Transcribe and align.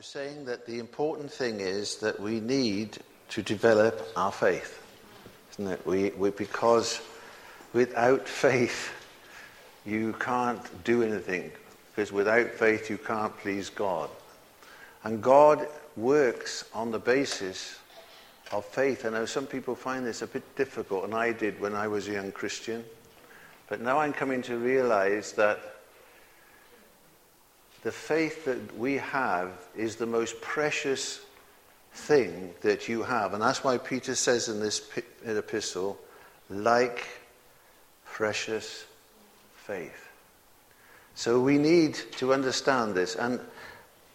We're 0.00 0.04
saying 0.04 0.46
that 0.46 0.64
the 0.64 0.78
important 0.78 1.30
thing 1.30 1.60
is 1.60 1.96
that 1.96 2.18
we 2.18 2.40
need 2.40 2.96
to 3.28 3.42
develop 3.42 4.00
our 4.16 4.32
faith, 4.32 4.82
isn't 5.52 5.66
it? 5.72 5.86
We, 5.86 6.08
we, 6.12 6.30
because 6.30 7.02
without 7.74 8.26
faith, 8.26 8.94
you 9.84 10.14
can't 10.14 10.84
do 10.84 11.02
anything. 11.02 11.52
Because 11.90 12.12
without 12.12 12.48
faith, 12.48 12.88
you 12.88 12.96
can't 12.96 13.36
please 13.40 13.68
God. 13.68 14.08
And 15.04 15.22
God 15.22 15.68
works 15.98 16.64
on 16.72 16.92
the 16.92 16.98
basis 16.98 17.78
of 18.52 18.64
faith. 18.64 19.04
I 19.04 19.10
know 19.10 19.26
some 19.26 19.44
people 19.44 19.74
find 19.74 20.06
this 20.06 20.22
a 20.22 20.26
bit 20.26 20.56
difficult, 20.56 21.04
and 21.04 21.14
I 21.14 21.32
did 21.32 21.60
when 21.60 21.74
I 21.74 21.88
was 21.88 22.08
a 22.08 22.12
young 22.12 22.32
Christian. 22.32 22.86
But 23.68 23.82
now 23.82 23.98
I'm 23.98 24.14
coming 24.14 24.40
to 24.44 24.56
realize 24.56 25.32
that 25.32 25.60
the 27.82 27.92
faith 27.92 28.44
that 28.44 28.76
we 28.78 28.96
have 28.96 29.52
is 29.76 29.96
the 29.96 30.06
most 30.06 30.40
precious 30.40 31.20
thing 31.92 32.54
that 32.60 32.88
you 32.88 33.02
have. 33.02 33.32
And 33.32 33.42
that's 33.42 33.64
why 33.64 33.78
Peter 33.78 34.14
says 34.14 34.48
in 34.48 34.60
this 34.60 34.86
epistle, 35.24 35.98
like 36.48 37.06
precious 38.04 38.84
faith. 39.56 40.08
So 41.14 41.40
we 41.40 41.58
need 41.58 41.94
to 42.18 42.32
understand 42.32 42.94
this. 42.94 43.16
And 43.16 43.40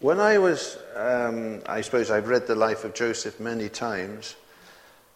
when 0.00 0.20
I 0.20 0.38
was, 0.38 0.78
um, 0.94 1.62
I 1.66 1.80
suppose 1.80 2.10
I've 2.10 2.28
read 2.28 2.46
the 2.46 2.54
life 2.54 2.84
of 2.84 2.94
Joseph 2.94 3.40
many 3.40 3.68
times, 3.68 4.36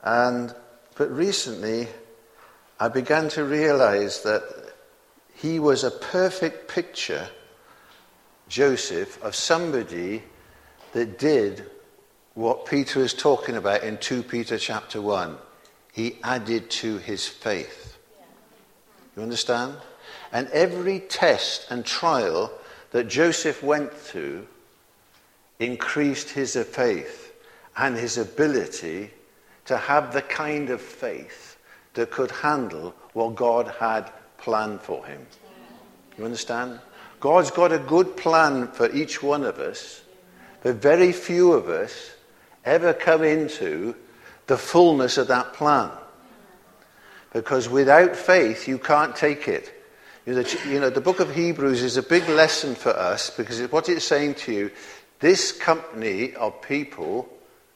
and 0.03 0.55
but 0.97 1.11
recently 1.11 1.89
I 2.79 2.89
began 2.89 3.29
to 3.31 3.45
realize 3.45 4.23
that 4.23 4.43
he 5.35 5.59
was 5.59 5.85
a 5.85 5.91
perfect 5.91 6.69
picture 6.69 7.29
Joseph 8.51 9.23
of 9.23 9.37
somebody 9.37 10.25
that 10.93 11.19
did 11.21 11.65
what 12.35 12.67
Peter 12.67 12.99
is 13.01 13.15
talking 13.15 13.55
about 13.55 13.85
in 13.85 13.97
2 13.97 14.25
Peter 14.25 14.59
chapter 14.59 15.01
1. 15.01 15.39
He 15.93 16.19
added 16.25 16.69
to 16.71 16.99
his 16.99 17.29
faith. 17.29 17.97
You 19.17 19.23
understand? 19.23 19.77
And 20.33 20.49
every 20.49 20.99
test 20.99 21.71
and 21.71 21.85
trial 21.85 22.53
that 22.91 23.09
Joseph 23.09 23.63
went 23.63 23.95
through 23.95 24.49
increased 25.61 26.31
his 26.31 26.57
faith 26.57 27.33
and 27.77 27.97
his 27.97 28.19
ability 28.19 29.11
to 29.67 29.77
have 29.77 30.13
the 30.13 30.23
kind 30.23 30.71
of 30.71 30.81
faith 30.81 31.57
that 31.95 32.11
could 32.11 32.33
handle 32.33 32.95
what 33.13 33.37
God 33.37 33.69
had 33.79 34.11
planned 34.39 34.81
for 34.81 35.07
him. 35.07 35.25
You 36.19 36.25
understand? 36.25 36.81
God's 37.21 37.51
got 37.51 37.71
a 37.71 37.79
good 37.79 38.17
plan 38.17 38.69
for 38.69 38.91
each 38.91 39.23
one 39.23 39.45
of 39.45 39.59
us, 39.59 40.03
but 40.63 40.77
very 40.77 41.13
few 41.13 41.53
of 41.53 41.69
us 41.69 42.13
ever 42.65 42.95
come 42.95 43.23
into 43.23 43.95
the 44.47 44.57
fullness 44.57 45.19
of 45.19 45.29
that 45.29 45.53
plan. 45.53 45.91
Because 47.33 47.69
without 47.69 48.17
faith, 48.17 48.67
you 48.67 48.79
can't 48.79 49.15
take 49.15 49.47
it. 49.47 49.73
You 50.27 50.35
know, 50.35 50.43
the, 50.43 50.69
you 50.69 50.81
know, 50.81 50.91
the 50.91 51.01
book 51.01 51.21
of 51.21 51.35
Hebrews 51.35 51.83
is 51.83 51.97
a 51.97 52.03
big 52.03 52.29
lesson 52.29 52.75
for 52.75 52.91
us 52.91 53.31
because 53.31 53.61
what 53.71 53.89
it's 53.89 54.05
saying 54.05 54.35
to 54.37 54.53
you, 54.53 54.71
this 55.21 55.53
company 55.53 56.35
of 56.35 56.61
people 56.63 57.29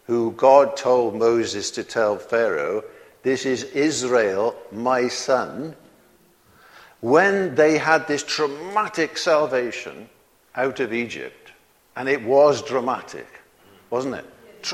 who 0.07 0.33
God 0.33 0.77
told 0.77 1.15
Moses 1.15 1.71
to 1.73 1.85
tell 1.85 2.19
Pharaoh, 2.19 2.83
this 3.23 3.47
is 3.47 3.65
Israel, 3.65 4.55
my 4.73 5.09
son, 5.09 5.77
when 7.05 7.55
they 7.55 7.77
had 7.77 8.09
this 8.09 8.23
dramatic 8.23 9.19
salvation 9.19 10.09
out 10.55 10.81
of 10.81 10.95
Egypt, 10.95 11.53
and 11.97 12.09
it 12.09 12.23
was 12.25 12.63
dramatic, 12.63 13.27
wasn't 13.91 14.15
it? 14.15 14.25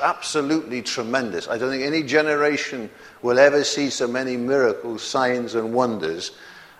Absolutely 0.00 0.80
tremendous. 0.80 1.48
I 1.48 1.58
don't 1.58 1.72
think 1.72 1.82
any 1.82 2.04
generation 2.04 2.88
will 3.22 3.40
ever 3.40 3.64
see 3.64 3.90
so 3.90 4.06
many 4.06 4.36
miracles, 4.36 5.02
signs, 5.02 5.56
and 5.56 5.74
wonders 5.74 6.30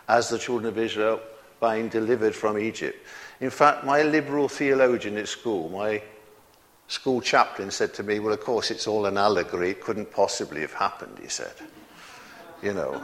as 0.06 0.28
the 0.28 0.39
children 0.39 0.69
of 0.69 0.78
Israel 0.78 1.19
being 1.60 1.89
delivered 1.89 2.37
from 2.37 2.56
Egypt. 2.56 3.05
In 3.41 3.50
fact, 3.50 3.83
my 3.84 4.03
liberal 4.05 4.49
theologian 4.49 5.16
at 5.16 5.27
school, 5.27 5.69
my 5.69 6.00
school 6.87 7.21
chaplain, 7.21 7.72
said 7.72 7.93
to 7.94 8.05
me, 8.05 8.21
Well, 8.21 8.33
of 8.33 8.41
course, 8.41 8.71
it's 8.71 8.87
all 8.87 9.05
an 9.05 9.19
allegory. 9.19 9.71
It 9.71 9.81
couldn't 9.81 10.12
possibly 10.12 10.60
have 10.60 10.75
happened, 10.75 11.19
he 11.21 11.27
said. 11.28 11.55
You 12.62 12.72
know. 12.72 13.03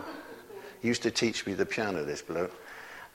He 0.87 0.89
used 0.89 1.03
to 1.03 1.11
teach 1.11 1.45
me 1.49 1.55
the 1.55 1.67
piano, 1.67 2.05
this 2.05 2.23
bloke. 2.23 2.55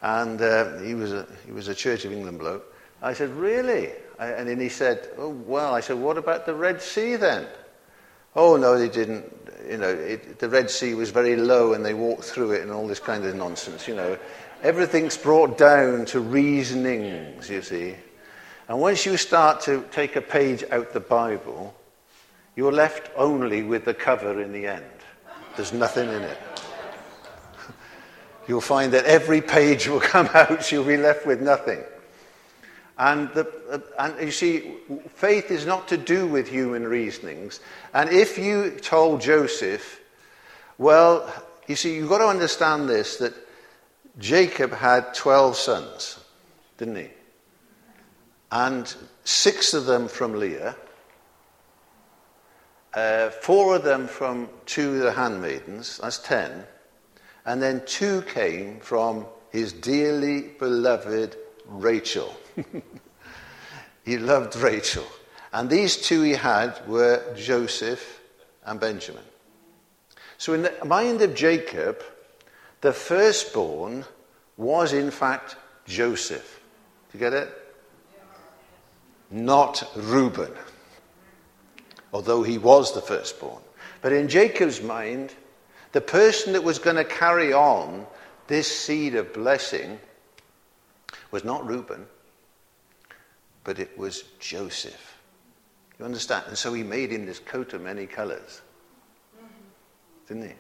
And 0.02 0.42
uh, 0.42 0.80
he, 0.80 0.94
was 0.94 1.14
a, 1.14 1.26
he 1.46 1.54
was 1.54 1.70
a 1.70 1.74
Church 1.74 2.04
of 2.04 2.12
England 2.12 2.38
bloke. 2.38 2.66
I 3.02 3.14
said, 3.14 3.30
Really? 3.30 3.92
and 4.20 4.50
then 4.50 4.59
he 4.59 4.68
said, 4.68 5.08
Oh, 5.18 5.30
well. 5.30 5.74
I 5.74 5.80
said, 5.80 5.96
What 5.98 6.18
about 6.18 6.46
the 6.46 6.54
Red 6.54 6.82
Sea 6.82 7.16
then? 7.16 7.48
Oh, 8.36 8.58
no, 8.58 8.78
they 8.78 8.90
didn't. 8.90 9.24
You 9.70 9.78
know, 9.78 9.88
it, 9.88 10.38
the 10.40 10.50
Red 10.50 10.70
Sea 10.70 10.96
was 10.96 11.12
very 11.12 11.38
low 11.38 11.72
and 11.72 11.86
they 11.86 11.94
walked 11.94 12.26
through 12.26 12.52
it 12.52 12.62
and 12.62 12.72
all 12.72 12.90
this 12.90 13.00
kind 13.00 13.24
of 13.24 13.34
nonsense, 13.36 13.88
you 13.88 13.96
know. 13.96 14.18
Everything's 14.64 15.16
brought 15.16 15.58
down 15.58 16.03
to 16.08 16.20
reasonings, 16.20 17.50
you 17.50 17.62
see. 17.62 17.96
And 18.68 18.82
once 18.82 19.06
you 19.06 19.16
start 19.16 19.62
to 19.62 19.86
take 19.94 20.18
a 20.18 20.22
page 20.22 20.66
out 20.72 20.92
the 20.92 21.00
Bible, 21.00 21.74
you're 22.58 22.74
left 22.74 23.12
only 23.16 23.64
with 23.64 23.86
the 23.86 23.94
cover 23.94 24.42
in 24.42 24.52
the 24.52 24.68
end. 24.68 24.84
There's 25.56 25.72
nothing 25.72 26.09
in 26.09 26.24
it 26.24 26.50
you'll 28.47 28.62
find 28.62 28.94
that 28.94 29.06
every 29.06 29.41
page 29.41 29.88
will 29.88 30.00
come 30.16 30.29
out, 30.34 30.72
you'll 30.72 30.84
be 30.84 30.97
left 30.97 31.25
with 31.25 31.41
nothing. 31.41 31.84
And, 32.97 33.29
the, 33.29 33.84
and 33.97 34.19
you 34.19 34.31
see, 34.31 34.74
faith 35.16 35.50
is 35.50 35.66
not 35.66 35.88
to 35.88 35.97
do 35.97 36.28
with 36.28 36.47
human 36.47 36.85
reasonings. 36.85 37.59
And 37.94 38.09
if 38.12 38.38
you 38.38 38.72
told 38.72 39.22
Joseph, 39.22 40.00
well, 40.78 41.31
you 41.68 41.75
see, 41.75 41.96
you've 41.96 42.09
got 42.09 42.19
to 42.19 42.28
understand 42.28 42.88
this 42.88 43.18
that 43.18 43.34
Jacob 44.19 44.72
had 44.72 45.13
12 45.13 45.56
sons, 45.56 46.19
didn't 46.78 46.97
he? 46.97 47.09
And 48.52 48.94
six 49.23 49.73
of 49.73 49.85
them 49.85 50.08
from 50.08 50.34
Leah, 50.34 50.75
uh, 52.94 53.29
four 53.29 53.78
of 53.78 53.84
them 53.84 54.08
from 54.08 54.50
two 54.66 54.96
of 54.96 55.03
the 55.03 55.12
handmaidens, 55.13 56.00
that's 56.03 56.19
10. 56.19 56.66
And 57.46 57.62
then 57.62 57.84
two 57.85 58.22
came 58.24 58.79
from 58.79 59.25
his 59.50 59.74
dearly 59.74 60.41
beloved 60.59 61.35
Rachel. 61.66 62.35
he 64.06 64.18
loved 64.18 64.56
Rachel. 64.56 65.06
And 65.53 65.69
these 65.69 65.97
two 65.97 66.22
he 66.22 66.31
had 66.34 66.88
were 66.88 67.22
Joseph 67.35 68.22
and 68.66 68.79
Benjamin. 68.79 69.24
So, 70.38 70.53
in 70.53 70.63
the 70.63 70.74
mind 70.85 71.22
of 71.22 71.35
Jacob, 71.35 72.02
the 72.81 72.94
firstborn 72.94 74.06
was 74.58 74.94
in 74.94 75.12
fact 75.12 75.56
Joseph. 75.85 76.62
Do 77.12 77.18
you 77.18 77.19
get 77.19 77.34
it? 77.34 77.58
Not 79.29 79.90
Reuben, 79.96 80.52
although 82.13 82.44
he 82.44 82.58
was 82.58 82.94
the 82.94 83.02
firstborn. 83.02 83.62
But 84.02 84.13
in 84.13 84.28
Jacob's 84.28 84.81
mind, 84.81 85.34
the 85.91 86.02
person 86.02 86.53
that 86.53 86.63
was 86.63 86.79
going 86.79 86.96
to 86.96 87.03
carry 87.03 87.53
on 87.53 88.06
this 88.47 88.68
seed 88.68 89.16
of 89.16 89.34
blessing 89.34 90.00
was 91.31 91.44
not 91.44 91.66
Reuben, 91.66 92.06
but 93.63 93.79
it 93.79 93.97
was 93.97 94.24
Joseph. 94.40 95.19
You 96.00 96.06
understand? 96.06 96.46
And 96.47 96.57
so 96.57 96.74
he 96.74 96.84
made 96.84 97.12
him 97.12 97.25
this 97.25 97.40
coat 97.40 97.74
of 97.74 97.81
many 97.81 98.07
colors. 98.07 98.62
Didn't 100.28 100.50
he? 100.50 100.56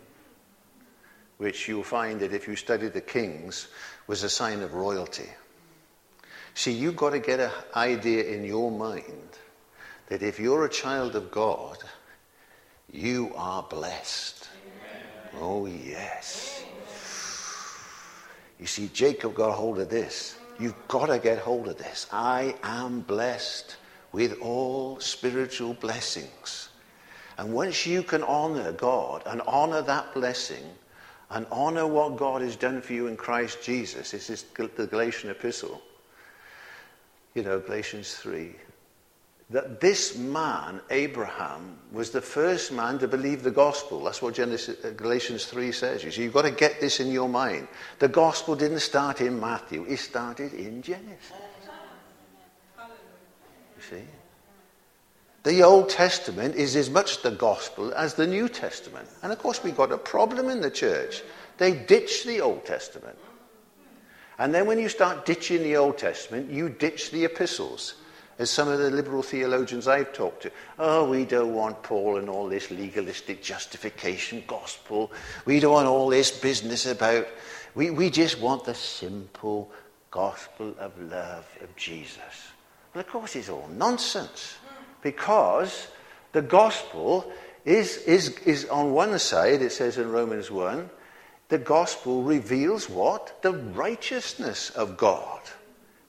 Which 1.37 1.67
you'll 1.67 1.83
find 1.83 2.19
that 2.19 2.33
if 2.33 2.47
you 2.47 2.55
study 2.55 2.87
the 2.89 3.01
kings 3.01 3.67
was 4.07 4.23
a 4.23 4.29
sign 4.29 4.61
of 4.61 4.73
royalty. 4.73 5.29
See, 6.53 6.71
you've 6.71 6.97
got 6.97 7.11
to 7.11 7.19
get 7.19 7.39
an 7.39 7.51
idea 7.75 8.25
in 8.25 8.43
your 8.43 8.69
mind 8.69 9.37
that 10.07 10.21
if 10.21 10.39
you're 10.39 10.65
a 10.65 10.69
child 10.69 11.15
of 11.15 11.31
God, 11.31 11.77
you 12.91 13.31
are 13.35 13.63
blessed. 13.63 14.40
Oh, 15.39 15.65
yes. 15.65 16.63
You 18.59 18.67
see, 18.67 18.89
Jacob 18.93 19.33
got 19.33 19.53
hold 19.53 19.79
of 19.79 19.89
this. 19.89 20.37
You've 20.59 20.87
got 20.87 21.07
to 21.07 21.17
get 21.17 21.39
hold 21.39 21.67
of 21.67 21.77
this. 21.77 22.07
I 22.11 22.55
am 22.63 23.01
blessed 23.01 23.77
with 24.11 24.39
all 24.41 24.99
spiritual 24.99 25.73
blessings. 25.73 26.69
And 27.37 27.53
once 27.53 27.87
you 27.87 28.03
can 28.03 28.21
honor 28.23 28.71
God 28.71 29.23
and 29.25 29.41
honor 29.47 29.81
that 29.81 30.13
blessing 30.13 30.63
and 31.31 31.47
honor 31.51 31.87
what 31.87 32.17
God 32.17 32.41
has 32.41 32.55
done 32.55 32.81
for 32.81 32.93
you 32.93 33.07
in 33.07 33.17
Christ 33.17 33.63
Jesus, 33.63 34.11
this 34.11 34.29
is 34.29 34.43
the 34.53 34.85
Galatian 34.85 35.31
epistle. 35.31 35.81
You 37.33 37.43
know, 37.43 37.59
Galatians 37.59 38.13
3 38.15 38.53
that 39.51 39.81
this 39.81 40.17
man, 40.17 40.79
Abraham, 40.89 41.77
was 41.91 42.11
the 42.11 42.21
first 42.21 42.71
man 42.71 42.97
to 42.99 43.07
believe 43.07 43.43
the 43.43 43.51
gospel. 43.51 44.03
That's 44.03 44.21
what 44.21 44.33
Genesis, 44.33 44.83
uh, 44.83 44.91
Galatians 44.91 45.45
3 45.45 45.73
says. 45.73 46.03
You 46.03 46.11
see, 46.11 46.23
you've 46.23 46.33
got 46.33 46.43
to 46.43 46.51
get 46.51 46.79
this 46.79 47.01
in 47.01 47.11
your 47.11 47.27
mind. 47.27 47.67
The 47.99 48.07
gospel 48.07 48.55
didn't 48.55 48.79
start 48.79 49.19
in 49.19 49.39
Matthew, 49.39 49.85
it 49.87 49.97
started 49.97 50.53
in 50.53 50.81
Genesis. 50.81 51.33
You 53.75 53.97
see? 53.97 54.03
The 55.43 55.63
Old 55.63 55.89
Testament 55.89 56.55
is 56.55 56.75
as 56.75 56.89
much 56.89 57.21
the 57.21 57.31
gospel 57.31 57.93
as 57.95 58.13
the 58.13 58.27
New 58.27 58.47
Testament. 58.47 59.09
And 59.21 59.33
of 59.33 59.39
course, 59.39 59.63
we've 59.63 59.75
got 59.75 59.91
a 59.91 59.97
problem 59.97 60.49
in 60.49 60.61
the 60.61 60.71
church. 60.71 61.23
They 61.57 61.73
ditch 61.73 62.23
the 62.25 62.41
Old 62.41 62.63
Testament. 62.65 63.17
And 64.37 64.53
then 64.53 64.65
when 64.65 64.79
you 64.79 64.87
start 64.87 65.25
ditching 65.25 65.63
the 65.63 65.75
Old 65.77 65.97
Testament, 65.97 66.49
you 66.51 66.69
ditch 66.69 67.11
the 67.11 67.25
epistles. 67.25 67.95
As 68.41 68.49
some 68.49 68.69
of 68.69 68.79
the 68.79 68.89
liberal 68.89 69.21
theologians 69.21 69.87
I've 69.87 70.13
talked 70.13 70.41
to, 70.41 70.51
oh, 70.79 71.07
we 71.07 71.25
don't 71.25 71.53
want 71.53 71.83
Paul 71.83 72.17
and 72.17 72.27
all 72.27 72.47
this 72.49 72.71
legalistic 72.71 73.43
justification 73.43 74.43
gospel. 74.47 75.11
We 75.45 75.59
don't 75.59 75.73
want 75.73 75.87
all 75.87 76.09
this 76.09 76.31
business 76.31 76.87
about. 76.87 77.27
We, 77.75 77.91
we 77.91 78.09
just 78.09 78.41
want 78.41 78.63
the 78.63 78.73
simple 78.73 79.71
gospel 80.09 80.73
of 80.79 80.99
love 80.99 81.45
of 81.61 81.75
Jesus. 81.75 82.51
Well, 82.95 83.01
of 83.01 83.07
course, 83.07 83.35
it's 83.35 83.49
all 83.49 83.69
nonsense 83.71 84.55
because 85.03 85.89
the 86.31 86.41
gospel 86.41 87.31
is, 87.63 87.97
is, 87.97 88.29
is 88.39 88.65
on 88.69 88.91
one 88.91 89.19
side, 89.19 89.61
it 89.61 89.71
says 89.71 89.99
in 89.99 90.11
Romans 90.11 90.49
1, 90.49 90.89
the 91.49 91.59
gospel 91.59 92.23
reveals 92.23 92.89
what? 92.89 93.43
The 93.43 93.53
righteousness 93.53 94.71
of 94.71 94.97
God. 94.97 95.41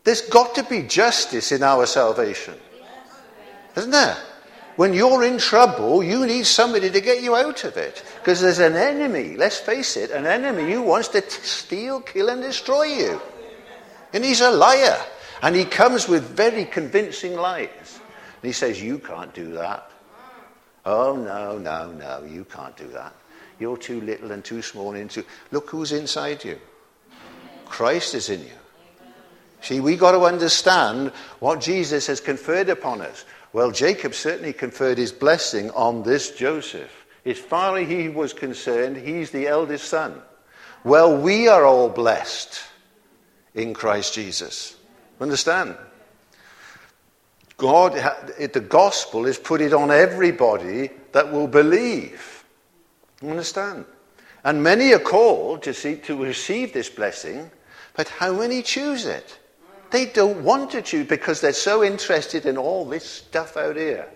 There's 0.04 0.22
got 0.22 0.54
to 0.56 0.64
be 0.64 0.82
justice 0.82 1.52
in 1.52 1.62
our 1.62 1.86
salvation. 1.86 2.54
Isn't 3.76 3.90
there? 3.90 4.16
When 4.76 4.94
you're 4.94 5.22
in 5.24 5.38
trouble, 5.38 6.02
you 6.02 6.26
need 6.26 6.46
somebody 6.46 6.90
to 6.90 7.00
get 7.00 7.22
you 7.22 7.36
out 7.36 7.64
of 7.64 7.76
it. 7.76 8.02
Because 8.18 8.40
there's 8.40 8.58
an 8.58 8.74
enemy, 8.74 9.36
let's 9.36 9.58
face 9.58 9.96
it, 9.96 10.10
an 10.10 10.26
enemy 10.26 10.72
who 10.72 10.82
wants 10.82 11.08
to 11.08 11.20
t- 11.20 11.28
steal, 11.28 12.00
kill, 12.00 12.30
and 12.30 12.42
destroy 12.42 12.84
you. 12.84 13.20
And 14.12 14.24
he's 14.24 14.40
a 14.40 14.50
liar. 14.50 14.98
And 15.42 15.54
he 15.54 15.64
comes 15.64 16.08
with 16.08 16.22
very 16.22 16.64
convincing 16.64 17.34
lies. 17.34 18.00
And 18.42 18.48
he 18.48 18.52
says, 18.52 18.82
You 18.82 18.98
can't 18.98 19.32
do 19.34 19.52
that. 19.52 19.90
Oh, 20.84 21.16
no, 21.16 21.58
no, 21.58 21.92
no, 21.92 22.24
you 22.24 22.44
can't 22.44 22.76
do 22.76 22.88
that. 22.88 23.14
You're 23.58 23.76
too 23.76 24.00
little 24.00 24.32
and 24.32 24.44
too 24.44 24.62
small. 24.62 24.94
Into 24.94 25.24
Look 25.50 25.70
who's 25.70 25.92
inside 25.92 26.44
you. 26.44 26.58
Christ 27.66 28.14
is 28.14 28.30
in 28.30 28.40
you. 28.40 28.61
See, 29.62 29.80
we 29.80 29.96
got 29.96 30.12
to 30.12 30.22
understand 30.22 31.12
what 31.38 31.60
Jesus 31.60 32.08
has 32.08 32.20
conferred 32.20 32.68
upon 32.68 33.00
us. 33.00 33.24
Well, 33.52 33.70
Jacob 33.70 34.14
certainly 34.14 34.52
conferred 34.52 34.98
his 34.98 35.12
blessing 35.12 35.70
on 35.70 36.02
this 36.02 36.32
Joseph. 36.32 36.90
As 37.24 37.38
far 37.38 37.78
as 37.78 37.88
he 37.88 38.08
was 38.08 38.32
concerned, 38.32 38.96
he's 38.96 39.30
the 39.30 39.46
eldest 39.46 39.88
son. 39.88 40.20
Well, 40.84 41.16
we 41.16 41.46
are 41.46 41.64
all 41.64 41.88
blessed 41.88 42.60
in 43.54 43.72
Christ 43.72 44.14
Jesus. 44.14 44.76
Understand? 45.20 45.76
God, 47.56 47.92
the 48.38 48.66
gospel 48.68 49.26
is 49.26 49.38
put 49.38 49.60
it 49.60 49.72
on 49.72 49.92
everybody 49.92 50.90
that 51.12 51.30
will 51.30 51.46
believe. 51.46 52.44
Understand? 53.22 53.84
And 54.42 54.64
many 54.64 54.92
are 54.92 54.98
called 54.98 55.62
to, 55.62 55.72
see, 55.72 55.96
to 55.96 56.20
receive 56.20 56.72
this 56.72 56.90
blessing, 56.90 57.48
but 57.94 58.08
how 58.08 58.32
many 58.32 58.62
choose 58.62 59.06
it? 59.06 59.38
They 59.92 60.06
don't 60.06 60.42
want 60.42 60.70
to 60.70 60.80
choose 60.80 61.06
because 61.06 61.42
they're 61.42 61.52
so 61.52 61.84
interested 61.84 62.46
in 62.46 62.56
all 62.56 62.86
this 62.86 63.04
stuff 63.04 63.58
out 63.58 63.76
here. 63.76 64.08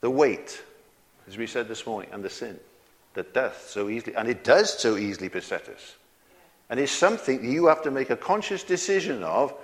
The 0.00 0.10
weight, 0.10 0.60
as 1.28 1.38
we 1.38 1.46
said 1.46 1.68
this 1.68 1.86
morning, 1.86 2.10
and 2.12 2.22
the 2.22 2.30
sin 2.30 2.58
that 3.14 3.32
doth 3.32 3.68
so 3.68 3.88
easily, 3.88 4.16
and 4.16 4.28
it 4.28 4.42
does 4.42 4.76
so 4.76 4.96
easily 4.96 5.28
beset 5.28 5.68
us. 5.68 5.94
And 6.68 6.80
it's 6.80 6.90
something 6.90 7.44
you 7.44 7.66
have 7.66 7.82
to 7.82 7.92
make 7.92 8.10
a 8.10 8.16
conscious 8.16 8.64
decision 8.64 9.22
of. 9.22 9.54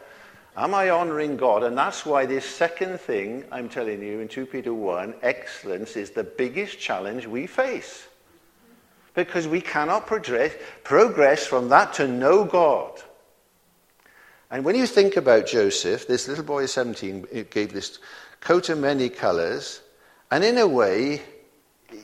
Am 0.57 0.73
I 0.73 0.91
honoring 0.91 1.37
God? 1.37 1.65
And 1.65 1.77
that's 1.77 2.07
why 2.07 2.27
this 2.27 2.47
second 2.47 3.01
thing 3.01 3.45
I'm 3.51 3.69
telling 3.69 4.01
you 4.01 4.21
in 4.21 4.29
2 4.29 4.47
Peter 4.47 4.73
1, 4.73 5.17
excellence, 5.23 5.97
is 5.97 6.11
the 6.11 6.23
biggest 6.23 6.79
challenge 6.79 7.27
we 7.27 7.49
face. 7.49 8.07
Because 9.15 9.49
we 9.49 9.61
cannot 9.61 10.07
progress, 10.07 10.53
progress 10.85 11.45
from 11.45 11.71
that 11.71 11.95
to 11.95 12.07
know 12.07 12.45
God 12.45 13.03
and 14.51 14.65
when 14.65 14.77
you 14.77 14.87
think 14.87 15.17
about 15.17 15.47
Joseph, 15.47 16.07
this 16.07 16.29
little 16.29 16.45
boy, 16.45 16.65
of 16.65 16.71
17, 16.71 17.27
gave 17.51 17.73
this 17.73 17.99
coat 18.41 18.69
of 18.69 18.79
many 18.79 19.09
colors. 19.09 19.81
And 20.31 20.45
in 20.45 20.59
a 20.59 20.69
way, 20.69 21.23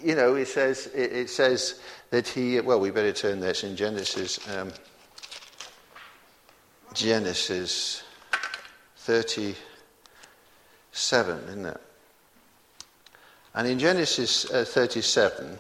you 0.02 0.14
know, 0.14 0.34
it 0.34 0.48
says, 0.48 0.87
it, 0.94 1.12
it 1.12 1.28
says 1.31 1.81
that 2.10 2.26
he, 2.26 2.58
well, 2.60 2.81
we 2.81 2.90
better 2.90 3.12
turn 3.12 3.40
this 3.40 3.62
in 3.62 3.76
Genesis, 3.76 4.40
um, 4.56 4.72
Genesis 6.94 8.02
37, 8.96 11.44
isn't 11.44 11.66
it? 11.66 11.81
And 13.54 13.69
in 13.69 13.78
Genesis 13.78 14.50
uh, 14.50 14.64
37, 14.66 15.58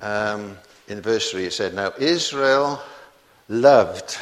um, 0.00 0.56
in 0.88 1.02
verse 1.02 1.30
3, 1.30 1.44
it 1.46 1.52
said, 1.52 1.74
Now 1.74 1.92
Israel 1.98 2.82
loved 3.48 4.18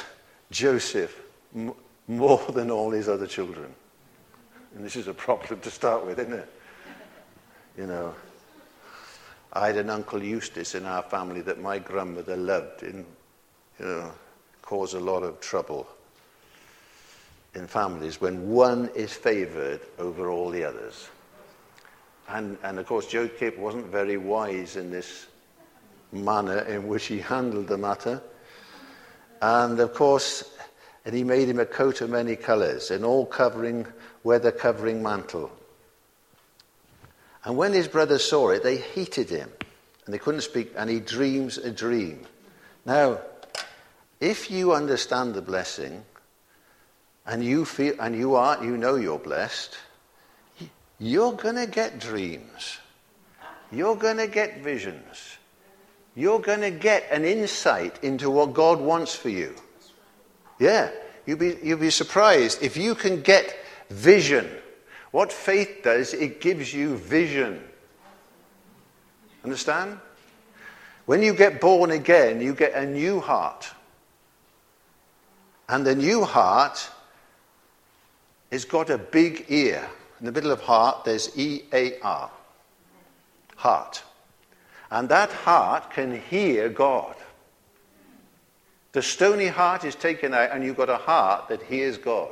Joseph 0.50 1.20
m- 1.54 1.74
more 2.08 2.44
than 2.52 2.70
all 2.70 2.90
his 2.90 3.08
other 3.08 3.26
children. 3.26 3.74
And 4.74 4.84
this 4.84 4.96
is 4.96 5.08
a 5.08 5.14
problem 5.14 5.60
to 5.60 5.70
start 5.70 6.04
with, 6.04 6.18
isn't 6.18 6.32
it? 6.32 6.48
You 7.78 7.86
know, 7.86 8.14
I 9.52 9.68
had 9.68 9.76
an 9.76 9.90
uncle 9.90 10.22
Eustace 10.22 10.74
in 10.74 10.84
our 10.84 11.02
family 11.02 11.40
that 11.42 11.60
my 11.60 11.78
grandmother 11.78 12.36
loved 12.36 12.82
in, 12.82 13.06
you 13.78 13.86
know, 13.86 14.12
cause 14.62 14.94
a 14.94 15.00
lot 15.00 15.22
of 15.22 15.40
trouble 15.40 15.86
in 17.54 17.66
families 17.66 18.20
when 18.20 18.48
one 18.48 18.90
is 18.96 19.12
favored 19.12 19.80
over 19.98 20.30
all 20.30 20.50
the 20.50 20.64
others. 20.64 21.08
And, 22.28 22.58
and 22.62 22.78
of 22.78 22.86
course, 22.86 23.06
Joe 23.06 23.28
Jacob 23.28 23.58
wasn't 23.58 23.86
very 23.86 24.16
wise 24.16 24.76
in 24.76 24.90
this 24.90 25.26
manner 26.10 26.60
in 26.60 26.88
which 26.88 27.06
he 27.06 27.18
handled 27.18 27.68
the 27.68 27.78
matter. 27.78 28.22
And 29.44 29.78
of 29.78 29.92
course, 29.92 30.42
and 31.04 31.14
he 31.14 31.22
made 31.22 31.50
him 31.50 31.60
a 31.60 31.66
coat 31.66 32.00
of 32.00 32.08
many 32.08 32.34
colours, 32.34 32.90
an 32.90 33.04
all 33.04 33.26
covering, 33.26 33.86
weather 34.22 34.50
covering 34.50 35.02
mantle. 35.02 35.52
And 37.44 37.54
when 37.54 37.74
his 37.74 37.86
brothers 37.86 38.24
saw 38.24 38.48
it, 38.48 38.62
they 38.62 38.78
hated 38.78 39.28
him. 39.28 39.50
And 40.06 40.14
they 40.14 40.18
couldn't 40.18 40.40
speak, 40.40 40.72
and 40.78 40.88
he 40.88 40.98
dreams 40.98 41.58
a 41.58 41.70
dream. 41.70 42.20
Now, 42.86 43.18
if 44.18 44.50
you 44.50 44.72
understand 44.72 45.34
the 45.34 45.42
blessing, 45.42 46.02
and 47.26 47.44
you 47.44 47.66
feel, 47.66 47.96
and 48.00 48.16
you 48.16 48.36
are, 48.36 48.64
you 48.64 48.78
know 48.78 48.94
you're 48.94 49.18
blessed, 49.18 49.76
you're 50.98 51.34
going 51.34 51.56
to 51.56 51.66
get 51.66 51.98
dreams. 51.98 52.78
You're 53.70 53.96
going 53.96 54.16
to 54.16 54.26
get 54.26 54.62
visions 54.62 55.36
you're 56.14 56.40
going 56.40 56.60
to 56.60 56.70
get 56.70 57.06
an 57.10 57.24
insight 57.24 58.02
into 58.02 58.30
what 58.30 58.52
God 58.54 58.80
wants 58.80 59.14
for 59.14 59.28
you. 59.28 59.54
Yeah, 60.58 60.90
you'll 61.26 61.38
be, 61.38 61.58
you'll 61.62 61.78
be 61.78 61.90
surprised 61.90 62.62
if 62.62 62.76
you 62.76 62.94
can 62.94 63.22
get 63.22 63.56
vision. 63.90 64.48
What 65.10 65.32
faith 65.32 65.80
does, 65.82 66.14
it 66.14 66.40
gives 66.40 66.72
you 66.72 66.96
vision. 66.96 67.62
Understand? 69.42 69.98
When 71.06 71.22
you 71.22 71.34
get 71.34 71.60
born 71.60 71.90
again, 71.90 72.40
you 72.40 72.54
get 72.54 72.74
a 72.74 72.86
new 72.86 73.20
heart. 73.20 73.70
And 75.68 75.84
the 75.84 75.94
new 75.94 76.24
heart 76.24 76.88
has 78.50 78.64
got 78.64 78.90
a 78.90 78.98
big 78.98 79.46
ear. 79.48 79.86
In 80.20 80.26
the 80.26 80.32
middle 80.32 80.50
of 80.50 80.60
heart, 80.60 81.04
there's 81.04 81.36
E 81.36 81.64
A 81.72 82.00
R. 82.00 82.30
Heart. 83.56 84.02
And 84.90 85.08
that 85.08 85.30
heart 85.30 85.90
can 85.90 86.20
hear 86.20 86.68
God. 86.68 87.16
The 88.92 89.02
stony 89.02 89.48
heart 89.48 89.84
is 89.84 89.94
taken 89.94 90.32
out, 90.34 90.50
and 90.52 90.64
you've 90.64 90.76
got 90.76 90.88
a 90.88 90.96
heart 90.96 91.48
that 91.48 91.62
hears 91.62 91.98
God. 91.98 92.30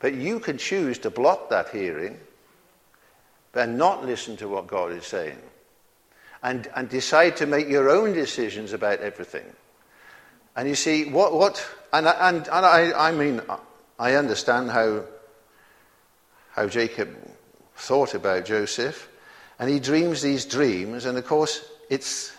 But 0.00 0.14
you 0.14 0.40
can 0.40 0.56
choose 0.56 0.98
to 1.00 1.10
block 1.10 1.50
that 1.50 1.68
hearing 1.70 2.18
and 3.54 3.76
not 3.76 4.06
listen 4.06 4.36
to 4.36 4.48
what 4.48 4.66
God 4.66 4.92
is 4.92 5.04
saying. 5.04 5.38
And, 6.42 6.68
and 6.76 6.88
decide 6.88 7.36
to 7.38 7.46
make 7.46 7.68
your 7.68 7.90
own 7.90 8.12
decisions 8.12 8.72
about 8.72 9.00
everything. 9.00 9.44
And 10.54 10.68
you 10.68 10.76
see, 10.76 11.10
what, 11.10 11.34
what 11.34 11.66
and, 11.92 12.06
and, 12.06 12.36
and 12.48 12.66
I, 12.66 13.08
I 13.08 13.12
mean, 13.12 13.40
I 13.98 14.14
understand 14.14 14.70
how, 14.70 15.02
how 16.50 16.68
Jacob 16.68 17.16
thought 17.74 18.14
about 18.14 18.44
Joseph. 18.44 19.08
And 19.58 19.68
he 19.68 19.80
dreams 19.80 20.22
these 20.22 20.44
dreams, 20.44 21.04
and 21.04 21.18
of 21.18 21.26
course, 21.26 21.64
it's, 21.90 22.32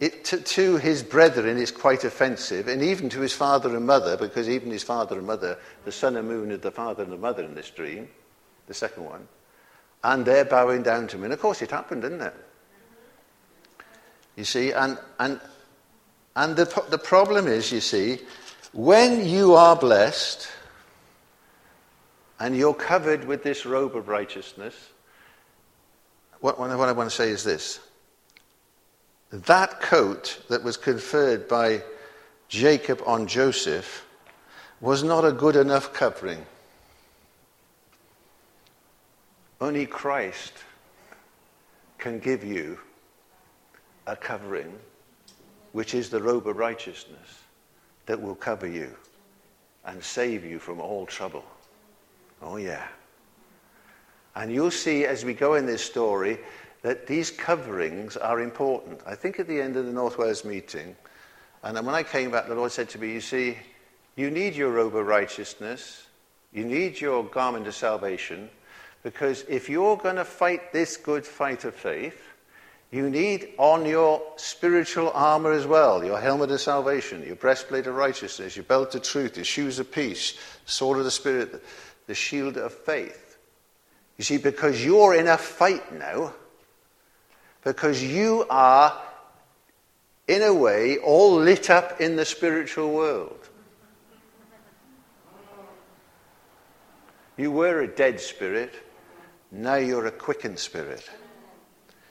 it, 0.00 0.24
to, 0.26 0.40
to, 0.40 0.76
his 0.76 1.02
brethren, 1.02 1.56
it's 1.56 1.70
quite 1.70 2.04
offensive, 2.04 2.66
and 2.66 2.82
even 2.82 3.08
to 3.10 3.20
his 3.20 3.32
father 3.32 3.76
and 3.76 3.86
mother, 3.86 4.16
because 4.16 4.48
even 4.48 4.70
his 4.70 4.82
father 4.82 5.18
and 5.18 5.26
mother, 5.26 5.58
the 5.84 5.92
sun 5.92 6.16
and 6.16 6.26
moon 6.26 6.50
are 6.50 6.56
the 6.56 6.72
father 6.72 7.04
and 7.04 7.12
the 7.12 7.16
mother 7.16 7.44
in 7.44 7.54
this 7.54 7.70
dream, 7.70 8.08
the 8.66 8.74
second 8.74 9.04
one, 9.04 9.28
and 10.02 10.24
they're 10.24 10.44
bowing 10.44 10.82
down 10.82 11.06
to 11.08 11.16
him. 11.16 11.24
And 11.24 11.32
of 11.32 11.40
course, 11.40 11.62
it 11.62 11.70
happened, 11.70 12.02
didn't 12.02 12.22
it? 12.22 12.34
You 14.36 14.44
see, 14.44 14.72
and, 14.72 14.98
and, 15.18 15.40
and 16.34 16.56
the, 16.56 16.84
the 16.90 16.98
problem 16.98 17.46
is, 17.46 17.70
you 17.70 17.80
see, 17.80 18.18
when 18.72 19.26
you 19.26 19.54
are 19.54 19.76
blessed, 19.76 20.48
and 22.40 22.56
you're 22.56 22.74
covered 22.74 23.24
with 23.24 23.42
this 23.42 23.66
robe 23.66 23.96
of 23.96 24.08
righteousness, 24.08 24.74
what, 26.40 26.58
what 26.58 26.70
I 26.70 26.92
want 26.92 27.10
to 27.10 27.14
say 27.14 27.30
is 27.30 27.44
this. 27.44 27.80
That 29.30 29.80
coat 29.80 30.40
that 30.48 30.62
was 30.62 30.76
conferred 30.76 31.48
by 31.48 31.82
Jacob 32.48 33.02
on 33.04 33.26
Joseph 33.26 34.06
was 34.80 35.02
not 35.02 35.24
a 35.24 35.32
good 35.32 35.56
enough 35.56 35.92
covering. 35.92 36.44
Only 39.60 39.86
Christ 39.86 40.52
can 41.98 42.20
give 42.20 42.44
you 42.44 42.78
a 44.06 44.14
covering, 44.14 44.72
which 45.72 45.94
is 45.94 46.08
the 46.08 46.22
robe 46.22 46.46
of 46.46 46.56
righteousness, 46.56 47.42
that 48.06 48.20
will 48.20 48.36
cover 48.36 48.66
you 48.66 48.94
and 49.84 50.02
save 50.02 50.44
you 50.44 50.58
from 50.58 50.80
all 50.80 51.04
trouble. 51.04 51.44
Oh, 52.40 52.56
yeah. 52.56 52.86
And 54.38 54.52
you'll 54.52 54.70
see 54.70 55.04
as 55.04 55.24
we 55.24 55.34
go 55.34 55.54
in 55.54 55.66
this 55.66 55.84
story 55.84 56.38
that 56.82 57.08
these 57.08 57.28
coverings 57.28 58.16
are 58.16 58.40
important. 58.40 59.00
I 59.04 59.16
think 59.16 59.40
at 59.40 59.48
the 59.48 59.60
end 59.60 59.76
of 59.76 59.84
the 59.84 59.92
North 59.92 60.16
Wales 60.16 60.44
meeting, 60.44 60.94
and 61.64 61.74
when 61.84 61.94
I 61.96 62.04
came 62.04 62.30
back, 62.30 62.46
the 62.46 62.54
Lord 62.54 62.70
said 62.70 62.88
to 62.90 63.00
me, 63.00 63.12
You 63.12 63.20
see, 63.20 63.58
you 64.14 64.30
need 64.30 64.54
your 64.54 64.70
robe 64.70 64.94
of 64.94 65.04
righteousness, 65.04 66.06
you 66.52 66.64
need 66.64 67.00
your 67.00 67.24
garment 67.24 67.66
of 67.66 67.74
salvation, 67.74 68.48
because 69.02 69.44
if 69.48 69.68
you're 69.68 69.96
going 69.96 70.14
to 70.14 70.24
fight 70.24 70.72
this 70.72 70.96
good 70.96 71.26
fight 71.26 71.64
of 71.64 71.74
faith, 71.74 72.22
you 72.92 73.10
need 73.10 73.54
on 73.58 73.84
your 73.84 74.22
spiritual 74.36 75.10
armor 75.14 75.50
as 75.50 75.66
well 75.66 76.04
your 76.04 76.20
helmet 76.20 76.52
of 76.52 76.60
salvation, 76.60 77.26
your 77.26 77.34
breastplate 77.34 77.88
of 77.88 77.96
righteousness, 77.96 78.54
your 78.54 78.64
belt 78.66 78.94
of 78.94 79.02
truth, 79.02 79.36
your 79.36 79.44
shoes 79.44 79.80
of 79.80 79.90
peace, 79.90 80.38
sword 80.64 80.98
of 80.98 81.04
the 81.04 81.10
Spirit, 81.10 81.60
the 82.06 82.14
shield 82.14 82.56
of 82.56 82.72
faith. 82.72 83.27
You 84.18 84.24
see, 84.24 84.36
because 84.36 84.84
you're 84.84 85.14
in 85.14 85.28
a 85.28 85.38
fight 85.38 85.92
now, 85.96 86.34
because 87.62 88.02
you 88.02 88.44
are, 88.50 89.00
in 90.26 90.42
a 90.42 90.52
way, 90.52 90.98
all 90.98 91.36
lit 91.36 91.70
up 91.70 92.00
in 92.00 92.16
the 92.16 92.24
spiritual 92.24 92.92
world. 92.92 93.48
You 97.36 97.52
were 97.52 97.82
a 97.82 97.86
dead 97.86 98.20
spirit, 98.20 98.74
now 99.52 99.76
you're 99.76 100.06
a 100.06 100.10
quickened 100.10 100.58
spirit. 100.58 101.08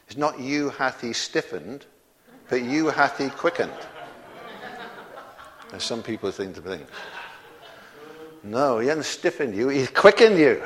It's 0.08 0.16
not 0.16 0.40
you 0.40 0.70
hath 0.70 1.02
he 1.02 1.12
stiffened, 1.12 1.86
but 2.48 2.64
you 2.64 2.88
hath 2.88 3.18
he 3.18 3.30
quickened. 3.30 3.72
As 5.74 5.84
some 5.84 6.02
people 6.02 6.32
think 6.32 6.56
to 6.56 6.62
think. 6.62 6.88
No, 8.44 8.80
he 8.80 8.88
hasn't 8.88 9.06
stiffened 9.06 9.54
you, 9.54 9.68
he's 9.68 9.90
quickened 9.90 10.40
you. 10.40 10.64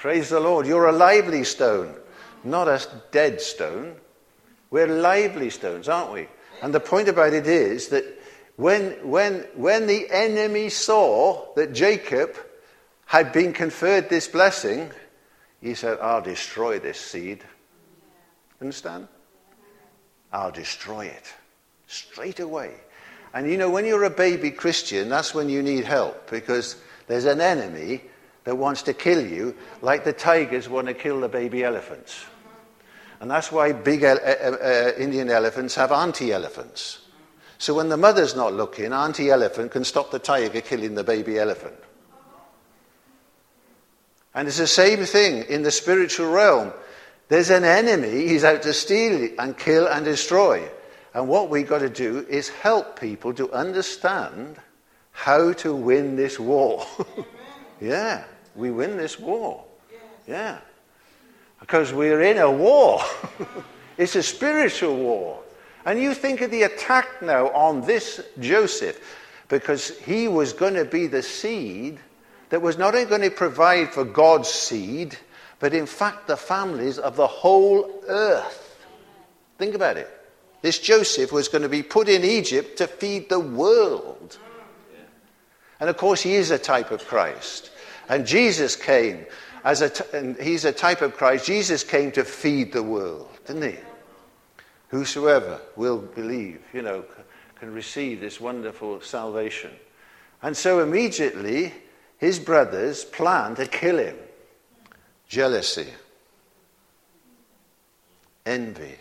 Praise 0.00 0.30
the 0.30 0.40
Lord. 0.40 0.66
You're 0.66 0.88
a 0.88 0.92
lively 0.92 1.44
stone, 1.44 1.94
not 2.42 2.68
a 2.68 2.80
dead 3.10 3.38
stone. 3.38 3.96
We're 4.70 4.86
lively 4.86 5.50
stones, 5.50 5.90
aren't 5.90 6.14
we? 6.14 6.26
And 6.62 6.72
the 6.72 6.80
point 6.80 7.08
about 7.08 7.34
it 7.34 7.46
is 7.46 7.88
that 7.88 8.06
when, 8.56 8.92
when, 9.06 9.46
when 9.54 9.86
the 9.86 10.06
enemy 10.10 10.70
saw 10.70 11.52
that 11.54 11.74
Jacob 11.74 12.34
had 13.04 13.30
been 13.30 13.52
conferred 13.52 14.08
this 14.08 14.26
blessing, 14.26 14.90
he 15.60 15.74
said, 15.74 15.98
I'll 16.00 16.22
destroy 16.22 16.78
this 16.78 16.98
seed. 16.98 17.44
Understand? 18.58 19.06
I'll 20.32 20.50
destroy 20.50 21.08
it 21.08 21.34
straight 21.88 22.40
away. 22.40 22.72
And 23.34 23.50
you 23.50 23.58
know, 23.58 23.68
when 23.68 23.84
you're 23.84 24.04
a 24.04 24.10
baby 24.10 24.50
Christian, 24.50 25.10
that's 25.10 25.34
when 25.34 25.50
you 25.50 25.62
need 25.62 25.84
help 25.84 26.30
because 26.30 26.76
there's 27.06 27.26
an 27.26 27.42
enemy 27.42 28.00
that 28.44 28.56
wants 28.56 28.82
to 28.82 28.94
kill 28.94 29.24
you, 29.24 29.54
like 29.82 30.04
the 30.04 30.12
tigers 30.12 30.68
want 30.68 30.86
to 30.86 30.94
kill 30.94 31.20
the 31.20 31.28
baby 31.28 31.62
elephants. 31.62 32.24
And 33.20 33.30
that's 33.30 33.52
why 33.52 33.72
big 33.72 34.02
uh, 34.02 34.16
uh, 34.16 34.92
Indian 34.98 35.28
elephants 35.30 35.74
have 35.74 35.92
auntie 35.92 36.32
elephants. 36.32 37.00
So 37.58 37.74
when 37.74 37.90
the 37.90 37.98
mother's 37.98 38.34
not 38.34 38.54
looking, 38.54 38.92
auntie 38.94 39.28
elephant 39.28 39.72
can 39.72 39.84
stop 39.84 40.10
the 40.10 40.18
tiger 40.18 40.62
killing 40.62 40.94
the 40.94 41.04
baby 41.04 41.38
elephant. 41.38 41.76
And 44.34 44.48
it's 44.48 44.56
the 44.56 44.66
same 44.66 45.04
thing 45.04 45.44
in 45.48 45.62
the 45.62 45.70
spiritual 45.70 46.30
realm. 46.30 46.72
There's 47.28 47.50
an 47.50 47.64
enemy, 47.64 48.26
he's 48.26 48.44
out 48.44 48.62
to 48.62 48.72
steal 48.72 49.28
and 49.38 49.56
kill 49.56 49.86
and 49.86 50.04
destroy. 50.04 50.66
And 51.12 51.28
what 51.28 51.50
we've 51.50 51.68
got 51.68 51.80
to 51.80 51.90
do 51.90 52.24
is 52.28 52.48
help 52.48 52.98
people 52.98 53.34
to 53.34 53.52
understand 53.52 54.56
how 55.12 55.52
to 55.54 55.74
win 55.74 56.16
this 56.16 56.40
war. 56.40 56.86
yeah, 57.80 58.24
we 58.54 58.70
win 58.70 58.96
this 58.96 59.18
war. 59.18 59.64
Yeah. 60.26 60.58
Because 61.58 61.92
we're 61.92 62.22
in 62.22 62.38
a 62.38 62.50
war. 62.50 63.00
it's 63.98 64.16
a 64.16 64.22
spiritual 64.22 64.96
war. 64.96 65.42
And 65.84 66.00
you 66.00 66.14
think 66.14 66.40
of 66.40 66.50
the 66.50 66.62
attack 66.62 67.22
now 67.22 67.48
on 67.50 67.80
this 67.82 68.20
Joseph, 68.38 69.00
because 69.48 69.98
he 70.00 70.28
was 70.28 70.52
going 70.52 70.74
to 70.74 70.84
be 70.84 71.06
the 71.06 71.22
seed 71.22 71.98
that 72.50 72.60
was 72.60 72.76
not 72.76 72.94
only 72.94 73.06
going 73.06 73.22
to 73.22 73.30
provide 73.30 73.92
for 73.92 74.04
God's 74.04 74.48
seed, 74.48 75.16
but 75.58 75.74
in 75.74 75.86
fact 75.86 76.26
the 76.26 76.36
families 76.36 76.98
of 76.98 77.16
the 77.16 77.26
whole 77.26 78.02
earth. 78.08 78.86
Think 79.58 79.74
about 79.74 79.96
it. 79.96 80.10
This 80.62 80.78
Joseph 80.78 81.32
was 81.32 81.48
going 81.48 81.62
to 81.62 81.68
be 81.68 81.82
put 81.82 82.08
in 82.08 82.24
Egypt 82.24 82.78
to 82.78 82.86
feed 82.86 83.28
the 83.28 83.40
world. 83.40 84.38
And 85.78 85.88
of 85.88 85.96
course, 85.96 86.20
he 86.20 86.34
is 86.34 86.50
a 86.50 86.58
type 86.58 86.90
of 86.90 87.06
Christ. 87.06 87.69
And 88.10 88.26
Jesus 88.26 88.74
came 88.74 89.24
as 89.62 89.82
a, 89.82 89.88
t- 89.88 90.04
and 90.12 90.36
he's 90.36 90.64
a 90.64 90.72
type 90.72 91.00
of 91.00 91.16
Christ. 91.16 91.46
Jesus 91.46 91.84
came 91.84 92.10
to 92.12 92.24
feed 92.24 92.72
the 92.72 92.82
world, 92.82 93.30
didn't 93.46 93.70
he? 93.70 93.78
Whosoever 94.88 95.60
will 95.76 95.98
believe, 95.98 96.60
you 96.74 96.82
know, 96.82 97.04
can 97.60 97.72
receive 97.72 98.20
this 98.20 98.40
wonderful 98.40 99.00
salvation. 99.00 99.70
And 100.42 100.56
so 100.56 100.80
immediately, 100.80 101.72
his 102.18 102.40
brothers 102.40 103.04
plan 103.04 103.54
to 103.54 103.66
kill 103.66 103.98
him 103.98 104.16
jealousy, 105.28 105.86
envy, 108.44 108.96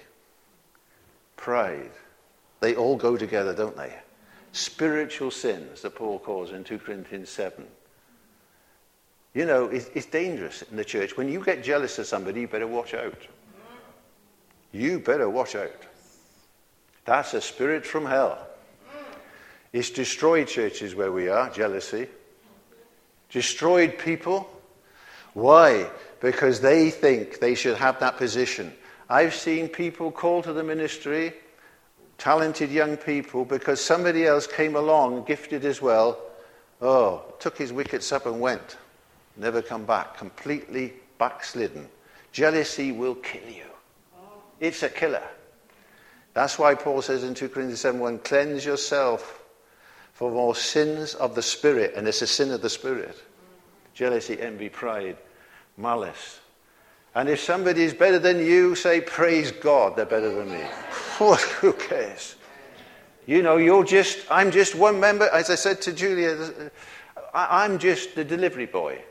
pride. 1.36 1.92
They 2.60 2.76
all 2.76 2.96
go 2.96 3.18
together, 3.18 3.56
don't 3.56 3.76
they? 3.76 3.96
Spiritual 4.52 5.32
sins 5.32 5.82
that 5.82 5.96
Paul 5.96 6.20
calls 6.20 6.52
in 6.52 6.64
2 6.64 6.78
Corinthians 6.78 7.30
7. 7.30 7.66
You 9.34 9.46
know, 9.46 9.66
it's, 9.66 9.90
it's 9.94 10.06
dangerous 10.06 10.64
in 10.64 10.78
the 10.78 10.86
church. 10.86 11.16
When 11.16 11.30
you 11.30 11.44
get 11.44 11.64
jealous 11.64 12.00
of 12.00 12.08
somebody, 12.08 12.42
you 12.42 12.48
better 12.48 12.68
watch 12.68 12.94
out. 12.94 13.22
You 14.72 15.00
better 15.00 15.30
watch 15.30 15.56
out. 15.56 15.86
That's 17.06 17.34
a 17.34 17.42
spirit 17.42 17.86
from 17.86 18.06
hell. 18.06 18.46
It's 19.72 19.90
destroyed 19.90 20.48
churches 20.48 20.96
where 20.96 21.12
we 21.12 21.30
are, 21.30 21.50
jealousy. 21.50 22.08
Destroyed 23.30 23.98
people. 24.00 24.50
Why? 25.34 25.90
because 26.20 26.60
they 26.62 26.90
think 26.90 27.40
they 27.40 27.56
should 27.56 27.78
have 27.78 28.00
that 28.00 28.18
position. 28.18 28.74
I've 29.10 29.34
seen 29.34 29.70
people 29.70 30.12
call 30.12 30.42
to 30.44 30.54
the 30.54 30.64
ministry, 30.64 31.34
talented 32.18 32.72
young 32.72 32.98
people, 32.98 33.46
because 33.46 33.84
somebody 33.84 34.26
else 34.26 34.46
came 34.46 34.76
along, 34.76 35.24
gifted 35.24 35.66
as 35.66 35.82
well. 35.82 36.20
Oh, 36.82 37.24
took 37.40 37.58
his 37.58 37.74
wickets 37.74 38.12
up 38.12 38.26
and 38.26 38.40
went. 38.40 38.78
Never 39.38 39.62
come 39.62 39.86
back. 39.86 40.18
Completely 40.18 40.94
backslidden. 41.18 41.88
Jealousy 42.32 42.92
will 42.92 43.16
kill 43.16 43.50
you. 43.50 43.66
It's 44.60 44.84
a 44.84 44.90
killer. 44.90 45.24
That's 46.34 46.60
why 46.60 46.76
Paul 46.76 47.02
says 47.02 47.24
in 47.24 47.34
2 47.34 47.50
Corinthians 47.50 47.82
7 47.82 48.00
1, 48.00 48.20
cleanse 48.20 48.66
yourself 48.66 49.42
from 50.14 50.34
all 50.34 50.54
sins 50.54 51.16
of 51.16 51.36
the 51.36 51.42
Spirit. 51.42 51.94
And 51.96 52.08
it's 52.08 52.22
a 52.22 52.28
sin 52.28 52.52
of 52.52 52.62
the 52.62 52.70
Spirit. 52.70 53.22
Jealousy, 53.94 54.40
envy, 54.40 54.70
pride 54.70 55.18
malice. 55.78 56.40
And 57.16 57.28
if 57.28 57.40
somebody 57.40 57.84
is 57.84 57.94
better 57.94 58.20
than 58.20 58.46
you, 58.46 58.76
say, 58.76 59.02
Praise 59.02 59.52
God, 59.52 59.96
they're 59.96 60.06
better 60.06 60.32
than 60.34 60.52
me. 60.52 60.64
who 61.60 61.74
cares? 61.74 62.36
You 63.26 63.44
know, 63.44 63.58
you're 63.58 63.84
just, 63.84 64.26
I'm 64.32 64.52
just 64.52 64.76
one 64.76 65.00
member. 65.00 65.28
As 65.34 65.50
I 65.50 65.56
said 65.56 65.82
to 65.82 65.94
Julia, 65.94 66.32
uh, 66.32 66.70
I'm 67.34 67.78
just 67.80 68.16
the 68.16 68.24
delivery 68.24 68.66
boy. 68.66 69.02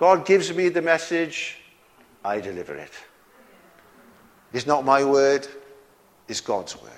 God 0.00 0.24
gives 0.24 0.50
me 0.54 0.70
the 0.70 0.80
message, 0.80 1.58
I 2.24 2.40
deliver 2.40 2.74
it. 2.74 2.90
It's 4.50 4.66
not 4.66 4.82
my 4.82 5.04
word, 5.04 5.46
it's 6.26 6.40
God's 6.40 6.74
word. 6.80 6.90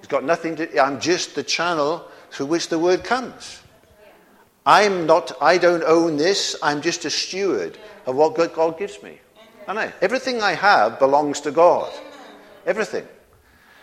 It's 0.00 0.08
got 0.08 0.22
nothing 0.22 0.54
to, 0.56 0.78
I'm 0.78 1.00
just 1.00 1.34
the 1.34 1.42
channel 1.42 2.06
through 2.30 2.46
which 2.46 2.68
the 2.68 2.78
word 2.78 3.04
comes. 3.04 3.62
I'm 4.66 5.06
not, 5.06 5.32
I 5.40 5.56
don't 5.56 5.82
own 5.82 6.18
this. 6.18 6.54
I'm 6.62 6.82
just 6.82 7.06
a 7.06 7.10
steward 7.10 7.78
of 8.04 8.16
what 8.16 8.34
God 8.34 8.78
gives 8.78 9.02
me. 9.02 9.18
I 9.66 9.72
know. 9.72 9.90
Everything 10.02 10.42
I 10.42 10.52
have 10.52 10.98
belongs 10.98 11.40
to 11.40 11.50
God. 11.50 11.90
Everything. 12.66 13.08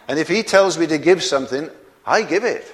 And 0.08 0.20
if 0.20 0.28
He 0.28 0.44
tells 0.44 0.78
me 0.78 0.86
to 0.86 1.00
give 1.00 1.24
something, 1.24 1.72
I 2.06 2.22
give 2.22 2.44
it. 2.44 2.72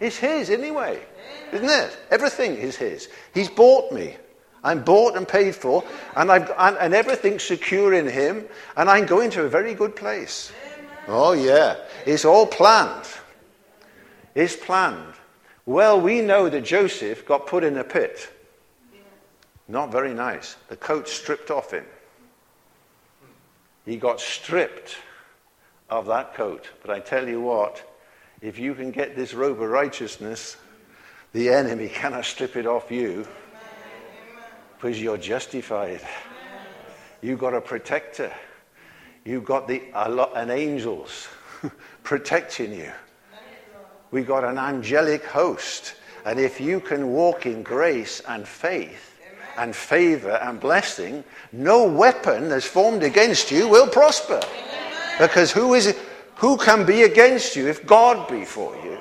It's 0.00 0.18
His 0.18 0.50
anyway. 0.50 1.02
Isn't 1.50 1.68
it? 1.68 1.96
Everything 2.10 2.56
is 2.56 2.76
his. 2.76 3.08
He's 3.34 3.48
bought 3.48 3.92
me. 3.92 4.16
I'm 4.64 4.84
bought 4.84 5.16
and 5.16 5.26
paid 5.26 5.56
for, 5.56 5.84
and, 6.16 6.30
I've, 6.30 6.50
and, 6.56 6.76
and 6.76 6.94
everything's 6.94 7.42
secure 7.42 7.94
in 7.94 8.06
him, 8.06 8.44
and 8.76 8.88
I'm 8.88 9.06
going 9.06 9.30
to 9.30 9.44
a 9.44 9.48
very 9.48 9.74
good 9.74 9.96
place. 9.96 10.52
Oh, 11.08 11.32
yeah. 11.32 11.76
It's 12.06 12.24
all 12.24 12.46
planned. 12.46 13.06
It's 14.34 14.54
planned. 14.54 15.14
Well, 15.66 16.00
we 16.00 16.20
know 16.20 16.48
that 16.48 16.62
Joseph 16.62 17.26
got 17.26 17.46
put 17.46 17.64
in 17.64 17.76
a 17.78 17.84
pit. 17.84 18.32
Not 19.66 19.90
very 19.90 20.14
nice. 20.14 20.56
The 20.68 20.76
coat 20.76 21.08
stripped 21.08 21.50
off 21.50 21.72
him. 21.72 21.84
He 23.84 23.96
got 23.96 24.20
stripped 24.20 24.96
of 25.90 26.06
that 26.06 26.34
coat. 26.34 26.68
But 26.82 26.90
I 26.92 27.00
tell 27.00 27.28
you 27.28 27.40
what, 27.40 27.82
if 28.40 28.58
you 28.58 28.74
can 28.74 28.92
get 28.92 29.16
this 29.16 29.34
robe 29.34 29.60
of 29.60 29.68
righteousness, 29.68 30.56
the 31.32 31.48
enemy 31.48 31.88
cannot 31.92 32.24
strip 32.24 32.56
it 32.56 32.66
off 32.66 32.90
you 32.92 33.26
because 34.82 35.00
you're 35.00 35.16
justified. 35.16 36.00
You've 37.20 37.38
got 37.38 37.54
a 37.54 37.60
protector. 37.60 38.32
You've 39.24 39.44
got 39.44 39.68
the, 39.68 39.80
an 39.94 40.50
angels 40.50 41.28
protecting 42.02 42.74
you. 42.74 42.90
We've 44.10 44.26
got 44.26 44.42
an 44.42 44.58
angelic 44.58 45.24
host. 45.24 45.94
And 46.24 46.40
if 46.40 46.60
you 46.60 46.80
can 46.80 47.12
walk 47.12 47.46
in 47.46 47.62
grace 47.62 48.22
and 48.26 48.46
faith 48.46 49.20
and 49.56 49.74
favor 49.74 50.32
and 50.42 50.58
blessing, 50.58 51.22
no 51.52 51.88
weapon 51.88 52.48
that's 52.48 52.66
formed 52.66 53.04
against 53.04 53.52
you 53.52 53.68
will 53.68 53.86
prosper. 53.86 54.40
Because 55.20 55.52
who 55.52 55.74
is? 55.74 55.96
Who 56.36 56.56
can 56.56 56.84
be 56.84 57.04
against 57.04 57.54
you 57.54 57.68
if 57.68 57.86
God 57.86 58.28
be 58.28 58.44
for 58.44 58.74
you? 58.82 58.98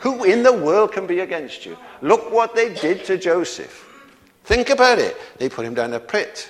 Who 0.00 0.24
in 0.24 0.42
the 0.42 0.52
world 0.52 0.90
can 0.90 1.06
be 1.06 1.20
against 1.20 1.64
you? 1.64 1.78
Look 2.02 2.32
what 2.32 2.56
they 2.56 2.74
did 2.74 3.04
to 3.04 3.16
Joseph. 3.16 3.85
Think 4.46 4.70
about 4.70 5.00
it. 5.00 5.16
They 5.38 5.48
put 5.48 5.66
him 5.66 5.74
down 5.74 5.92
a 5.92 5.98
pit. 5.98 6.48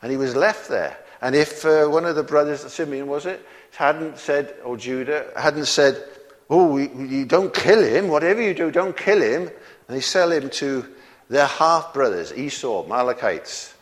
And 0.00 0.12
he 0.12 0.16
was 0.16 0.36
left 0.36 0.68
there. 0.68 0.96
And 1.20 1.34
if 1.34 1.64
uh, 1.64 1.86
one 1.86 2.04
of 2.04 2.14
the 2.14 2.22
brothers, 2.22 2.60
Simeon 2.72 3.08
was 3.08 3.26
it, 3.26 3.44
hadn't 3.72 4.16
said, 4.16 4.54
or 4.64 4.76
Judah, 4.76 5.26
hadn't 5.36 5.66
said, 5.66 6.02
Oh, 6.48 6.76
you 6.76 7.24
don't 7.24 7.52
kill 7.52 7.82
him, 7.82 8.06
whatever 8.06 8.40
you 8.40 8.54
do, 8.54 8.70
don't 8.70 8.96
kill 8.96 9.20
him, 9.20 9.42
and 9.42 9.96
they 9.96 10.00
sell 10.00 10.30
him 10.30 10.48
to 10.50 10.86
their 11.28 11.46
half 11.46 11.92
brothers, 11.92 12.32
Esau, 12.32 12.86
Malachites. 12.86 13.72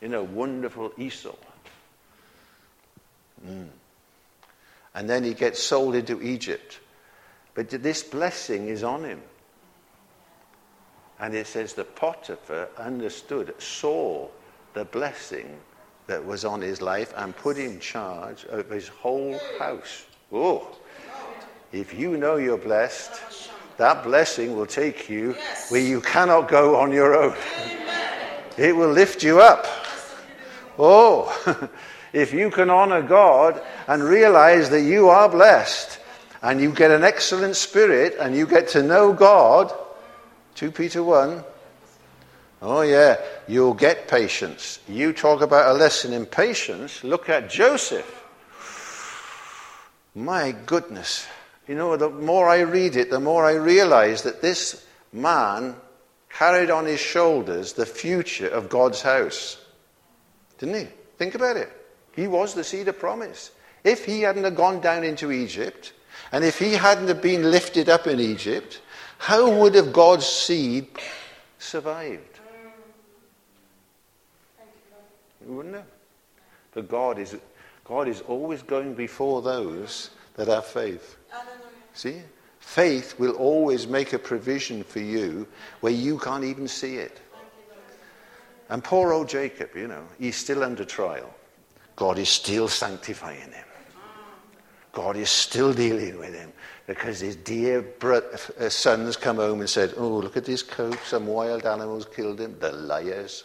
You 0.00 0.08
know, 0.08 0.22
wonderful 0.22 0.92
Esau. 0.96 1.36
Mm. 3.46 3.68
And 4.94 5.10
then 5.10 5.24
he 5.24 5.34
gets 5.34 5.62
sold 5.62 5.94
into 5.94 6.22
Egypt. 6.22 6.80
But 7.52 7.68
this 7.68 8.02
blessing 8.02 8.68
is 8.68 8.82
on 8.82 9.04
him. 9.04 9.20
And 11.20 11.34
it 11.34 11.46
says 11.46 11.74
that 11.74 11.94
Potiphar 11.94 12.68
understood, 12.78 13.54
saw 13.60 14.28
the 14.72 14.86
blessing 14.86 15.58
that 16.06 16.24
was 16.24 16.44
on 16.44 16.60
his 16.60 16.80
life 16.80 17.12
and 17.16 17.36
put 17.36 17.58
in 17.58 17.78
charge 17.78 18.44
of 18.46 18.70
his 18.70 18.88
whole 18.88 19.38
house. 19.58 20.06
Oh, 20.32 20.76
if 21.72 21.94
you 21.94 22.16
know 22.16 22.36
you're 22.36 22.58
blessed, 22.58 23.48
that 23.76 24.02
blessing 24.02 24.56
will 24.56 24.66
take 24.66 25.08
you 25.08 25.36
where 25.68 25.80
you 25.80 26.00
cannot 26.00 26.48
go 26.48 26.76
on 26.76 26.90
your 26.90 27.14
own. 27.14 27.36
It 28.56 28.74
will 28.74 28.90
lift 28.90 29.22
you 29.22 29.40
up. 29.40 29.66
Oh, 30.78 31.68
if 32.12 32.32
you 32.32 32.50
can 32.50 32.70
honor 32.70 33.02
God 33.02 33.62
and 33.86 34.02
realize 34.02 34.70
that 34.70 34.82
you 34.82 35.08
are 35.10 35.28
blessed 35.28 35.98
and 36.42 36.60
you 36.60 36.72
get 36.72 36.90
an 36.90 37.04
excellent 37.04 37.56
spirit 37.56 38.16
and 38.18 38.34
you 38.34 38.46
get 38.46 38.68
to 38.68 38.82
know 38.82 39.12
God, 39.12 39.72
2 40.60 40.72
Peter 40.72 41.02
1, 41.02 41.42
oh 42.60 42.82
yeah, 42.82 43.16
you'll 43.48 43.72
get 43.72 44.08
patience. 44.08 44.78
You 44.86 45.14
talk 45.14 45.40
about 45.40 45.74
a 45.74 45.78
lesson 45.78 46.12
in 46.12 46.26
patience. 46.26 47.02
Look 47.02 47.30
at 47.30 47.48
Joseph. 47.48 48.28
My 50.14 50.54
goodness. 50.66 51.26
You 51.66 51.76
know, 51.76 51.96
the 51.96 52.10
more 52.10 52.46
I 52.46 52.60
read 52.60 52.96
it, 52.96 53.08
the 53.08 53.18
more 53.18 53.46
I 53.46 53.52
realize 53.52 54.20
that 54.24 54.42
this 54.42 54.84
man 55.14 55.76
carried 56.28 56.70
on 56.70 56.84
his 56.84 57.00
shoulders 57.00 57.72
the 57.72 57.86
future 57.86 58.48
of 58.48 58.68
God's 58.68 59.00
house. 59.00 59.56
Didn't 60.58 60.74
he? 60.74 60.92
Think 61.16 61.34
about 61.34 61.56
it. 61.56 61.72
He 62.12 62.26
was 62.26 62.52
the 62.52 62.64
seed 62.64 62.86
of 62.88 62.98
promise. 62.98 63.50
If 63.82 64.04
he 64.04 64.20
hadn't 64.20 64.44
have 64.44 64.56
gone 64.56 64.82
down 64.82 65.04
into 65.04 65.32
Egypt, 65.32 65.94
and 66.32 66.44
if 66.44 66.58
he 66.58 66.74
hadn't 66.74 67.08
have 67.08 67.22
been 67.22 67.50
lifted 67.50 67.88
up 67.88 68.06
in 68.06 68.20
Egypt, 68.20 68.82
how 69.20 69.50
would 69.50 69.74
have 69.74 69.92
God's 69.92 70.24
seed 70.24 70.88
survived? 71.58 72.40
We 75.46 75.54
wouldn't 75.54 75.74
have. 75.74 75.84
But 76.72 76.88
God 76.88 77.18
is 77.18 77.36
God 77.84 78.08
is 78.08 78.22
always 78.22 78.62
going 78.62 78.94
before 78.94 79.42
those 79.42 80.08
that 80.36 80.48
have 80.48 80.64
faith. 80.64 81.18
See? 81.92 82.22
Faith 82.60 83.18
will 83.18 83.32
always 83.32 83.86
make 83.86 84.14
a 84.14 84.18
provision 84.18 84.82
for 84.82 85.00
you 85.00 85.46
where 85.80 85.92
you 85.92 86.18
can't 86.18 86.44
even 86.44 86.66
see 86.66 86.96
it. 86.96 87.20
And 88.70 88.82
poor 88.82 89.12
old 89.12 89.28
Jacob, 89.28 89.76
you 89.76 89.86
know, 89.86 90.04
he's 90.18 90.36
still 90.36 90.64
under 90.64 90.86
trial. 90.86 91.34
God 91.94 92.18
is 92.18 92.30
still 92.30 92.68
sanctifying 92.68 93.52
him. 93.52 93.64
God 94.92 95.16
is 95.16 95.28
still 95.28 95.74
dealing 95.74 96.18
with 96.18 96.34
him 96.34 96.52
because 96.86 97.20
his 97.20 97.36
dear 97.36 97.84
uh, 98.02 98.68
sons 98.68 99.16
come 99.16 99.36
home 99.36 99.60
and 99.60 99.70
said, 99.70 99.94
Oh, 99.96 100.18
look 100.18 100.36
at 100.36 100.44
this 100.44 100.62
coat. 100.62 100.98
Some 101.04 101.26
wild 101.26 101.64
animals 101.66 102.06
killed 102.06 102.40
him. 102.40 102.58
The 102.58 102.72
liars. 102.72 103.44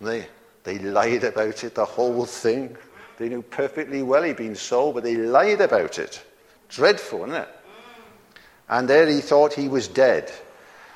They, 0.00 0.26
they 0.64 0.78
lied 0.78 1.24
about 1.24 1.64
it, 1.64 1.74
the 1.74 1.84
whole 1.84 2.24
thing. 2.24 2.76
They 3.18 3.28
knew 3.28 3.42
perfectly 3.42 4.02
well 4.02 4.22
he'd 4.22 4.36
been 4.36 4.54
sold, 4.54 4.94
but 4.94 5.04
they 5.04 5.16
lied 5.16 5.60
about 5.60 5.98
it. 5.98 6.22
Dreadful, 6.68 7.24
isn't 7.24 7.34
it? 7.34 7.48
And 8.68 8.88
there 8.88 9.06
he 9.06 9.20
thought 9.20 9.54
he 9.54 9.68
was 9.68 9.88
dead. 9.88 10.30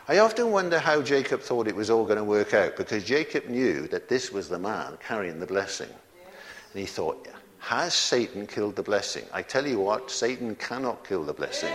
I 0.08 0.18
often 0.18 0.50
wonder 0.50 0.78
how 0.78 1.00
Jacob 1.00 1.40
thought 1.40 1.68
it 1.68 1.76
was 1.76 1.90
all 1.90 2.04
going 2.04 2.18
to 2.18 2.24
work 2.24 2.54
out 2.54 2.76
because 2.76 3.04
Jacob 3.04 3.46
knew 3.46 3.86
that 3.88 4.08
this 4.08 4.30
was 4.30 4.48
the 4.48 4.58
man 4.58 4.98
carrying 5.04 5.40
the 5.40 5.46
blessing. 5.46 5.88
And 5.88 6.80
he 6.80 6.86
thought, 6.86 7.26
has 7.62 7.94
Satan 7.94 8.48
killed 8.48 8.74
the 8.74 8.82
blessing? 8.82 9.24
I 9.32 9.42
tell 9.42 9.66
you 9.66 9.78
what, 9.78 10.10
Satan 10.10 10.56
cannot 10.56 11.06
kill 11.06 11.22
the 11.22 11.32
blessing. 11.32 11.72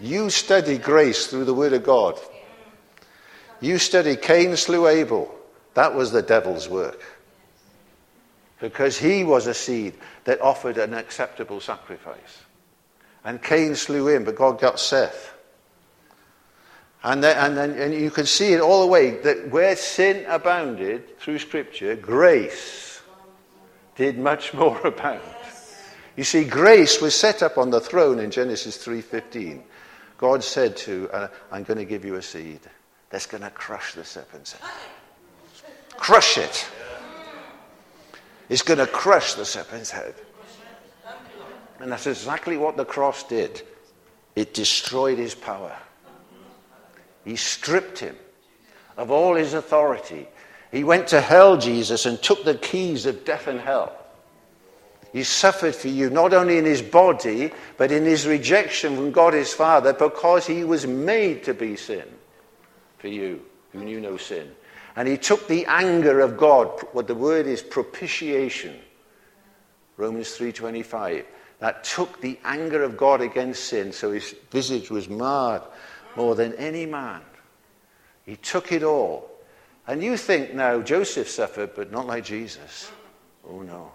You 0.00 0.28
study 0.28 0.76
grace 0.76 1.28
through 1.28 1.44
the 1.44 1.54
Word 1.54 1.72
of 1.72 1.84
God. 1.84 2.18
You 3.60 3.78
study 3.78 4.16
Cain 4.16 4.56
slew 4.56 4.88
Abel. 4.88 5.32
That 5.74 5.94
was 5.94 6.10
the 6.10 6.20
devil's 6.20 6.68
work. 6.68 7.00
Because 8.58 8.98
he 8.98 9.22
was 9.22 9.46
a 9.46 9.54
seed 9.54 9.94
that 10.24 10.40
offered 10.40 10.78
an 10.78 10.94
acceptable 10.94 11.60
sacrifice. 11.60 12.42
And 13.24 13.40
Cain 13.40 13.76
slew 13.76 14.08
him, 14.08 14.24
but 14.24 14.34
God 14.34 14.60
got 14.60 14.80
Seth. 14.80 15.32
And 17.02 17.24
then, 17.24 17.36
and 17.38 17.56
then 17.56 17.70
and 17.78 17.94
you 17.94 18.10
can 18.10 18.26
see 18.26 18.52
it 18.52 18.60
all 18.60 18.82
the 18.82 18.86
way 18.86 19.20
that 19.22 19.50
where 19.50 19.74
sin 19.74 20.26
abounded 20.28 21.18
through 21.18 21.38
Scripture, 21.38 21.96
grace 21.96 23.00
did 23.96 24.18
much 24.18 24.52
more 24.60 24.78
abound. 24.86 25.22
You 26.16 26.24
see, 26.24 26.44
grace 26.44 27.00
was 27.00 27.14
set 27.14 27.42
up 27.42 27.56
on 27.56 27.70
the 27.70 27.80
throne 27.80 28.18
in 28.18 28.30
Genesis 28.30 28.76
3.15. 28.84 29.62
God 30.18 30.44
said 30.44 30.76
to, 30.78 31.08
uh, 31.12 31.28
I'm 31.50 31.62
going 31.62 31.78
to 31.78 31.86
give 31.86 32.04
you 32.04 32.16
a 32.16 32.22
seed 32.22 32.60
that's 33.08 33.24
going 33.24 33.42
to 33.42 33.50
crush 33.50 33.94
the 33.94 34.04
serpent's 34.04 34.52
head. 34.52 34.70
Crush 35.96 36.36
it. 36.36 36.68
It's 38.50 38.62
going 38.62 38.78
to 38.78 38.86
crush 38.86 39.34
the 39.34 39.46
serpent's 39.46 39.90
head. 39.90 40.14
And 41.78 41.90
that's 41.90 42.06
exactly 42.06 42.58
what 42.58 42.76
the 42.76 42.84
cross 42.84 43.24
did. 43.24 43.62
It 44.36 44.52
destroyed 44.52 45.16
his 45.16 45.34
power. 45.34 45.74
He 47.24 47.36
stripped 47.36 47.98
him 47.98 48.16
of 48.96 49.10
all 49.10 49.34
his 49.34 49.54
authority. 49.54 50.28
He 50.70 50.84
went 50.84 51.08
to 51.08 51.20
hell, 51.20 51.56
Jesus, 51.56 52.06
and 52.06 52.22
took 52.22 52.44
the 52.44 52.54
keys 52.54 53.06
of 53.06 53.24
death 53.24 53.46
and 53.46 53.60
hell. 53.60 53.96
He 55.12 55.24
suffered 55.24 55.74
for 55.74 55.88
you, 55.88 56.08
not 56.08 56.32
only 56.32 56.58
in 56.58 56.64
his 56.64 56.82
body, 56.82 57.50
but 57.76 57.90
in 57.90 58.04
his 58.04 58.26
rejection 58.26 58.94
from 58.94 59.10
God 59.10 59.34
his 59.34 59.52
Father, 59.52 59.92
because 59.92 60.46
he 60.46 60.62
was 60.62 60.86
made 60.86 61.42
to 61.44 61.54
be 61.54 61.76
sin 61.76 62.06
for 62.98 63.08
you 63.08 63.42
who 63.72 63.82
knew 63.84 64.00
no 64.00 64.16
sin. 64.16 64.52
And 64.94 65.08
he 65.08 65.16
took 65.16 65.48
the 65.48 65.66
anger 65.66 66.20
of 66.20 66.36
God, 66.36 66.68
what 66.92 67.06
the 67.06 67.14
word 67.14 67.46
is 67.46 67.62
propitiation. 67.62 68.78
Romans 69.96 70.36
3:25. 70.36 71.24
That 71.58 71.84
took 71.84 72.20
the 72.20 72.38
anger 72.44 72.82
of 72.82 72.96
God 72.96 73.20
against 73.20 73.64
sin, 73.64 73.92
so 73.92 74.12
his 74.12 74.34
visage 74.50 74.90
was 74.90 75.08
marred 75.08 75.62
more 76.16 76.34
than 76.34 76.54
any 76.54 76.86
man. 76.86 77.22
He 78.24 78.36
took 78.36 78.72
it 78.72 78.82
all. 78.82 79.30
And 79.86 80.02
you 80.02 80.16
think 80.16 80.54
now 80.54 80.80
Joseph 80.80 81.28
suffered, 81.28 81.74
but 81.74 81.90
not 81.90 82.06
like 82.06 82.24
Jesus. 82.24 82.90
Oh 83.48 83.62
no. 83.62 83.92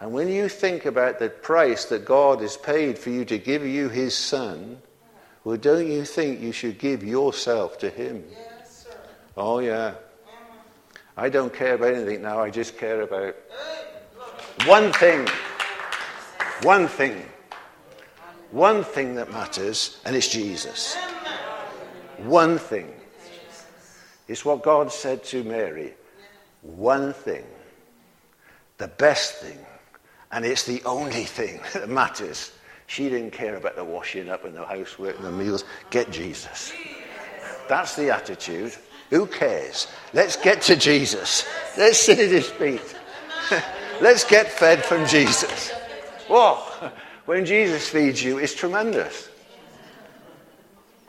And 0.00 0.12
when 0.12 0.28
you 0.28 0.48
think 0.48 0.84
about 0.84 1.20
the 1.20 1.28
price 1.28 1.84
that 1.84 2.04
God 2.04 2.40
has 2.40 2.56
paid 2.56 2.98
for 2.98 3.10
you 3.10 3.24
to 3.26 3.38
give 3.38 3.64
you 3.64 3.88
his 3.88 4.16
son, 4.16 4.82
well, 5.44 5.56
don't 5.56 5.86
you 5.86 6.04
think 6.04 6.40
you 6.40 6.50
should 6.50 6.78
give 6.78 7.04
yourself 7.04 7.78
to 7.78 7.88
him? 7.88 8.24
Yes, 8.30 8.84
sir. 8.84 8.96
Oh, 9.36 9.60
yeah. 9.60 9.94
I 11.16 11.28
don't 11.28 11.52
care 11.52 11.74
about 11.74 11.94
anything 11.94 12.22
now. 12.22 12.40
I 12.40 12.50
just 12.50 12.78
care 12.78 13.02
about 13.02 13.36
one 14.66 14.92
thing. 14.92 15.28
One 16.62 16.88
thing. 16.88 17.24
One 18.52 18.84
thing 18.84 19.14
that 19.14 19.32
matters, 19.32 19.98
and 20.04 20.14
it's 20.14 20.28
Jesus. 20.28 20.94
One 22.18 22.58
thing. 22.58 22.92
It's 24.28 24.44
what 24.44 24.62
God 24.62 24.92
said 24.92 25.24
to 25.24 25.42
Mary. 25.42 25.94
One 26.60 27.14
thing. 27.14 27.44
The 28.76 28.88
best 28.88 29.36
thing. 29.36 29.58
And 30.30 30.44
it's 30.44 30.64
the 30.64 30.82
only 30.84 31.24
thing 31.24 31.60
that 31.72 31.88
matters. 31.88 32.52
She 32.86 33.08
didn't 33.08 33.30
care 33.30 33.56
about 33.56 33.74
the 33.74 33.84
washing 33.84 34.28
up 34.28 34.44
and 34.44 34.54
the 34.54 34.66
housework 34.66 35.16
and 35.16 35.24
the 35.24 35.32
meals. 35.32 35.64
Get 35.88 36.10
Jesus. 36.10 36.74
That's 37.68 37.96
the 37.96 38.14
attitude. 38.14 38.76
Who 39.08 39.26
cares? 39.26 39.86
Let's 40.12 40.36
get 40.36 40.60
to 40.62 40.76
Jesus. 40.76 41.46
Let's 41.78 41.98
sit 41.98 42.18
at 42.18 42.30
his 42.30 42.50
feet. 42.50 42.96
Let's 44.02 44.24
get 44.24 44.50
fed 44.50 44.84
from 44.84 45.06
Jesus. 45.06 45.70
Whoa. 46.28 46.90
When 47.26 47.44
Jesus 47.44 47.88
feeds 47.88 48.22
you, 48.22 48.38
it's 48.38 48.54
tremendous. 48.54 49.28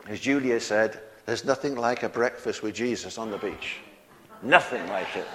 As 0.08 0.20
Julia 0.20 0.60
said, 0.60 1.00
there's 1.26 1.44
nothing 1.44 1.76
like 1.76 2.02
a 2.02 2.08
breakfast 2.08 2.62
with 2.62 2.74
Jesus 2.74 3.18
on 3.18 3.30
the 3.30 3.38
beach. 3.38 3.78
Nothing 4.42 4.86
like 4.88 5.16
it. 5.16 5.26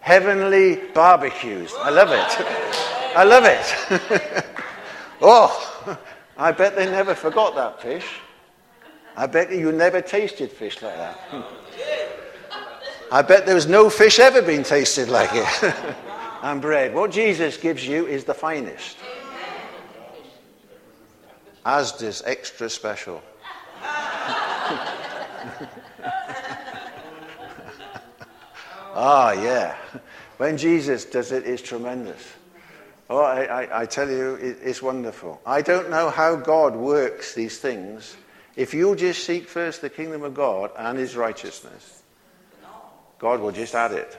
Heavenly 0.00 0.76
barbecues. 0.94 1.72
I 1.78 1.90
love 1.90 2.10
it. 2.10 3.16
I 3.16 3.24
love 3.24 3.44
it. 3.44 4.44
oh, 5.20 5.98
I 6.36 6.52
bet 6.52 6.76
they 6.76 6.86
never 6.86 7.14
forgot 7.14 7.54
that 7.54 7.80
fish. 7.80 8.06
I 9.16 9.26
bet 9.26 9.52
you 9.52 9.72
never 9.72 10.00
tasted 10.00 10.50
fish 10.50 10.80
like 10.82 10.96
that. 10.96 11.18
I 13.12 13.22
bet 13.22 13.44
there 13.44 13.54
was 13.54 13.66
no 13.66 13.90
fish 13.90 14.18
ever 14.18 14.40
been 14.40 14.62
tasted 14.62 15.08
like 15.08 15.30
it. 15.32 15.74
and 16.42 16.60
bread. 16.60 16.94
What 16.94 17.10
Jesus 17.10 17.56
gives 17.56 17.86
you 17.86 18.06
is 18.06 18.24
the 18.24 18.34
finest. 18.34 18.96
Asda's 21.64 22.22
extra 22.26 22.68
special. 22.68 23.22
ah, 28.94 29.32
yeah. 29.32 29.76
When 30.38 30.56
Jesus 30.58 31.04
does 31.04 31.30
it, 31.32 31.46
it's 31.46 31.62
tremendous. 31.62 32.20
Oh, 33.08 33.20
I, 33.20 33.44
I, 33.44 33.82
I 33.82 33.86
tell 33.86 34.10
you, 34.10 34.34
it, 34.36 34.58
it's 34.62 34.80
wonderful. 34.82 35.40
I 35.44 35.62
don't 35.62 35.90
know 35.90 36.10
how 36.10 36.36
God 36.36 36.74
works 36.74 37.34
these 37.34 37.58
things. 37.58 38.16
If 38.56 38.74
you 38.74 38.96
just 38.96 39.24
seek 39.24 39.48
first 39.48 39.80
the 39.82 39.90
kingdom 39.90 40.22
of 40.22 40.34
God 40.34 40.70
and 40.76 40.98
his 40.98 41.16
righteousness, 41.16 42.02
God 43.18 43.40
will 43.40 43.52
just 43.52 43.74
add 43.74 43.92
it. 43.92 44.18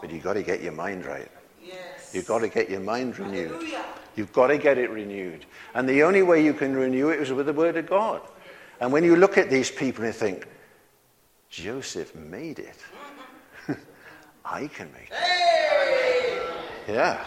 But 0.00 0.10
you've 0.10 0.22
got 0.22 0.34
to 0.34 0.42
get 0.42 0.62
your 0.62 0.72
mind 0.72 1.04
right. 1.04 1.30
Yes. 1.64 2.12
You've 2.14 2.26
got 2.26 2.40
to 2.40 2.48
get 2.48 2.70
your 2.70 2.80
mind 2.80 3.18
renewed. 3.18 3.50
Hallelujah. 3.50 3.84
You've 4.18 4.32
got 4.32 4.48
to 4.48 4.58
get 4.58 4.78
it 4.78 4.90
renewed. 4.90 5.46
And 5.74 5.88
the 5.88 6.02
only 6.02 6.22
way 6.22 6.44
you 6.44 6.52
can 6.52 6.74
renew 6.74 7.10
it 7.10 7.20
is 7.20 7.30
with 7.30 7.46
the 7.46 7.52
Word 7.52 7.76
of 7.76 7.88
God. 7.88 8.20
And 8.80 8.92
when 8.92 9.04
you 9.04 9.14
look 9.14 9.38
at 9.38 9.48
these 9.48 9.70
people 9.70 10.04
and 10.04 10.14
think, 10.14 10.48
Joseph 11.50 12.14
made 12.16 12.58
it, 12.58 12.76
I 14.44 14.66
can 14.66 14.92
make 14.92 15.12
it. 15.12 16.42
Yeah. 16.88 17.24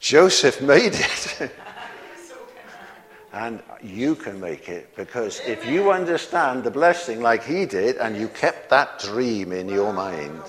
Joseph 0.00 0.60
made 0.60 0.94
it. 0.94 1.52
and 3.32 3.62
you 3.80 4.16
can 4.16 4.40
make 4.40 4.68
it 4.68 4.96
because 4.96 5.40
if 5.46 5.64
you 5.64 5.92
understand 5.92 6.64
the 6.64 6.72
blessing 6.72 7.20
like 7.20 7.44
he 7.44 7.66
did 7.66 7.98
and 7.98 8.16
you 8.16 8.26
kept 8.28 8.68
that 8.70 8.98
dream 8.98 9.52
in 9.52 9.68
your 9.68 9.92
mind, 9.92 10.42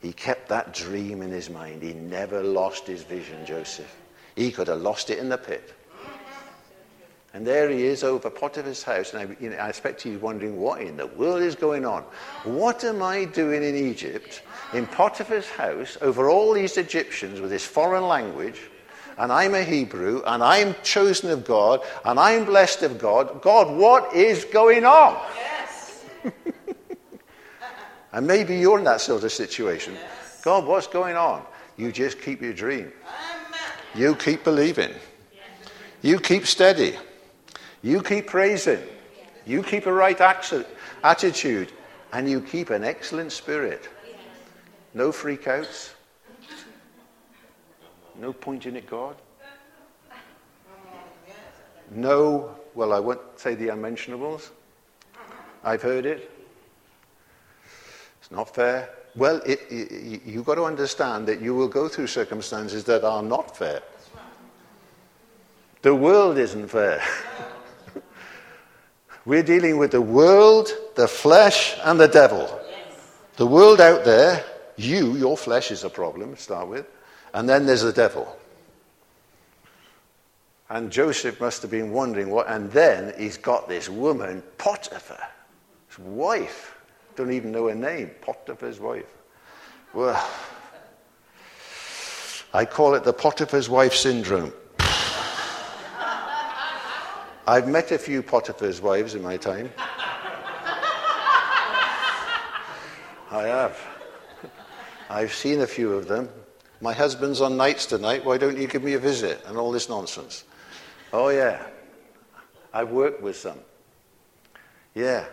he 0.00 0.12
kept 0.12 0.48
that 0.50 0.72
dream 0.72 1.20
in 1.20 1.30
his 1.30 1.50
mind. 1.50 1.82
He 1.82 1.94
never 1.94 2.44
lost 2.44 2.86
his 2.86 3.02
vision, 3.02 3.44
Joseph. 3.44 4.01
He 4.36 4.50
could 4.50 4.68
have 4.68 4.80
lost 4.80 5.10
it 5.10 5.18
in 5.18 5.28
the 5.28 5.38
pit. 5.38 5.74
And 7.34 7.46
there 7.46 7.70
he 7.70 7.84
is 7.84 8.04
over 8.04 8.28
Potiphar's 8.28 8.82
house. 8.82 9.14
And 9.14 9.22
I, 9.22 9.36
you 9.42 9.50
know, 9.50 9.56
I 9.56 9.68
expect 9.68 10.02
he's 10.02 10.18
wondering 10.18 10.60
what 10.60 10.82
in 10.82 10.98
the 10.98 11.06
world 11.06 11.40
is 11.40 11.54
going 11.54 11.86
on. 11.86 12.02
What 12.44 12.84
am 12.84 13.02
I 13.02 13.24
doing 13.24 13.62
in 13.62 13.74
Egypt, 13.74 14.42
in 14.74 14.86
Potiphar's 14.86 15.48
house, 15.48 15.96
over 16.02 16.28
all 16.28 16.52
these 16.52 16.76
Egyptians 16.76 17.40
with 17.40 17.50
this 17.50 17.64
foreign 17.64 18.06
language? 18.06 18.60
And 19.16 19.32
I'm 19.32 19.54
a 19.54 19.62
Hebrew, 19.62 20.22
and 20.26 20.42
I'm 20.42 20.74
chosen 20.82 21.30
of 21.30 21.44
God, 21.44 21.80
and 22.04 22.18
I'm 22.18 22.44
blessed 22.44 22.82
of 22.82 22.98
God. 22.98 23.40
God, 23.40 23.74
what 23.74 24.14
is 24.14 24.44
going 24.44 24.84
on? 24.84 25.18
Yes. 25.36 26.04
And 28.12 28.26
maybe 28.26 28.56
you're 28.56 28.78
in 28.78 28.84
that 28.84 29.00
sort 29.00 29.24
of 29.24 29.32
situation. 29.32 29.96
God, 30.42 30.66
what's 30.66 30.86
going 30.86 31.16
on? 31.16 31.42
You 31.78 31.92
just 31.92 32.20
keep 32.20 32.42
your 32.42 32.52
dream. 32.52 32.92
Amen. 33.06 33.31
You 33.94 34.14
keep 34.14 34.44
believing. 34.44 34.92
You 36.00 36.18
keep 36.18 36.46
steady. 36.46 36.96
You 37.82 38.02
keep 38.02 38.26
praising. 38.26 38.80
You 39.44 39.62
keep 39.62 39.86
a 39.86 39.92
right 39.92 40.20
attitude. 41.02 41.72
And 42.12 42.28
you 42.28 42.40
keep 42.40 42.70
an 42.70 42.84
excellent 42.84 43.32
spirit. 43.32 43.88
No 44.94 45.10
freakouts. 45.10 45.92
No 48.18 48.32
pointing 48.32 48.76
at 48.76 48.86
God. 48.86 49.16
No, 51.90 52.54
well, 52.74 52.92
I 52.92 53.00
won't 53.00 53.20
say 53.36 53.54
the 53.54 53.68
unmentionables. 53.68 54.50
I've 55.64 55.82
heard 55.82 56.06
it. 56.06 56.30
It's 58.20 58.30
not 58.30 58.54
fair. 58.54 58.88
Well, 59.14 59.42
it, 59.44 59.60
it, 59.70 60.22
you've 60.24 60.46
got 60.46 60.54
to 60.54 60.64
understand 60.64 61.28
that 61.28 61.40
you 61.40 61.54
will 61.54 61.68
go 61.68 61.88
through 61.88 62.06
circumstances 62.06 62.84
that 62.84 63.04
are 63.04 63.22
not 63.22 63.56
fair. 63.56 63.82
The 65.82 65.94
world 65.94 66.38
isn't 66.38 66.68
fair. 66.68 67.02
We're 69.24 69.42
dealing 69.42 69.76
with 69.76 69.90
the 69.90 70.00
world, 70.00 70.70
the 70.94 71.08
flesh, 71.08 71.76
and 71.84 72.00
the 72.00 72.08
devil. 72.08 72.60
The 73.36 73.46
world 73.46 73.80
out 73.80 74.04
there, 74.04 74.44
you, 74.76 75.16
your 75.16 75.36
flesh 75.36 75.70
is 75.70 75.84
a 75.84 75.90
problem 75.90 76.34
to 76.34 76.40
start 76.40 76.68
with, 76.68 76.86
and 77.34 77.48
then 77.48 77.66
there's 77.66 77.82
the 77.82 77.92
devil. 77.92 78.36
And 80.70 80.90
Joseph 80.90 81.40
must 81.40 81.60
have 81.62 81.70
been 81.70 81.92
wondering 81.92 82.30
what, 82.30 82.48
and 82.48 82.70
then 82.72 83.12
he's 83.18 83.36
got 83.36 83.68
this 83.68 83.88
woman, 83.88 84.42
Potiphar, 84.56 85.20
his 85.88 85.98
wife. 85.98 86.78
Don't 87.22 87.34
even 87.34 87.52
know 87.52 87.68
her 87.68 87.74
name, 87.76 88.10
Potiphar's 88.20 88.80
wife. 88.80 89.06
Well, 89.94 90.28
I 92.52 92.64
call 92.64 92.96
it 92.96 93.04
the 93.04 93.12
Potiphar's 93.12 93.70
wife 93.70 93.94
syndrome. 93.94 94.52
I've 97.46 97.68
met 97.68 97.92
a 97.92 97.98
few 97.98 98.24
Potiphar's 98.24 98.80
wives 98.80 99.14
in 99.14 99.22
my 99.22 99.36
time. 99.36 99.70
I 103.30 103.44
have. 103.46 103.78
I've 105.08 105.32
seen 105.32 105.60
a 105.60 105.66
few 105.68 105.92
of 105.92 106.08
them. 106.08 106.28
My 106.80 106.92
husband's 106.92 107.40
on 107.40 107.56
nights 107.56 107.86
tonight. 107.86 108.24
Why 108.24 108.36
don't 108.36 108.58
you 108.58 108.66
give 108.66 108.82
me 108.82 108.94
a 108.94 108.98
visit? 108.98 109.44
And 109.46 109.56
all 109.56 109.70
this 109.70 109.88
nonsense. 109.88 110.42
Oh, 111.12 111.28
yeah. 111.28 111.68
I've 112.74 112.90
worked 112.90 113.22
with 113.22 113.36
some. 113.36 113.60
Yeah. 114.96 115.24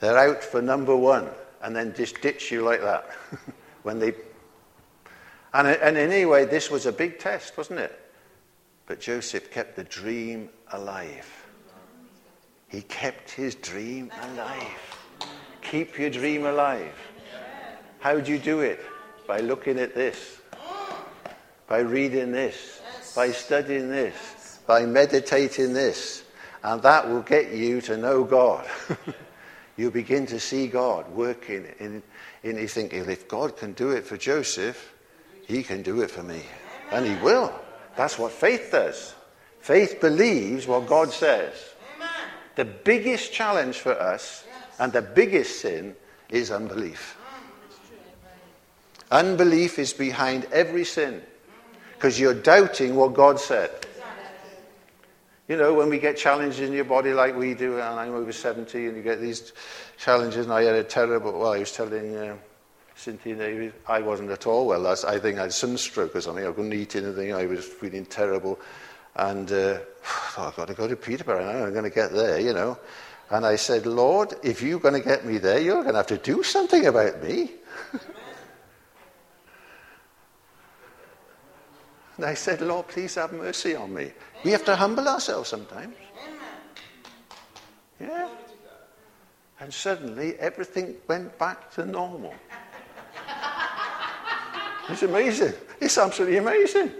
They're 0.00 0.18
out 0.18 0.42
for 0.42 0.60
number 0.60 0.96
one 0.96 1.28
and 1.62 1.76
then 1.76 1.94
just 1.94 2.20
ditch 2.20 2.50
you 2.50 2.62
like 2.62 2.80
that 2.80 3.10
when 3.82 3.98
they. 3.98 4.14
And, 5.52 5.68
and 5.68 5.96
anyway, 5.96 6.46
this 6.46 6.70
was 6.70 6.86
a 6.86 6.92
big 6.92 7.18
test, 7.18 7.56
wasn't 7.56 7.80
it? 7.80 7.98
But 8.86 9.00
Joseph 9.00 9.50
kept 9.50 9.76
the 9.76 9.84
dream 9.84 10.48
alive. 10.72 11.28
He 12.68 12.82
kept 12.82 13.30
his 13.30 13.54
dream 13.56 14.10
alive. 14.22 14.98
Keep 15.62 15.98
your 15.98 16.10
dream 16.10 16.46
alive. 16.46 16.94
How 17.98 18.18
do 18.18 18.32
you 18.32 18.38
do 18.38 18.60
it? 18.60 18.80
By 19.26 19.40
looking 19.40 19.78
at 19.78 19.94
this, 19.94 20.40
by 21.68 21.80
reading 21.80 22.32
this, 22.32 22.80
by 23.14 23.30
studying 23.32 23.90
this, 23.90 24.58
by 24.66 24.86
meditating 24.86 25.72
this. 25.72 26.24
And 26.62 26.82
that 26.82 27.08
will 27.08 27.22
get 27.22 27.52
you 27.52 27.80
to 27.82 27.96
know 27.96 28.24
God. 28.24 28.66
you 29.76 29.90
begin 29.90 30.26
to 30.26 30.40
see 30.40 30.66
God 30.66 31.10
working 31.12 31.66
in, 31.78 32.02
in 32.42 32.58
you 32.58 32.68
think, 32.68 32.92
if 32.92 33.28
God 33.28 33.56
can 33.56 33.72
do 33.72 33.90
it 33.90 34.06
for 34.06 34.16
Joseph, 34.16 34.94
he 35.46 35.62
can 35.62 35.82
do 35.82 36.02
it 36.02 36.10
for 36.10 36.22
me. 36.22 36.42
And 36.92 37.06
he 37.06 37.14
will. 37.22 37.52
That's 37.96 38.18
what 38.18 38.32
faith 38.32 38.70
does. 38.72 39.14
Faith 39.60 40.00
believes 40.00 40.66
what 40.66 40.86
God 40.86 41.10
says. 41.10 41.54
The 42.56 42.64
biggest 42.64 43.32
challenge 43.32 43.78
for 43.78 43.92
us 43.92 44.44
and 44.78 44.92
the 44.92 45.02
biggest 45.02 45.60
sin 45.60 45.94
is 46.30 46.50
unbelief. 46.50 47.16
Unbelief 49.10 49.78
is 49.78 49.92
behind 49.92 50.46
every 50.52 50.84
sin. 50.84 51.22
Because 51.94 52.18
you're 52.18 52.34
doubting 52.34 52.94
what 52.94 53.14
God 53.14 53.38
said. 53.38 53.70
You 55.50 55.56
know, 55.56 55.74
when 55.74 55.90
we 55.90 55.98
get 55.98 56.16
challenges 56.16 56.60
in 56.60 56.72
your 56.72 56.84
body 56.84 57.12
like 57.12 57.36
we 57.36 57.54
do, 57.54 57.72
and 57.80 57.98
I'm 57.98 58.14
over 58.14 58.30
70, 58.30 58.86
and 58.86 58.96
you 58.96 59.02
get 59.02 59.20
these 59.20 59.52
challenges, 59.98 60.46
and 60.46 60.54
I 60.54 60.62
had 60.62 60.76
a 60.76 60.84
terrible, 60.84 61.32
well, 61.32 61.54
I 61.54 61.58
was 61.58 61.72
telling 61.72 62.16
uh, 62.16 62.36
Cynthia, 62.94 63.72
I 63.88 63.98
wasn't 63.98 64.30
at 64.30 64.46
all 64.46 64.68
well. 64.68 64.86
I 64.86 65.18
think 65.18 65.40
I 65.40 65.42
had 65.42 65.52
sunstroke 65.52 66.14
or 66.14 66.20
something. 66.20 66.46
I 66.46 66.52
couldn't 66.52 66.72
eat 66.72 66.94
anything. 66.94 67.34
I 67.34 67.46
was 67.46 67.64
feeling 67.64 68.06
terrible. 68.06 68.60
And 69.16 69.50
uh, 69.50 69.80
I've 70.38 70.54
got 70.54 70.68
to 70.68 70.74
go 70.74 70.86
to 70.86 70.94
Peterborough 70.94 71.44
now. 71.44 71.66
I'm 71.66 71.72
going 71.72 71.82
to 71.82 71.90
get 71.90 72.12
there, 72.12 72.38
you 72.38 72.52
know. 72.52 72.78
And 73.30 73.44
I 73.44 73.56
said, 73.56 73.86
Lord, 73.86 74.34
if 74.44 74.62
you're 74.62 74.78
going 74.78 75.02
to 75.02 75.08
get 75.08 75.26
me 75.26 75.38
there, 75.38 75.58
you're 75.58 75.82
going 75.82 75.94
to 75.94 75.98
have 75.98 76.06
to 76.06 76.18
do 76.18 76.44
something 76.44 76.86
about 76.86 77.24
me. 77.24 77.50
and 82.20 82.28
I 82.28 82.34
said, 82.34 82.60
Lord, 82.60 82.86
please 82.86 83.14
have 83.14 83.32
mercy 83.32 83.74
on 83.74 83.94
me. 83.94 84.12
We 84.44 84.50
have 84.50 84.62
to 84.66 84.76
humble 84.76 85.08
ourselves 85.08 85.48
sometimes. 85.48 85.96
Yeah. 87.98 88.28
And 89.58 89.72
suddenly 89.72 90.34
everything 90.38 90.96
went 91.08 91.38
back 91.38 91.70
to 91.76 91.86
normal. 91.86 92.34
It's 94.90 95.02
amazing. 95.02 95.54
It's 95.80 95.96
absolutely 95.96 96.36
amazing. 96.36 96.92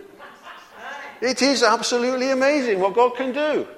It 1.20 1.42
is 1.42 1.62
absolutely 1.62 2.30
amazing 2.30 2.80
what 2.80 2.94
God 2.94 3.14
can 3.14 3.34
do. 3.34 3.68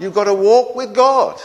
You've 0.00 0.14
got 0.14 0.24
to 0.24 0.34
walk 0.34 0.74
with 0.74 0.92
God. 0.92 1.40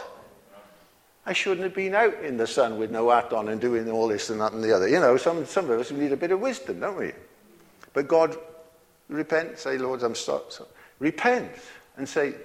I 1.24 1.34
shouldn't 1.34 1.66
have 1.66 1.76
been 1.76 1.94
out 1.94 2.16
in 2.24 2.38
the 2.38 2.48
sun 2.48 2.80
with 2.80 2.90
no 2.90 3.12
hat 3.12 3.32
on 3.32 3.50
and 3.50 3.62
doing 3.62 3.88
all 3.92 4.08
this 4.08 4.32
and 4.32 4.42
that 4.42 4.54
and 4.54 4.64
the 4.64 4.76
other. 4.76 4.88
You 4.88 5.02
know, 5.02 5.18
some, 5.18 5.46
some 5.46 5.70
of 5.70 5.80
us 5.80 5.92
need 5.92 6.14
a 6.14 6.18
bit 6.18 6.32
of 6.32 6.40
wisdom, 6.40 6.80
don't 6.80 6.98
we? 6.98 7.12
But 7.98 8.08
God, 8.08 8.38
repent, 9.10 9.58
say, 9.58 9.80
Lord, 9.80 10.04
I'm 10.04 10.14
sorry. 10.14 10.44
Repent 11.00 11.50
and 11.98 12.08
say, 12.08 12.36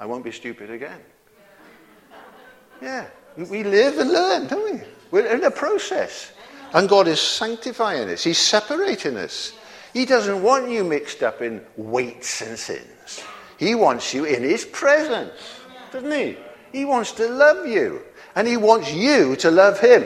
I 0.00 0.04
won't 0.04 0.24
be 0.24 0.32
stupid 0.32 0.68
again. 0.68 0.98
Yeah, 2.82 3.06
we 3.36 3.62
live 3.62 3.98
and 3.98 4.10
learn, 4.10 4.48
don't 4.48 4.64
we? 4.64 4.80
We're 5.12 5.32
in 5.32 5.44
a 5.44 5.50
process. 5.52 6.32
And 6.72 6.88
God 6.88 7.06
is 7.06 7.20
sanctifying 7.20 8.10
us, 8.10 8.24
He's 8.24 8.38
separating 8.38 9.16
us. 9.16 9.52
He 9.92 10.06
doesn't 10.06 10.42
want 10.42 10.70
you 10.70 10.82
mixed 10.82 11.22
up 11.22 11.40
in 11.40 11.64
weights 11.76 12.42
and 12.42 12.58
sins. 12.58 13.22
He 13.60 13.76
wants 13.76 14.12
you 14.12 14.24
in 14.24 14.42
His 14.42 14.64
presence, 14.64 15.60
doesn't 15.92 16.10
He? 16.10 16.36
He 16.72 16.84
wants 16.84 17.12
to 17.12 17.28
love 17.28 17.64
you, 17.64 18.02
and 18.34 18.48
He 18.48 18.56
wants 18.56 18.92
you 18.92 19.36
to 19.36 19.52
love 19.52 19.78
Him. 19.78 20.02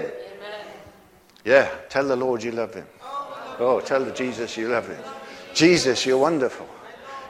Yeah, 1.46 1.70
tell 1.88 2.06
the 2.06 2.16
Lord 2.16 2.42
you 2.42 2.52
love 2.52 2.74
Him. 2.74 2.86
Oh, 3.60 3.80
tell 3.80 4.04
the 4.04 4.12
Jesus 4.12 4.56
you 4.56 4.68
love 4.68 4.88
Him. 4.88 4.98
Jesus, 5.54 6.06
you're 6.06 6.18
wonderful. 6.18 6.68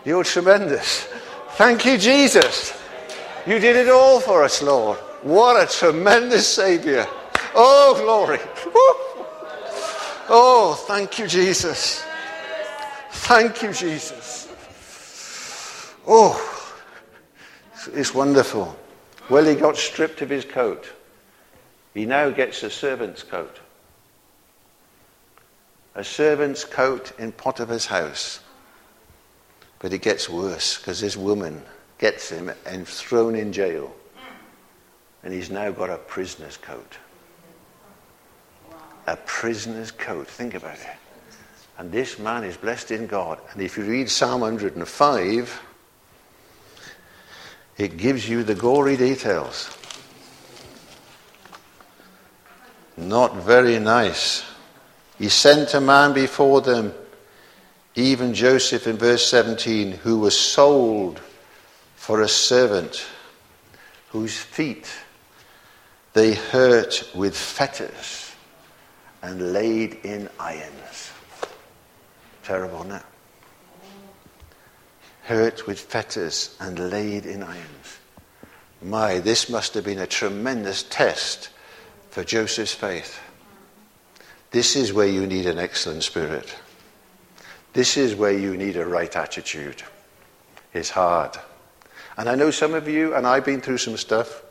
You're 0.04 0.24
tremendous. 0.24 1.08
Thank 1.56 1.84
you, 1.84 1.98
Jesus. 1.98 2.72
You 3.46 3.58
did 3.58 3.76
it 3.76 3.88
all 3.88 4.20
for 4.20 4.44
us, 4.44 4.62
Lord. 4.62 4.98
What 5.22 5.62
a 5.62 5.70
tremendous 5.70 6.46
Savior. 6.46 7.06
Oh, 7.54 7.98
glory. 8.00 8.38
Oh, 10.28 10.82
thank 10.86 11.18
you, 11.18 11.26
Jesus. 11.26 12.04
Thank 13.10 13.62
you, 13.62 13.72
Jesus. 13.72 14.48
Oh, 16.06 16.72
it's 17.92 18.14
wonderful. 18.14 18.76
Well, 19.28 19.44
he 19.44 19.54
got 19.54 19.76
stripped 19.76 20.22
of 20.22 20.30
his 20.30 20.44
coat. 20.44 20.88
He 21.92 22.06
now 22.06 22.30
gets 22.30 22.62
a 22.62 22.70
servant's 22.70 23.22
coat. 23.24 23.58
A 26.00 26.04
servant's 26.04 26.64
coat 26.64 27.12
in 27.18 27.30
Potiphar's 27.30 27.84
house. 27.84 28.40
But 29.80 29.92
it 29.92 30.00
gets 30.00 30.30
worse 30.30 30.78
because 30.78 30.98
this 30.98 31.14
woman 31.14 31.62
gets 31.98 32.30
him 32.30 32.50
and 32.64 32.88
thrown 32.88 33.34
in 33.34 33.52
jail. 33.52 33.94
And 35.22 35.34
he's 35.34 35.50
now 35.50 35.70
got 35.72 35.90
a 35.90 35.98
prisoner's 35.98 36.56
coat. 36.56 36.96
A 39.06 39.14
prisoner's 39.14 39.90
coat. 39.90 40.26
Think 40.26 40.54
about 40.54 40.78
it. 40.78 40.96
And 41.76 41.92
this 41.92 42.18
man 42.18 42.44
is 42.44 42.56
blessed 42.56 42.92
in 42.92 43.06
God. 43.06 43.38
And 43.52 43.60
if 43.60 43.76
you 43.76 43.84
read 43.84 44.08
Psalm 44.08 44.40
105, 44.40 45.62
it 47.76 47.98
gives 47.98 48.26
you 48.26 48.42
the 48.42 48.54
gory 48.54 48.96
details. 48.96 49.68
Not 52.96 53.36
very 53.36 53.78
nice. 53.78 54.49
He 55.20 55.28
sent 55.28 55.74
a 55.74 55.83
man 55.83 56.14
before 56.14 56.62
them, 56.62 56.94
even 57.94 58.33
Joseph 58.33 58.87
in 58.87 58.96
verse 58.96 59.26
17, 59.26 59.92
who 59.92 60.18
was 60.18 60.35
sold 60.35 61.20
for 61.94 62.22
a 62.22 62.28
servant, 62.28 63.04
whose 64.12 64.38
feet 64.38 64.90
they 66.14 66.33
hurt 66.33 67.06
with 67.14 67.37
fetters 67.37 68.33
and 69.20 69.52
laid 69.52 69.98
in 70.04 70.30
irons. 70.38 71.12
Terrible 72.42 72.85
now. 72.85 73.04
Hurt 75.24 75.66
with 75.66 75.80
fetters 75.80 76.56
and 76.61 76.90
laid 76.90 77.26
in 77.26 77.42
irons. 77.42 77.98
My, 78.80 79.18
this 79.18 79.50
must 79.50 79.74
have 79.74 79.85
been 79.85 79.98
a 79.98 80.06
tremendous 80.06 80.83
test 80.83 81.50
for 82.09 82.24
Joseph's 82.24 82.72
faith. 82.72 83.20
This 84.50 84.74
is 84.74 84.92
where 84.92 85.06
you 85.06 85.26
need 85.26 85.46
an 85.46 85.58
excellent 85.58 86.02
spirit. 86.02 86.54
This 87.72 87.96
is 87.96 88.16
where 88.16 88.36
you 88.36 88.56
need 88.56 88.76
a 88.76 88.84
right 88.84 89.14
attitude. 89.14 89.82
It's 90.74 90.90
hard. 90.90 91.36
And 92.16 92.28
I 92.28 92.34
know 92.34 92.50
some 92.50 92.74
of 92.74 92.88
you, 92.88 93.14
and 93.14 93.26
I've 93.26 93.44
been 93.44 93.60
through 93.60 93.78
some 93.78 93.96
stuff, 93.96 94.42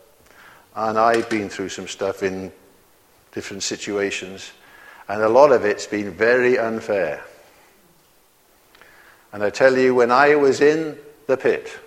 and 0.75 0.97
I've 0.97 1.29
been 1.29 1.49
through 1.49 1.69
some 1.69 1.87
stuff 1.87 2.23
in 2.23 2.51
different 3.33 3.63
situations, 3.63 4.51
and 5.09 5.21
a 5.21 5.29
lot 5.29 5.51
of 5.51 5.65
it's 5.65 5.85
been 5.85 6.11
very 6.11 6.57
unfair. 6.57 7.23
And 9.33 9.43
I 9.43 9.49
tell 9.49 9.77
you, 9.77 9.93
when 9.93 10.11
I 10.11 10.35
was 10.35 10.61
in 10.61 10.97
the 11.27 11.37
pit, 11.37 11.77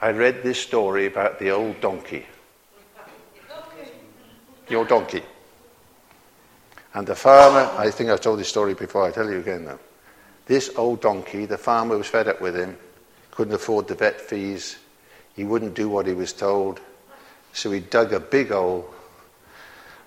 I 0.00 0.10
read 0.10 0.42
this 0.42 0.60
story 0.60 1.06
about 1.06 1.38
the 1.38 1.50
old 1.50 1.80
donkey. 1.80 2.26
Your 4.68 4.84
donkey. 4.84 5.22
And 6.94 7.06
the 7.06 7.14
farmer, 7.14 7.70
I 7.78 7.90
think 7.90 8.10
I've 8.10 8.20
told 8.20 8.38
this 8.38 8.48
story 8.48 8.74
before, 8.74 9.06
I 9.06 9.10
tell 9.10 9.30
you 9.30 9.38
again 9.38 9.64
now. 9.64 9.78
This 10.46 10.70
old 10.76 11.00
donkey, 11.00 11.44
the 11.46 11.58
farmer 11.58 11.96
was 11.96 12.06
fed 12.06 12.28
up 12.28 12.40
with 12.40 12.56
him, 12.56 12.76
couldn't 13.30 13.54
afford 13.54 13.86
the 13.86 13.94
vet 13.94 14.20
fees, 14.20 14.78
he 15.36 15.44
wouldn't 15.44 15.74
do 15.74 15.88
what 15.88 16.06
he 16.06 16.14
was 16.14 16.32
told. 16.32 16.80
So 17.52 17.70
he 17.70 17.80
dug 17.80 18.12
a 18.12 18.20
big 18.20 18.48
hole 18.48 18.92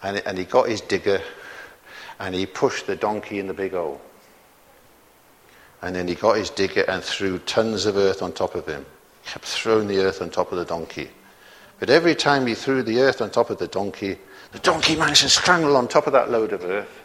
and, 0.04 0.18
and 0.26 0.38
he 0.38 0.44
got 0.44 0.68
his 0.68 0.82
digger 0.82 1.22
and 2.20 2.36
he 2.36 2.46
pushed 2.46 2.88
the 2.88 2.96
donkey 2.96 3.40
in 3.40 3.48
the 3.48 3.54
big 3.54 3.72
hole. 3.72 4.02
And 5.82 5.96
then 5.96 6.08
he 6.08 6.16
got 6.16 6.38
his 6.38 6.50
digger 6.50 6.84
and 6.88 7.04
threw 7.04 7.40
tons 7.40 7.86
of 7.86 7.98
earth 7.98 8.22
on 8.22 8.34
top 8.34 8.56
of 8.56 8.68
him. 8.68 8.86
Kept 9.26 9.46
throwing 9.46 9.88
the 9.88 10.00
earth 10.00 10.22
on 10.22 10.30
top 10.30 10.52
of 10.52 10.58
the 10.58 10.66
donkey. 10.66 11.10
But 11.80 11.90
every 11.90 12.14
time 12.14 12.46
he 12.46 12.54
threw 12.54 12.84
the 12.84 13.00
earth 13.02 13.22
on 13.22 13.32
top 13.32 13.50
of 13.50 13.58
the 13.58 13.68
donkey, 13.68 14.18
the 14.52 14.60
donkey 14.60 14.96
managed 14.96 15.22
to 15.22 15.30
strangle 15.30 15.78
on 15.78 15.88
top 15.88 16.08
of 16.08 16.14
that 16.14 16.30
load 16.30 16.54
of 16.54 16.64
earth 16.64 17.02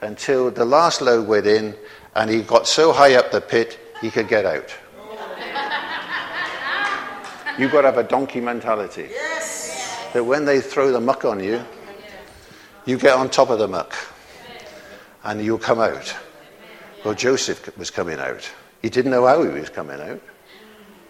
until 0.00 0.50
the 0.50 0.64
last 0.64 1.00
load 1.00 1.28
went 1.28 1.46
in 1.46 1.74
and 2.14 2.30
he 2.30 2.42
got 2.42 2.66
so 2.66 2.92
high 2.92 3.14
up 3.14 3.30
the 3.30 3.40
pit 3.40 3.78
he 4.00 4.10
could 4.10 4.28
get 4.28 4.46
out. 4.46 4.74
You've 7.58 7.72
got 7.72 7.82
to 7.82 7.88
have 7.88 7.98
a 7.98 8.04
donkey 8.04 8.40
mentality. 8.40 9.08
Yes. 9.10 10.08
That 10.12 10.24
when 10.24 10.44
they 10.44 10.60
throw 10.60 10.92
the 10.92 11.00
muck 11.00 11.24
on 11.24 11.42
you, 11.42 11.62
you 12.86 12.96
get 12.96 13.14
on 13.14 13.28
top 13.28 13.50
of 13.50 13.58
the 13.58 13.68
muck 13.68 13.94
and 15.24 15.44
you'll 15.44 15.58
come 15.58 15.80
out. 15.80 16.14
Well, 17.04 17.14
Joseph 17.14 17.76
was 17.76 17.90
coming 17.90 18.18
out. 18.18 18.48
He 18.80 18.88
didn't 18.88 19.10
know 19.10 19.26
how 19.26 19.42
he 19.42 19.50
was 19.50 19.68
coming 19.68 20.00
out. 20.00 20.20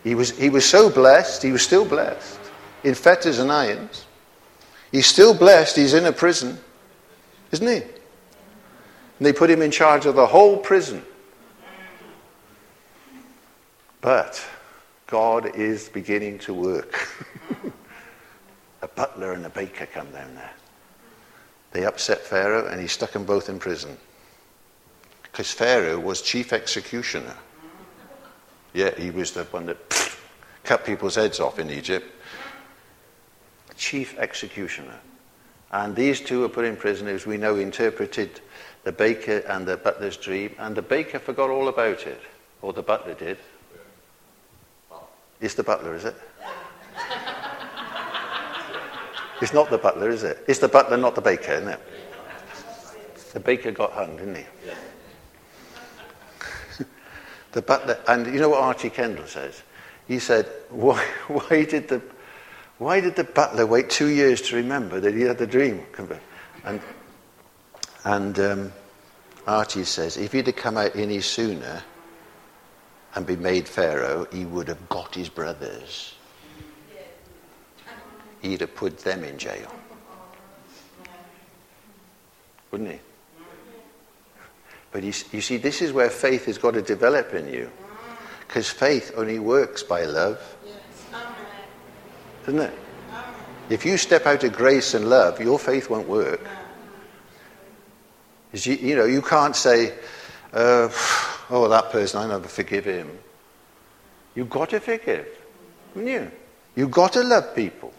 He 0.02 0.14
was, 0.14 0.36
he 0.36 0.48
was 0.48 0.64
so 0.64 0.90
blessed, 0.90 1.42
he 1.42 1.52
was 1.52 1.62
still 1.62 1.84
blessed 1.84 2.40
in 2.82 2.94
fetters 2.94 3.38
and 3.38 3.52
irons. 3.52 4.06
He's 4.90 5.06
still 5.06 5.34
blessed, 5.34 5.76
he's 5.76 5.94
in 5.94 6.06
a 6.06 6.12
prison, 6.12 6.58
isn't 7.52 7.66
he? 7.66 7.76
And 7.76 9.26
they 9.26 9.32
put 9.32 9.50
him 9.50 9.62
in 9.62 9.70
charge 9.70 10.06
of 10.06 10.14
the 10.14 10.26
whole 10.26 10.56
prison. 10.56 11.02
But 14.00 14.44
God 15.06 15.56
is 15.56 15.88
beginning 15.88 16.38
to 16.40 16.54
work. 16.54 17.08
a 18.82 18.88
butler 18.88 19.32
and 19.32 19.44
a 19.44 19.50
baker 19.50 19.86
come 19.86 20.10
down 20.12 20.34
there. 20.34 20.52
They 21.72 21.84
upset 21.84 22.20
Pharaoh 22.20 22.66
and 22.66 22.80
he 22.80 22.86
stuck 22.86 23.12
them 23.12 23.24
both 23.24 23.48
in 23.48 23.58
prison. 23.58 23.96
Because 25.22 25.52
Pharaoh 25.52 25.98
was 25.98 26.22
chief 26.22 26.52
executioner. 26.52 27.36
Yeah, 28.72 28.94
he 28.96 29.10
was 29.10 29.32
the 29.32 29.44
one 29.44 29.66
that 29.66 30.16
cut 30.64 30.84
people's 30.84 31.16
heads 31.16 31.40
off 31.40 31.58
in 31.58 31.70
Egypt. 31.70 32.06
Chief 33.78 34.18
executioner. 34.18 34.98
And 35.70 35.96
these 35.96 36.20
two 36.20 36.40
were 36.40 36.48
put 36.48 36.66
in 36.66 36.76
prison, 36.76 37.08
as 37.08 37.24
we 37.24 37.38
know, 37.38 37.56
interpreted 37.56 38.40
the 38.84 38.92
baker 38.92 39.38
and 39.48 39.66
the 39.66 39.76
butler's 39.76 40.16
dream, 40.16 40.54
and 40.58 40.76
the 40.76 40.82
baker 40.82 41.18
forgot 41.18 41.50
all 41.50 41.68
about 41.68 42.06
it, 42.06 42.20
or 42.60 42.72
the 42.72 42.82
butler 42.82 43.14
did. 43.14 43.38
It's 45.40 45.54
the 45.54 45.62
butler, 45.62 45.94
is 45.94 46.04
it? 46.04 46.16
it's 49.40 49.52
not 49.52 49.70
the 49.70 49.78
butler, 49.78 50.10
is 50.10 50.24
it? 50.24 50.44
It's 50.48 50.58
the 50.58 50.68
butler, 50.68 50.96
not 50.96 51.14
the 51.14 51.20
baker, 51.20 51.52
isn't 51.52 51.68
it? 51.68 51.80
The 53.32 53.40
baker 53.40 53.70
got 53.70 53.92
hung, 53.92 54.16
didn't 54.16 54.36
he? 54.36 54.44
the 57.52 57.62
butler, 57.62 57.98
and 58.08 58.26
you 58.26 58.40
know 58.40 58.48
what 58.48 58.62
Archie 58.62 58.90
Kendall 58.90 59.26
says? 59.26 59.62
He 60.08 60.18
said, 60.18 60.46
why, 60.70 61.04
why, 61.28 61.64
did 61.64 61.88
the, 61.88 62.02
why 62.78 63.00
did 63.00 63.16
the 63.16 63.24
butler 63.24 63.66
wait 63.66 63.90
two 63.90 64.06
years 64.06 64.40
to 64.42 64.56
remember 64.56 65.00
that 65.00 65.14
he 65.14 65.22
had 65.22 65.38
the 65.38 65.46
dream? 65.46 65.84
And, 66.64 66.80
and 68.04 68.38
um, 68.38 68.72
Archie 69.46 69.84
says, 69.84 70.16
if 70.16 70.32
he'd 70.32 70.46
have 70.46 70.56
come 70.56 70.76
out 70.76 70.94
any 70.94 71.20
sooner 71.20 71.82
and 73.14 73.26
been 73.26 73.42
made 73.42 73.68
Pharaoh, 73.68 74.26
he 74.30 74.44
would 74.44 74.68
have 74.68 74.88
got 74.88 75.14
his 75.14 75.28
brothers. 75.28 76.14
He'd 78.40 78.60
have 78.60 78.74
put 78.76 78.98
them 78.98 79.24
in 79.24 79.38
jail. 79.38 79.72
Wouldn't 82.70 82.92
he? 82.92 83.00
But 84.92 85.02
you, 85.02 85.12
you 85.32 85.40
see, 85.40 85.56
this 85.56 85.82
is 85.82 85.92
where 85.92 86.10
faith 86.10 86.46
has 86.46 86.58
got 86.58 86.74
to 86.74 86.82
develop 86.82 87.34
in 87.34 87.52
you. 87.52 87.70
Because 88.46 88.70
faith 88.70 89.12
only 89.16 89.38
works 89.38 89.82
by 89.82 90.04
love. 90.04 90.40
Doesn't 92.48 92.62
it? 92.62 92.78
If 93.68 93.84
you 93.84 93.98
step 93.98 94.24
out 94.24 94.42
of 94.42 94.54
grace 94.54 94.94
and 94.94 95.10
love, 95.10 95.38
your 95.38 95.58
faith 95.58 95.90
won't 95.90 96.08
work. 96.08 96.40
You, 98.54 98.72
you, 98.72 98.96
know, 98.96 99.04
you 99.04 99.20
can't 99.20 99.54
say, 99.54 99.92
uh, 100.54 100.88
oh, 101.50 101.68
that 101.68 101.92
person, 101.92 102.22
I 102.22 102.26
never 102.26 102.48
forgive 102.48 102.86
him. 102.86 103.10
You've 104.34 104.48
got 104.48 104.70
to 104.70 104.80
forgive, 104.80 105.28
haven't 105.92 106.08
you? 106.08 106.30
You've 106.74 106.90
got 106.90 107.12
to 107.12 107.22
love 107.22 107.54
people. 107.54 107.92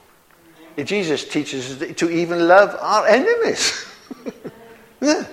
Jesus 0.83 1.29
teaches 1.29 1.79
us 1.79 1.95
to 1.97 2.09
even 2.09 2.47
love 2.47 2.75
our 2.81 3.05
enemies. 3.05 3.85
yeah. 4.99 5.27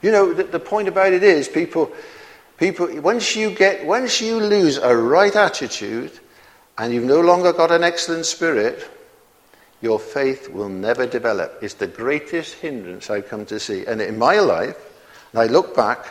You 0.00 0.12
know, 0.12 0.32
the, 0.32 0.44
the 0.44 0.60
point 0.60 0.86
about 0.86 1.12
it 1.12 1.24
is, 1.24 1.48
people, 1.48 1.90
people, 2.56 3.00
once 3.00 3.34
you 3.34 3.50
get, 3.50 3.84
once 3.84 4.20
you 4.20 4.36
lose 4.36 4.76
a 4.76 4.96
right 4.96 5.34
attitude, 5.34 6.20
and 6.78 6.92
you've 6.92 7.04
no 7.04 7.20
longer 7.20 7.52
got 7.52 7.70
an 7.70 7.84
excellent 7.84 8.26
spirit, 8.26 8.88
your 9.82 9.98
faith 9.98 10.48
will 10.48 10.68
never 10.68 11.06
develop. 11.06 11.58
It's 11.60 11.74
the 11.74 11.86
greatest 11.86 12.54
hindrance 12.54 13.10
I've 13.10 13.28
come 13.28 13.44
to 13.46 13.58
see. 13.60 13.84
And 13.84 14.00
in 14.00 14.18
my 14.18 14.38
life, 14.38 14.76
and 15.32 15.42
I 15.42 15.46
look 15.46 15.74
back, 15.74 16.06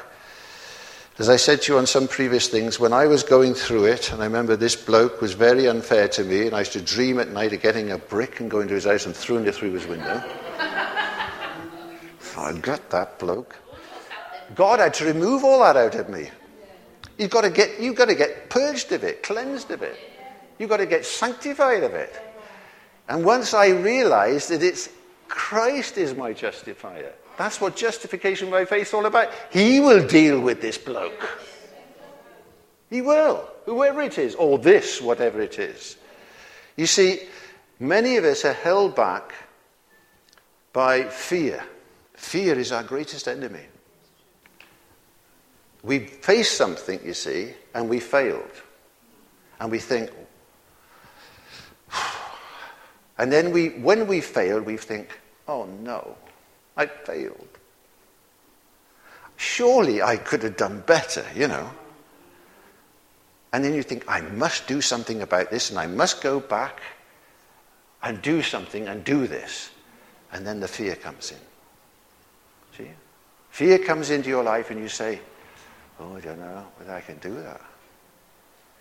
as 1.18 1.30
I 1.30 1.38
said 1.38 1.62
to 1.64 1.74
you 1.74 1.78
on 1.78 1.88
some 1.88 2.08
previous 2.08 2.48
things, 2.48 2.80
when 2.80 2.94
I 2.94 3.08
was 3.08 3.24
going 3.24 3.54
through 3.54 3.86
it, 3.86 4.12
and 4.12 4.22
I 4.22 4.26
remember 4.26 4.56
this 4.56 4.76
bloke 4.76 5.22
was 5.22 5.34
very 5.34 5.68
unfair 5.68 6.08
to 6.10 6.24
me, 6.24 6.48
and 6.48 6.56
I 6.56 6.60
used 6.60 6.74
to 6.74 6.82
dream 6.82 7.20
at 7.20 7.30
night 7.30 7.54
of 7.54 7.62
getting 7.62 7.92
a 7.92 7.98
brick 7.98 8.40
and 8.40 8.52
going 8.52 8.68
to 8.68 8.74
his 8.74 8.86
house 8.86 9.06
and 9.06 9.16
throwing 9.16 9.46
it 9.46 9.56
through 9.56 9.74
his 9.74 9.88
window. 9.88 10.24
I 12.38 12.54
got 12.62 12.90
that 12.90 13.20
bloke. 13.20 13.56
God 14.56 14.80
had 14.80 14.94
to 14.96 15.06
remove 15.06 15.44
all 15.44 15.60
that 15.62 15.78
out 15.78 15.96
of 15.96 16.10
me. 16.10 16.30
You've 17.18 17.30
got 17.30 17.42
to 17.42 17.50
get, 17.50 17.80
you've 17.80 17.96
got 17.96 18.10
to 18.10 18.16
get 18.16 18.50
purged 18.50 18.92
of 18.92 19.04
it, 19.04 19.24
cleansed 19.24 19.72
of 19.72 19.82
it. 19.82 19.98
You've 20.62 20.70
got 20.70 20.78
to 20.78 20.86
get 20.86 21.08
sanctified 21.08 21.82
of 21.82 21.96
it. 21.96 22.22
And 23.10 23.26
once 23.26 23.56
I 23.56 23.70
realized 23.70 24.52
that 24.52 24.62
it's 24.62 24.90
Christ 25.28 25.98
is 25.98 26.14
my 26.14 26.34
justifier, 26.34 27.14
that's 27.36 27.60
what 27.60 27.76
justification 27.76 28.52
by 28.52 28.66
faith 28.66 28.90
is 28.90 28.94
all 28.94 29.08
about. 29.08 29.32
He 29.50 29.80
will 29.80 30.08
deal 30.08 30.40
with 30.40 30.62
this 30.62 30.78
bloke. 30.78 31.28
He 32.92 33.02
will, 33.02 33.50
whoever 33.66 34.04
it 34.04 34.20
is, 34.20 34.36
or 34.36 34.60
this, 34.60 35.02
whatever 35.02 35.42
it 35.42 35.58
is. 35.58 35.98
You 36.78 36.86
see, 36.86 37.22
many 37.80 38.18
of 38.18 38.24
us 38.24 38.46
are 38.46 38.54
held 38.54 38.96
back 38.96 39.34
by 40.74 41.06
fear. 41.06 41.64
Fear 42.14 42.60
is 42.60 42.72
our 42.72 42.84
greatest 42.84 43.28
enemy. 43.28 43.66
We 45.82 46.02
face 46.02 46.52
something, 46.52 47.00
you 47.04 47.16
see, 47.16 47.56
and 47.74 47.90
we 47.90 48.00
failed. 48.00 48.62
And 49.60 49.72
we 49.72 49.80
think, 49.80 50.12
and 53.22 53.32
then 53.32 53.52
we, 53.52 53.68
when 53.68 54.08
we 54.08 54.20
fail, 54.20 54.60
we 54.62 54.78
think, 54.78 55.08
oh 55.48 55.66
no, 55.84 56.18
I 56.76 56.88
failed. 56.88 57.48
Surely 59.38 60.02
I 60.02 60.18
could 60.18 60.42
have 60.42 60.58
done 60.58 60.80
better, 60.88 61.24
you 61.36 61.48
know. 61.48 61.70
And 63.54 63.64
then 63.64 63.76
you 63.76 63.84
think, 63.84 64.06
I 64.08 64.22
must 64.22 64.66
do 64.66 64.82
something 64.82 65.22
about 65.22 65.52
this, 65.52 65.70
and 65.70 65.78
I 65.78 65.86
must 65.86 66.24
go 66.24 66.40
back 66.40 66.82
and 68.02 68.20
do 68.24 68.42
something 68.42 68.88
and 68.88 69.04
do 69.04 69.28
this. 69.28 69.70
And 70.32 70.44
then 70.44 70.60
the 70.60 70.68
fear 70.68 70.96
comes 70.96 71.30
in. 71.30 71.38
See? 72.76 72.90
Fear 73.52 73.86
comes 73.86 74.10
into 74.10 74.30
your 74.30 74.44
life, 74.44 74.72
and 74.72 74.80
you 74.80 74.90
say, 74.90 75.20
Oh, 76.00 76.16
I 76.16 76.22
don't 76.22 76.40
know 76.40 76.66
whether 76.78 76.92
I 76.92 77.02
can 77.02 77.20
do 77.20 77.36
that. 77.36 77.62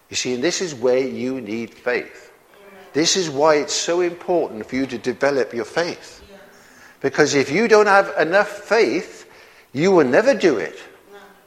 You 0.08 0.16
see, 0.16 0.32
and 0.32 0.42
this 0.42 0.62
is 0.62 0.74
where 0.74 1.06
you 1.06 1.42
need 1.42 1.74
faith. 1.74 2.29
This 2.92 3.16
is 3.16 3.30
why 3.30 3.56
it's 3.56 3.74
so 3.74 4.00
important 4.00 4.66
for 4.66 4.76
you 4.76 4.86
to 4.86 4.98
develop 4.98 5.54
your 5.54 5.64
faith. 5.64 6.22
Because 7.00 7.34
if 7.34 7.50
you 7.50 7.68
don't 7.68 7.86
have 7.86 8.12
enough 8.18 8.48
faith, 8.48 9.30
you 9.72 9.92
will 9.92 10.06
never 10.06 10.34
do 10.34 10.58
it. 10.58 10.78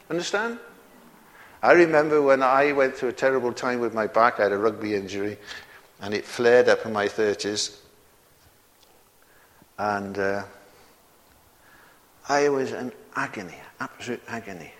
Understand? 0.09 0.57
I 1.61 1.73
remember 1.73 2.21
when 2.21 2.41
I 2.41 2.71
went 2.71 2.95
through 2.95 3.09
a 3.09 3.13
terrible 3.13 3.53
time 3.53 3.79
with 3.79 3.93
my 3.93 4.07
back, 4.07 4.39
I 4.39 4.43
had 4.43 4.51
a 4.51 4.57
rugby 4.57 4.95
injury, 4.95 5.37
and 6.01 6.13
it 6.13 6.25
flared 6.25 6.69
up 6.69 6.85
in 6.85 6.93
my 6.93 7.07
30s. 7.07 7.77
And 9.77 10.17
uh, 10.17 10.43
I 12.27 12.49
was 12.49 12.71
in 12.71 12.91
agony, 13.15 13.55
absolute 13.79 14.21
agony. 14.27 14.73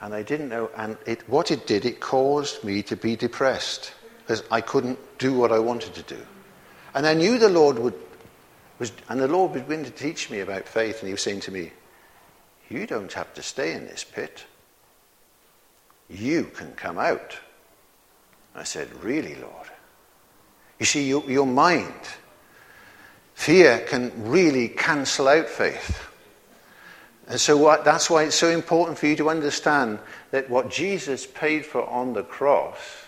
And 0.00 0.14
I 0.14 0.22
didn't 0.22 0.48
know, 0.48 0.70
and 0.76 0.96
it, 1.06 1.28
what 1.28 1.50
it 1.50 1.66
did, 1.66 1.84
it 1.84 2.00
caused 2.00 2.62
me 2.64 2.82
to 2.84 2.96
be 2.96 3.16
depressed 3.16 3.94
because 4.24 4.42
I 4.50 4.60
couldn't 4.62 4.98
do 5.18 5.34
what 5.34 5.52
I 5.52 5.58
wanted 5.58 5.94
to 5.94 6.02
do. 6.02 6.20
And 6.94 7.06
I 7.06 7.12
knew 7.12 7.38
the 7.38 7.50
Lord 7.50 7.78
would, 7.78 7.94
was, 8.78 8.90
and 9.08 9.20
the 9.20 9.28
Lord 9.28 9.52
beginning 9.52 9.84
to 9.84 9.90
teach 9.90 10.30
me 10.30 10.40
about 10.40 10.66
faith, 10.66 11.00
and 11.00 11.08
He 11.08 11.12
was 11.12 11.22
saying 11.22 11.40
to 11.40 11.50
me, 11.50 11.72
You 12.70 12.86
don't 12.86 13.12
have 13.12 13.34
to 13.34 13.42
stay 13.42 13.72
in 13.72 13.84
this 13.86 14.04
pit. 14.04 14.44
You 16.08 16.44
can 16.44 16.72
come 16.72 16.98
out. 16.98 17.38
I 18.54 18.64
said, 18.64 18.88
Really, 19.02 19.34
Lord? 19.34 19.68
You 20.78 20.86
see, 20.86 21.06
your, 21.06 21.28
your 21.30 21.46
mind, 21.46 21.92
fear 23.34 23.80
can 23.80 24.12
really 24.30 24.68
cancel 24.68 25.28
out 25.28 25.48
faith. 25.48 26.08
And 27.26 27.40
so 27.40 27.56
what, 27.56 27.84
that's 27.84 28.08
why 28.08 28.24
it's 28.24 28.36
so 28.36 28.48
important 28.48 28.98
for 28.98 29.06
you 29.06 29.16
to 29.16 29.30
understand 29.30 29.98
that 30.30 30.48
what 30.48 30.70
Jesus 30.70 31.26
paid 31.26 31.64
for 31.64 31.86
on 31.88 32.12
the 32.12 32.22
cross 32.22 33.03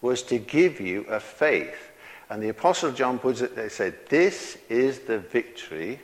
was 0.00 0.22
to 0.24 0.38
give 0.38 0.80
you 0.80 1.02
a 1.08 1.20
faith. 1.20 1.92
And 2.28 2.42
the 2.42 2.48
Apostle 2.48 2.92
John 2.92 3.18
puts 3.18 3.40
it, 3.40 3.56
they 3.56 3.68
said, 3.68 4.08
This 4.08 4.56
is 4.68 5.00
the 5.00 5.18
victory 5.18 6.00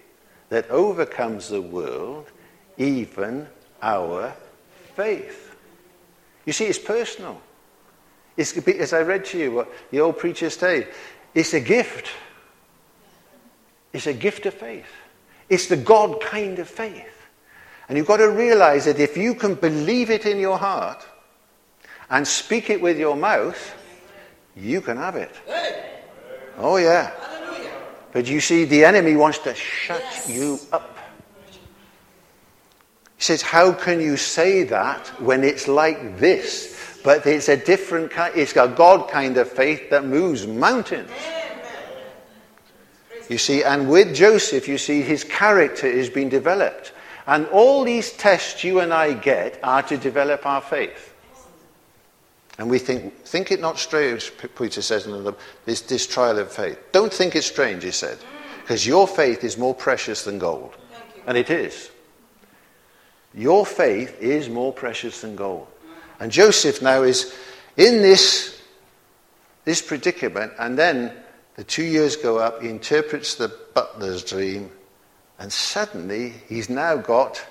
that 0.48 0.70
overcomes 0.70 1.48
the 1.48 1.62
world, 1.62 2.30
even 2.76 3.46
our 3.82 4.32
faith. 4.94 5.54
You 6.44 6.52
see, 6.52 6.66
it's 6.66 6.78
personal. 6.78 7.40
It's, 8.36 8.56
as 8.56 8.92
I 8.92 9.02
read 9.02 9.24
to 9.26 9.38
you 9.38 9.52
what 9.52 9.72
the 9.90 10.00
old 10.00 10.18
preachers 10.18 10.56
say, 10.56 10.86
it's 11.34 11.54
a 11.54 11.60
gift. 11.60 12.08
It's 13.92 14.06
a 14.06 14.12
gift 14.12 14.46
of 14.46 14.54
faith. 14.54 14.92
It's 15.48 15.68
the 15.68 15.76
God 15.76 16.20
kind 16.20 16.58
of 16.58 16.68
faith. 16.68 17.12
And 17.88 17.96
you've 17.96 18.06
got 18.06 18.16
to 18.18 18.30
realize 18.30 18.84
that 18.86 18.98
if 18.98 19.16
you 19.16 19.34
can 19.34 19.54
believe 19.54 20.10
it 20.10 20.26
in 20.26 20.38
your 20.38 20.58
heart 20.58 21.06
and 22.10 22.26
speak 22.26 22.68
it 22.68 22.80
with 22.80 22.98
your 22.98 23.16
mouth, 23.16 23.74
you 24.56 24.80
can 24.80 24.96
have 24.96 25.16
it. 25.16 25.30
Oh, 26.58 26.76
yeah. 26.76 27.12
But 28.12 28.26
you 28.26 28.40
see, 28.40 28.64
the 28.64 28.84
enemy 28.84 29.14
wants 29.14 29.38
to 29.40 29.54
shut 29.54 30.02
you 30.26 30.58
up. 30.72 30.96
He 33.16 33.22
says, 33.22 33.42
How 33.42 33.72
can 33.72 34.00
you 34.00 34.16
say 34.16 34.62
that 34.64 35.06
when 35.20 35.44
it's 35.44 35.68
like 35.68 36.18
this? 36.18 37.00
But 37.04 37.26
it's 37.26 37.48
a 37.48 37.56
different 37.56 38.10
kind, 38.10 38.34
it's 38.36 38.56
a 38.56 38.68
God 38.68 39.08
kind 39.10 39.36
of 39.36 39.50
faith 39.50 39.90
that 39.90 40.04
moves 40.04 40.46
mountains. 40.46 41.10
You 43.28 43.38
see, 43.38 43.62
and 43.62 43.90
with 43.90 44.14
Joseph, 44.14 44.68
you 44.68 44.78
see, 44.78 45.02
his 45.02 45.24
character 45.24 45.86
is 45.86 46.08
being 46.08 46.28
developed. 46.28 46.92
And 47.26 47.46
all 47.48 47.84
these 47.84 48.12
tests 48.12 48.62
you 48.62 48.80
and 48.80 48.94
I 48.94 49.12
get 49.14 49.58
are 49.62 49.82
to 49.82 49.96
develop 49.96 50.46
our 50.46 50.60
faith. 50.60 51.12
And 52.58 52.70
we 52.70 52.78
think, 52.78 53.14
think 53.24 53.52
it 53.52 53.60
not 53.60 53.78
strange, 53.78 54.32
Peter 54.56 54.80
says 54.80 55.06
in 55.06 55.24
the, 55.24 55.34
this, 55.66 55.82
this 55.82 56.06
trial 56.06 56.38
of 56.38 56.50
faith. 56.50 56.78
Don't 56.92 57.12
think 57.12 57.36
it 57.36 57.42
strange, 57.42 57.84
he 57.84 57.90
said, 57.90 58.18
because 58.62 58.86
your 58.86 59.06
faith 59.06 59.44
is 59.44 59.58
more 59.58 59.74
precious 59.74 60.24
than 60.24 60.38
gold. 60.38 60.74
And 61.26 61.36
it 61.36 61.50
is. 61.50 61.90
Your 63.34 63.66
faith 63.66 64.16
is 64.20 64.48
more 64.48 64.72
precious 64.72 65.20
than 65.20 65.36
gold. 65.36 65.66
And 66.18 66.32
Joseph 66.32 66.80
now 66.80 67.02
is 67.02 67.34
in 67.76 68.00
this, 68.00 68.62
this 69.64 69.82
predicament, 69.82 70.52
and 70.58 70.78
then 70.78 71.12
the 71.56 71.64
two 71.64 71.84
years 71.84 72.16
go 72.16 72.38
up, 72.38 72.62
he 72.62 72.70
interprets 72.70 73.34
the 73.34 73.54
butler's 73.74 74.24
dream, 74.24 74.70
and 75.38 75.52
suddenly 75.52 76.32
he's 76.48 76.70
now 76.70 76.96
got 76.96 77.44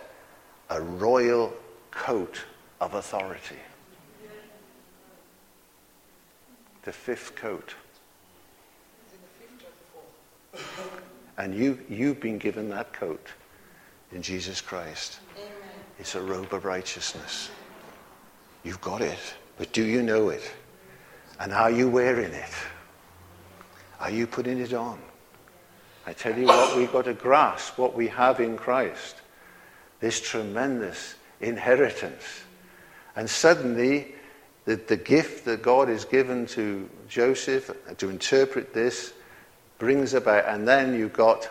a 0.71 0.81
royal 0.81 1.53
coat 1.91 2.43
of 2.81 2.95
authority. 2.95 3.57
The 6.85 6.93
fifth 6.93 7.35
coat. 7.35 7.73
And 11.37 11.53
you, 11.53 11.79
you've 11.89 12.21
been 12.21 12.37
given 12.37 12.69
that 12.69 12.93
coat 12.93 13.27
in 14.11 14.21
Jesus 14.21 14.61
Christ. 14.61 15.19
Amen. 15.35 15.51
It's 15.99 16.15
a 16.15 16.21
robe 16.21 16.53
of 16.53 16.63
righteousness. 16.63 17.49
You've 18.63 18.81
got 18.81 19.01
it, 19.01 19.19
but 19.57 19.73
do 19.73 19.83
you 19.83 20.01
know 20.01 20.29
it? 20.29 20.49
And 21.39 21.51
are 21.51 21.71
you 21.71 21.89
wearing 21.89 22.31
it? 22.31 22.53
Are 23.99 24.11
you 24.11 24.27
putting 24.27 24.59
it 24.59 24.73
on? 24.73 24.99
I 26.07 26.13
tell 26.13 26.37
you 26.37 26.45
what, 26.45 26.77
we've 26.77 26.91
got 26.91 27.05
to 27.05 27.13
grasp 27.13 27.77
what 27.77 27.95
we 27.95 28.07
have 28.07 28.39
in 28.39 28.57
Christ 28.57 29.15
this 29.99 30.21
tremendous 30.21 31.15
inheritance. 31.41 32.43
And 33.15 33.29
suddenly, 33.29 34.14
the, 34.65 34.75
the 34.75 34.97
gift 34.97 35.45
that 35.45 35.61
God 35.61 35.87
has 35.87 36.05
given 36.05 36.47
to 36.47 36.89
Joseph 37.07 37.71
to 37.97 38.09
interpret 38.09 38.73
this 38.73 39.13
brings 39.77 40.13
about, 40.13 40.45
and 40.45 40.67
then 40.67 40.93
you've 40.93 41.13
got 41.13 41.49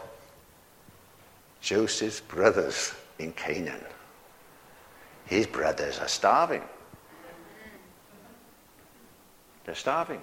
Joseph's 1.60 2.20
brothers 2.20 2.92
in 3.18 3.32
Canaan. 3.32 3.80
His 5.26 5.46
brothers 5.46 5.98
are 5.98 6.08
starving. 6.08 6.62
They're 9.64 9.74
starving. 9.74 10.20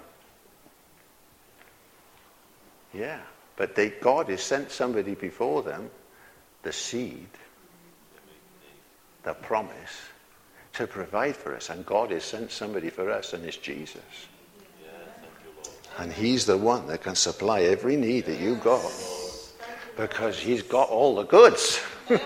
Yeah, 2.94 3.20
but 3.56 3.74
they, 3.74 3.88
God 3.88 4.28
has 4.28 4.42
sent 4.42 4.70
somebody 4.70 5.14
before 5.14 5.62
them, 5.62 5.90
the 6.62 6.72
seed, 6.72 7.28
the 9.22 9.32
promise, 9.34 10.02
to 10.74 10.86
provide 10.86 11.36
for 11.36 11.54
us. 11.54 11.70
And 11.70 11.84
God 11.84 12.10
has 12.10 12.24
sent 12.24 12.50
somebody 12.50 12.90
for 12.90 13.10
us, 13.10 13.32
and 13.32 13.44
it's 13.44 13.56
Jesus. 13.56 14.00
And 15.98 16.12
He's 16.12 16.46
the 16.46 16.56
one 16.56 16.86
that 16.86 17.02
can 17.02 17.14
supply 17.14 17.62
every 17.62 17.96
need 17.96 18.26
that 18.26 18.40
you've 18.40 18.62
got. 18.62 18.90
Because 19.96 20.38
He's 20.38 20.62
got 20.62 20.88
all 20.88 21.16
the 21.16 21.24
goods. 21.24 21.80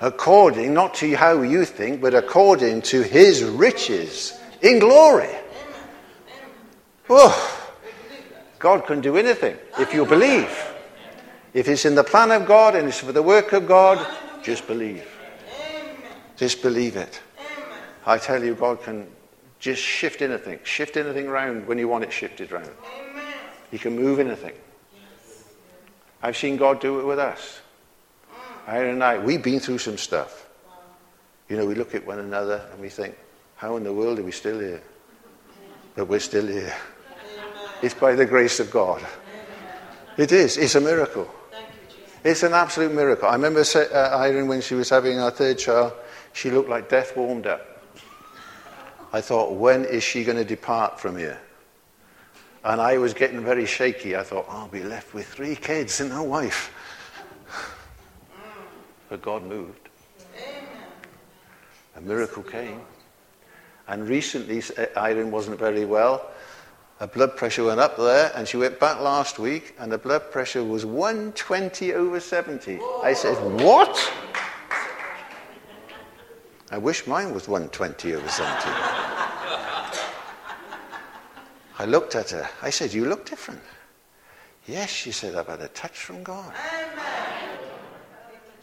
according, 0.00 0.72
not 0.72 0.94
to 0.94 1.14
how 1.14 1.42
you 1.42 1.64
think, 1.64 2.00
but 2.00 2.14
according 2.14 2.82
to 2.82 3.02
His 3.02 3.44
riches 3.44 4.38
in 4.62 4.78
glory. 4.78 5.30
Oh, 7.08 7.68
God 8.58 8.86
can 8.86 9.00
do 9.00 9.16
anything 9.16 9.56
if 9.78 9.92
you 9.92 10.04
believe. 10.06 10.66
If 11.52 11.68
it's 11.68 11.84
in 11.84 11.94
the 11.94 12.04
plan 12.04 12.30
of 12.30 12.46
God 12.46 12.76
and 12.76 12.88
it's 12.88 13.00
for 13.00 13.12
the 13.12 13.22
work 13.22 13.52
of 13.52 13.66
God, 13.66 14.06
just 14.42 14.66
believe. 14.66 15.06
Just 16.36 16.62
believe 16.62 16.96
it. 16.96 17.20
I 18.06 18.18
tell 18.18 18.42
you, 18.42 18.54
God 18.54 18.82
can 18.82 19.06
just 19.58 19.82
shift 19.82 20.22
anything, 20.22 20.58
shift 20.64 20.96
anything 20.96 21.26
around 21.26 21.66
when 21.66 21.78
you 21.78 21.86
want 21.86 22.04
it 22.04 22.12
shifted 22.12 22.50
around. 22.50 22.70
He 23.70 23.78
can 23.78 23.94
move 23.94 24.18
anything. 24.18 24.54
I've 26.22 26.36
seen 26.36 26.56
God 26.56 26.80
do 26.80 27.00
it 27.00 27.04
with 27.04 27.18
us. 27.18 27.60
Aaron 28.66 28.94
and 28.94 29.04
I, 29.04 29.18
we've 29.18 29.42
been 29.42 29.60
through 29.60 29.78
some 29.78 29.96
stuff. 29.96 30.48
You 31.48 31.56
know, 31.56 31.66
we 31.66 31.74
look 31.74 31.94
at 31.94 32.06
one 32.06 32.18
another 32.18 32.68
and 32.72 32.80
we 32.80 32.88
think, 32.88 33.16
how 33.56 33.76
in 33.76 33.84
the 33.84 33.92
world 33.92 34.18
are 34.18 34.22
we 34.22 34.32
still 34.32 34.58
here? 34.58 34.82
But 35.94 36.06
we're 36.06 36.20
still 36.20 36.46
here. 36.46 36.74
It's 37.82 37.94
by 37.94 38.14
the 38.14 38.26
grace 38.26 38.60
of 38.60 38.70
God. 38.70 39.04
It 40.16 40.32
is. 40.32 40.56
It's 40.56 40.74
a 40.74 40.80
miracle. 40.80 41.28
It's 42.22 42.42
an 42.42 42.52
absolute 42.52 42.92
miracle. 42.92 43.28
I 43.28 43.32
remember 43.32 43.64
uh, 43.74 44.16
Irene 44.18 44.46
when 44.46 44.60
she 44.60 44.74
was 44.74 44.90
having 44.90 45.18
our 45.18 45.30
third 45.30 45.58
child, 45.58 45.94
she 46.32 46.50
looked 46.50 46.68
like 46.68 46.88
death 46.88 47.16
warmed 47.16 47.46
up. 47.46 47.66
I 49.12 49.20
thought, 49.20 49.52
when 49.52 49.84
is 49.84 50.02
she 50.02 50.24
going 50.24 50.38
to 50.38 50.44
depart 50.44 51.00
from 51.00 51.16
here? 51.16 51.40
And 52.64 52.80
I 52.80 52.98
was 52.98 53.14
getting 53.14 53.42
very 53.42 53.66
shaky. 53.66 54.16
I 54.16 54.22
thought, 54.22 54.46
I'll 54.48 54.68
be 54.68 54.82
left 54.82 55.14
with 55.14 55.26
three 55.26 55.56
kids 55.56 56.00
and 56.00 56.12
a 56.12 56.22
wife. 56.22 56.72
But 59.08 59.22
God 59.22 59.44
moved. 59.44 59.88
A 61.96 62.00
miracle 62.00 62.42
came. 62.42 62.80
And 63.88 64.08
recently, 64.08 64.62
uh, 64.78 64.86
Irene 64.96 65.32
wasn't 65.32 65.58
very 65.58 65.84
well. 65.84 66.30
Her 67.00 67.08
blood 67.08 67.36
pressure 67.36 67.64
went 67.64 67.80
up 67.80 67.96
there, 67.96 68.30
and 68.36 68.46
she 68.46 68.56
went 68.56 68.78
back 68.78 69.00
last 69.00 69.38
week, 69.38 69.74
and 69.78 69.90
the 69.90 69.98
blood 69.98 70.30
pressure 70.30 70.62
was 70.62 70.86
120 70.86 71.94
over 71.94 72.20
70. 72.20 72.78
I 73.02 73.14
said, 73.14 73.34
What? 73.62 74.12
I 76.70 76.78
wish 76.78 77.06
mine 77.06 77.34
was 77.34 77.48
120 77.48 78.14
over 78.14 78.28
70. 78.28 78.54
I 81.78 81.84
looked 81.86 82.14
at 82.14 82.30
her. 82.30 82.48
I 82.62 82.70
said, 82.70 82.92
You 82.92 83.06
look 83.06 83.26
different. 83.26 83.62
Yes, 84.66 84.90
she 84.90 85.10
said, 85.10 85.34
I've 85.34 85.48
had 85.48 85.60
a 85.60 85.68
touch 85.68 85.98
from 85.98 86.22
God. 86.22 86.52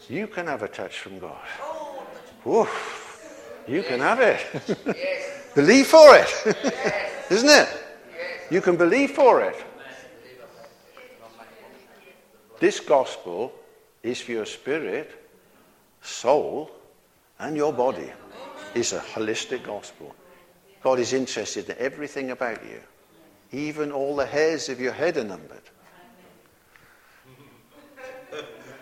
You 0.08 0.26
can 0.26 0.46
have 0.46 0.62
a 0.62 0.68
touch 0.68 1.00
from 1.00 1.18
God. 1.18 1.44
Oof. 2.46 3.64
You 3.68 3.82
can 3.82 4.00
have 4.00 4.20
it. 4.20 4.40
Believe 5.54 5.88
for 5.88 6.16
it. 6.16 6.56
Isn't 7.30 7.50
it? 7.50 7.68
You 8.50 8.62
can 8.62 8.76
believe 8.76 9.10
for 9.10 9.42
it. 9.42 9.62
This 12.58 12.80
gospel 12.80 13.52
is 14.02 14.20
for 14.20 14.32
your 14.32 14.46
spirit, 14.46 15.10
soul, 16.00 16.70
and 17.38 17.56
your 17.56 17.72
body. 17.72 18.10
is 18.74 18.92
a 18.92 19.00
holistic 19.00 19.64
gospel. 19.64 20.14
God 20.82 20.98
is 20.98 21.12
interested 21.12 21.70
in 21.70 21.76
everything 21.78 22.30
about 22.30 22.62
you. 22.64 22.80
Even 23.50 23.92
all 23.92 24.14
the 24.14 24.26
hairs 24.26 24.68
of 24.68 24.80
your 24.80 24.92
head 24.92 25.16
are 25.16 25.24
numbered. 25.24 25.62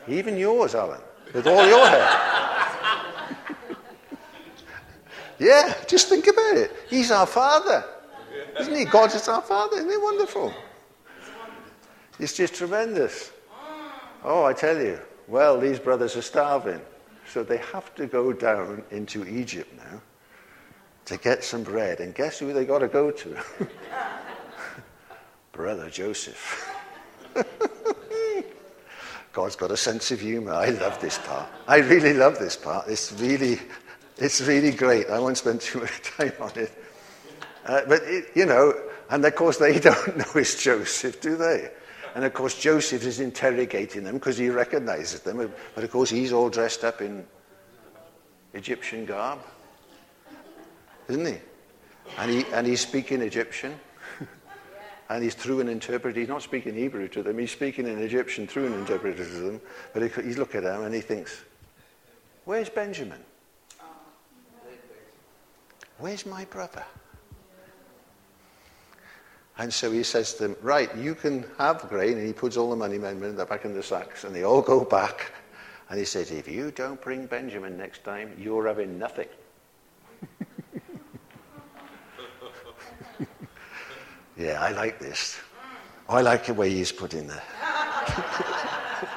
Even 0.09 0.37
yours, 0.37 0.75
Alan, 0.75 1.01
with 1.33 1.47
all 1.47 1.67
your 1.67 1.87
hair. 1.87 2.09
yeah, 5.39 5.75
just 5.87 6.09
think 6.09 6.27
about 6.27 6.57
it. 6.57 6.73
He's 6.89 7.11
our 7.11 7.27
Father. 7.27 7.85
Isn't 8.61 8.75
he? 8.75 8.85
God 8.85 9.15
is 9.15 9.29
our 9.29 9.43
Father. 9.43 9.77
Isn't 9.79 9.91
he 9.91 9.97
wonderful? 9.97 10.53
It's 12.19 12.35
just 12.35 12.55
tremendous. 12.55 13.33
Oh, 14.25 14.45
I 14.45 14.53
tell 14.53 14.81
you. 14.81 14.99
Well, 15.29 15.61
these 15.61 15.79
brothers 15.79 16.17
are 16.17 16.23
starving. 16.23 16.81
So 17.33 17.43
they 17.43 17.59
have 17.59 17.95
to 17.97 18.07
go 18.07 18.33
down 18.33 18.85
into 18.91 19.27
Egypt 19.27 19.73
now 19.77 20.01
to 21.07 21.17
get 21.17 21.45
some 21.45 21.63
bread. 21.63 22.01
And 22.01 22.15
guess 22.15 22.39
who 22.39 22.53
they 22.53 22.65
got 22.65 22.79
to 22.79 22.89
go 22.89 23.11
to? 23.11 23.37
Brother 25.53 25.89
Joseph. 25.91 26.73
God's 29.33 29.57
got 29.57 29.71
a 29.71 29.77
sense 29.77 30.11
of 30.11 30.21
humor. 30.21 30.53
I 30.53 30.71
love 30.71 31.01
this 31.01 31.19
part. 31.19 31.49
I 31.69 31.79
really 31.79 32.15
love 32.15 32.39
this 32.39 32.57
part. 32.57 32.89
It's 32.89 33.13
really, 33.13 33.59
it's 34.17 34.41
really 34.41 34.71
great. 34.71 35.09
I 35.09 35.19
won't 35.19 35.37
spend 35.37 35.61
too 35.61 35.81
much 35.81 36.03
time 36.03 36.33
on 36.41 36.53
it. 36.57 36.73
Uh, 37.67 37.83
but, 37.87 38.03
it, 38.05 38.31
you 38.35 38.47
know, 38.47 38.73
and 39.11 39.25
of 39.25 39.35
course 39.35 39.59
they 39.59 39.79
don't 39.81 40.17
know 40.17 40.25
it's 40.35 40.63
Joseph, 40.63 41.21
do 41.21 41.37
they? 41.37 41.71
And 42.17 42.25
of 42.25 42.33
course 42.33 42.59
Joseph 42.59 43.05
is 43.05 43.21
interrogating 43.21 44.03
them 44.03 44.15
because 44.15 44.39
he 44.39 44.49
recognizes 44.49 45.21
them. 45.21 45.53
But 45.75 45.85
of 45.85 45.91
course 45.91 46.09
he's 46.09 46.33
all 46.33 46.49
dressed 46.49 46.83
up 46.83 47.03
in 47.03 47.27
Egyptian 48.55 49.05
garb, 49.05 49.41
isn't 51.09 51.27
he? 51.27 51.37
And, 52.17 52.31
he, 52.31 52.47
and 52.55 52.67
he's 52.67 52.81
speaking 52.81 53.21
Egyptian. 53.21 53.79
and 55.11 55.23
he's 55.23 55.35
through 55.35 55.61
an 55.61 55.69
interpreter. 55.69 56.19
He's 56.19 56.31
not 56.31 56.41
speaking 56.41 56.75
Hebrew 56.75 57.07
to 57.09 57.23
them. 57.23 57.37
He's 57.37 57.51
speaking 57.51 57.87
in 57.87 57.99
Egyptian 57.99 58.47
through 58.47 58.69
an 58.69 58.73
interpreter 58.73 59.23
to 59.23 59.41
them. 59.41 59.61
But 59.93 60.05
he, 60.05 60.23
he's 60.23 60.39
looking 60.39 60.65
at 60.65 60.65
them 60.65 60.85
and 60.85 60.95
he 60.95 61.03
thinks, 61.03 61.45
where's 62.47 62.71
Benjamin? 62.71 63.21
Where's 65.99 66.25
my 66.25 66.47
brother? 66.47 66.85
And 69.59 69.73
so 69.73 69.91
he 69.91 70.03
says 70.03 70.35
to 70.35 70.49
them, 70.49 70.57
Right, 70.61 70.95
you 70.97 71.15
can 71.15 71.47
have 71.59 71.89
grain. 71.89 72.19
And 72.19 72.27
he 72.27 72.33
puts 72.33 72.57
all 72.57 72.71
the 72.71 72.77
money 72.77 72.99
men 72.99 73.37
back 73.37 73.65
in 73.65 73.75
the 73.75 73.83
sacks. 73.83 74.25
And 74.25 74.35
they 74.35 74.43
all 74.43 74.63
go 74.63 74.85
back. 74.85 75.33
And 75.89 75.99
he 75.99 76.05
says, 76.05 76.31
If 76.31 76.49
you 76.49 76.71
don't 76.71 77.01
bring 77.01 77.27
Benjamin 77.27 77.79
next 77.79 78.05
time, 78.05 78.33
you're 78.39 78.67
having 78.67 78.99
nothing. 78.99 79.29
yeah, 84.37 84.61
I 84.61 84.73
like 84.73 84.99
this. 84.99 85.39
I 86.09 86.21
like 86.21 86.47
the 86.47 86.55
way 86.55 86.71
he's 86.71 86.93
put 86.93 87.15
in 87.15 87.27
there. 87.27 87.43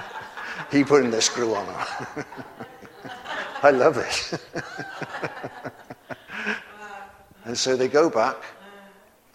he 0.72 0.84
put 0.84 1.04
in 1.04 1.12
the 1.12 1.22
screw 1.22 1.54
on 1.54 1.66
him. 1.66 2.26
I 3.62 3.72
love 3.72 3.98
it. 3.98 4.42
and 7.46 7.58
so 7.58 7.76
they 7.76 7.90
go 7.90 8.10
back, 8.10 8.38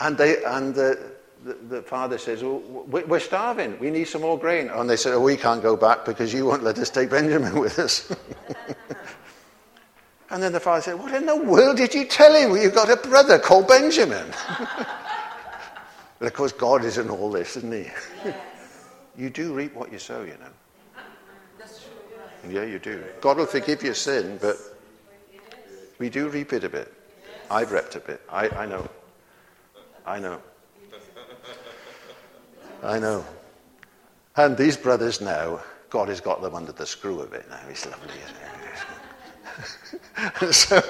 and, 0.00 0.18
they, 0.18 0.42
and 0.44 0.74
the, 0.74 1.12
the, 1.44 1.54
the 1.54 1.82
father 1.82 2.18
says, 2.18 2.42
well, 2.42 2.60
We're 2.88 3.20
starving. 3.20 3.78
We 3.78 3.90
need 3.90 4.04
some 4.04 4.22
more 4.22 4.38
grain. 4.38 4.68
And 4.68 4.88
they 4.88 4.96
said, 4.96 5.14
Oh, 5.14 5.20
we 5.20 5.36
can't 5.36 5.62
go 5.62 5.76
back 5.76 6.04
because 6.04 6.32
you 6.32 6.46
won't 6.46 6.62
let 6.62 6.78
us 6.78 6.90
take 6.90 7.10
Benjamin 7.10 7.54
with 7.60 7.78
us. 7.78 8.10
and 10.30 10.42
then 10.42 10.52
the 10.52 10.60
father 10.60 10.82
said, 10.82 10.98
What 10.98 11.14
in 11.14 11.26
the 11.26 11.36
world 11.36 11.76
did 11.76 11.94
you 11.94 12.06
tell 12.06 12.34
him? 12.34 12.56
You've 12.56 12.74
got 12.74 12.90
a 12.90 12.96
brother 12.96 13.38
called 13.38 13.68
Benjamin. 13.68 14.26
but 16.18 16.26
of 16.26 16.32
course, 16.32 16.52
God 16.52 16.84
is 16.84 16.98
in 16.98 17.10
all 17.10 17.30
this, 17.30 17.56
isn't 17.56 17.72
he? 17.72 17.90
Yes. 18.24 18.36
you 19.16 19.30
do 19.30 19.54
reap 19.54 19.74
what 19.74 19.92
you 19.92 19.98
sow, 19.98 20.22
you 20.22 20.36
know. 20.40 20.50
Yeah, 22.48 22.64
you 22.64 22.78
do. 22.78 23.02
God 23.20 23.38
will 23.38 23.46
forgive 23.46 23.82
your 23.82 23.94
sin, 23.94 24.38
but 24.40 24.56
we 25.98 26.10
do 26.10 26.28
reap 26.28 26.52
it 26.52 26.64
a 26.64 26.68
bit. 26.68 26.92
I've 27.50 27.72
reaped 27.72 27.96
a 27.96 28.00
bit. 28.00 28.20
I, 28.30 28.48
I 28.50 28.66
know. 28.66 28.88
I 30.06 30.18
know. 30.18 30.40
I 32.82 32.98
know. 32.98 33.24
And 34.36 34.56
these 34.56 34.76
brothers 34.76 35.20
now, 35.20 35.60
God 35.90 36.08
has 36.08 36.20
got 36.20 36.42
them 36.42 36.54
under 36.54 36.72
the 36.72 36.86
screw 36.86 37.20
a 37.20 37.26
bit 37.26 37.48
now. 37.48 37.60
He's 37.68 37.86
lovely, 37.86 38.14
and 40.40 40.54
so, 40.54 40.82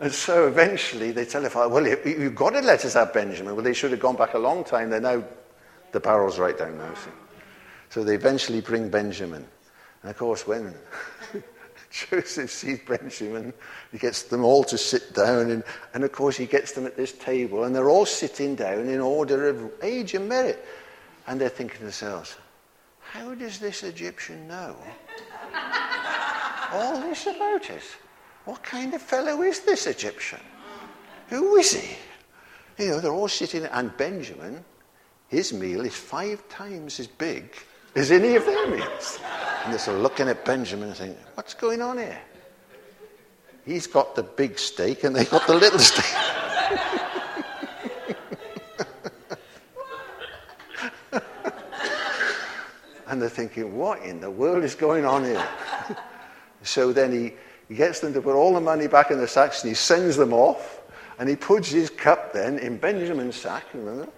and 0.00 0.12
so 0.12 0.48
eventually 0.48 1.12
they 1.12 1.24
tell 1.24 1.48
father, 1.48 1.72
well, 1.72 1.86
you, 1.86 1.98
you've 2.04 2.34
got 2.34 2.50
to 2.50 2.60
let 2.60 2.84
us 2.84 2.94
have 2.94 3.12
Benjamin. 3.12 3.54
Well, 3.54 3.64
they 3.64 3.74
should 3.74 3.90
have 3.90 4.00
gone 4.00 4.16
back 4.16 4.34
a 4.34 4.38
long 4.38 4.64
time. 4.64 4.90
They're 4.90 5.00
now, 5.00 5.22
the 5.92 6.00
barrel's 6.00 6.38
right 6.38 6.56
down 6.56 6.78
now, 6.78 6.94
see. 6.94 7.10
So 7.90 8.02
they 8.02 8.14
eventually 8.14 8.60
bring 8.60 8.88
Benjamin. 8.88 9.46
And 10.02 10.10
of 10.10 10.16
course, 10.16 10.46
when 10.46 10.74
Joseph 11.96 12.50
sees 12.50 12.80
Benjamin, 12.80 13.54
he 13.90 13.98
gets 13.98 14.24
them 14.24 14.44
all 14.44 14.64
to 14.64 14.76
sit 14.76 15.14
down. 15.14 15.50
And, 15.50 15.64
and 15.94 16.04
of 16.04 16.12
course, 16.12 16.36
he 16.36 16.46
gets 16.46 16.72
them 16.72 16.84
at 16.86 16.96
this 16.96 17.12
table. 17.12 17.64
And 17.64 17.74
they're 17.74 17.88
all 17.88 18.06
sitting 18.06 18.54
down 18.54 18.88
in 18.88 19.00
order 19.00 19.48
of 19.48 19.72
age 19.82 20.14
and 20.14 20.28
merit. 20.28 20.62
And 21.26 21.40
they're 21.40 21.48
thinking 21.48 21.78
to 21.78 21.84
themselves, 21.84 22.36
how 23.00 23.34
does 23.34 23.58
this 23.58 23.82
Egyptian 23.82 24.46
know 24.46 24.76
all 26.72 27.00
this 27.00 27.26
about 27.26 27.70
us? 27.70 27.96
What 28.44 28.62
kind 28.62 28.92
of 28.94 29.00
fellow 29.00 29.42
is 29.42 29.60
this 29.60 29.86
Egyptian? 29.86 30.40
Who 31.28 31.56
is 31.56 31.72
he? 31.72 31.96
You 32.78 32.90
know, 32.90 33.00
they're 33.00 33.12
all 33.12 33.28
sitting, 33.28 33.64
and 33.64 33.96
Benjamin, 33.96 34.64
his 35.28 35.52
meal 35.52 35.80
is 35.80 35.94
five 35.94 36.46
times 36.48 37.00
as 37.00 37.06
big 37.06 37.54
as 37.94 38.10
any 38.10 38.36
of 38.36 38.44
their 38.44 38.68
meals. 38.68 39.18
And 39.66 39.72
they're 39.72 39.80
sort 39.80 39.96
of 39.96 40.04
looking 40.04 40.28
at 40.28 40.44
Benjamin 40.44 40.90
and 40.90 40.96
saying, 40.96 41.16
What's 41.34 41.52
going 41.52 41.82
on 41.82 41.98
here? 41.98 42.20
He's 43.64 43.88
got 43.88 44.14
the 44.14 44.22
big 44.22 44.60
steak 44.60 45.02
and 45.02 45.16
they've 45.16 45.28
got 45.28 45.44
the 45.48 45.54
little 45.54 45.78
steak. 45.80 46.04
and 53.08 53.20
they're 53.20 53.28
thinking, 53.28 53.76
What 53.76 54.02
in 54.04 54.20
the 54.20 54.30
world 54.30 54.62
is 54.62 54.76
going 54.76 55.04
on 55.04 55.24
here? 55.24 55.44
so 56.62 56.92
then 56.92 57.10
he, 57.10 57.32
he 57.68 57.74
gets 57.74 57.98
them 57.98 58.14
to 58.14 58.22
put 58.22 58.36
all 58.36 58.54
the 58.54 58.60
money 58.60 58.86
back 58.86 59.10
in 59.10 59.18
the 59.18 59.26
sacks 59.26 59.64
and 59.64 59.68
he 59.68 59.74
sends 59.74 60.16
them 60.16 60.32
off. 60.32 60.80
And 61.18 61.28
he 61.28 61.34
puts 61.34 61.70
his 61.70 61.90
cup 61.90 62.32
then 62.32 62.60
in 62.60 62.76
Benjamin's 62.76 63.34
sack, 63.34 63.64
remember? 63.74 64.08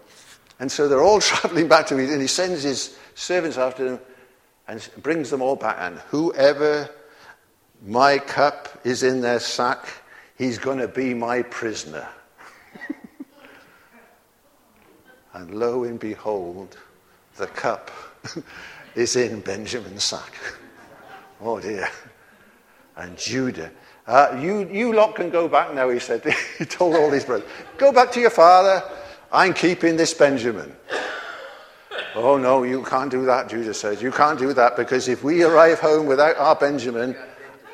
And 0.61 0.71
so 0.71 0.89
they're 0.89 1.03
all 1.03 1.21
traveling 1.23 1.69
back 1.69 1.87
to 1.87 1.97
him, 1.97 2.13
and 2.13 2.21
he 2.21 2.29
sends 2.29 2.65
his 2.65 2.99
servants 3.15 3.57
after 3.57 3.89
them 3.89 4.01
and 4.69 4.87
brings 5.03 5.31
them 5.31 5.43
all 5.43 5.57
back. 5.57 5.77
And 5.81 5.99
whoever 6.11 6.89
my 7.85 8.19
cup 8.19 8.69
is 8.85 9.03
in 9.03 9.21
their 9.21 9.41
sack, 9.41 9.89
he's 10.37 10.59
going 10.59 10.79
to 10.79 10.89
be 10.89 11.15
my 11.15 11.43
prisoner. 11.43 12.07
and 15.33 15.55
lo 15.55 15.85
and 15.85 15.99
behold, 15.99 16.77
the 17.37 17.47
cup 17.47 17.91
is 18.95 19.17
in 19.17 19.41
Benjamin's 19.41 20.05
sack. 20.05 20.33
Oh 21.41 21.61
dear. 21.61 21.89
And 22.97 23.17
Judah. 23.17 23.71
Uh, 24.09 24.37
you, 24.43 24.69
you 24.73 24.93
lot 24.93 25.15
can 25.15 25.31
go 25.31 25.47
back 25.47 25.73
now, 25.73 25.89
he 25.89 26.01
said. 26.01 26.21
he 26.59 26.65
told 26.65 26.97
all 26.97 27.09
these 27.09 27.25
brothers. 27.25 27.49
Go 27.77 27.93
back 27.93 28.11
to 28.11 28.21
your 28.21 28.31
father. 28.31 28.83
I'm 29.31 29.55
keeping 29.55 29.97
this 29.97 30.13
Benjamin. 30.15 30.75
Oh, 32.15 32.37
no, 32.37 32.63
you 32.63 32.83
can't 32.85 33.11
do 33.11 33.25
that, 33.27 33.49
Judah 33.49 33.75
says. 33.75 34.03
You 34.03 34.11
can't 34.11 34.39
do 34.39 34.53
that 34.53 34.77
because 34.77 35.09
if 35.09 35.23
we 35.23 35.43
arrive 35.43 35.79
home 35.79 36.07
without 36.07 36.37
our 36.37 36.57
Benjamin, 36.57 37.17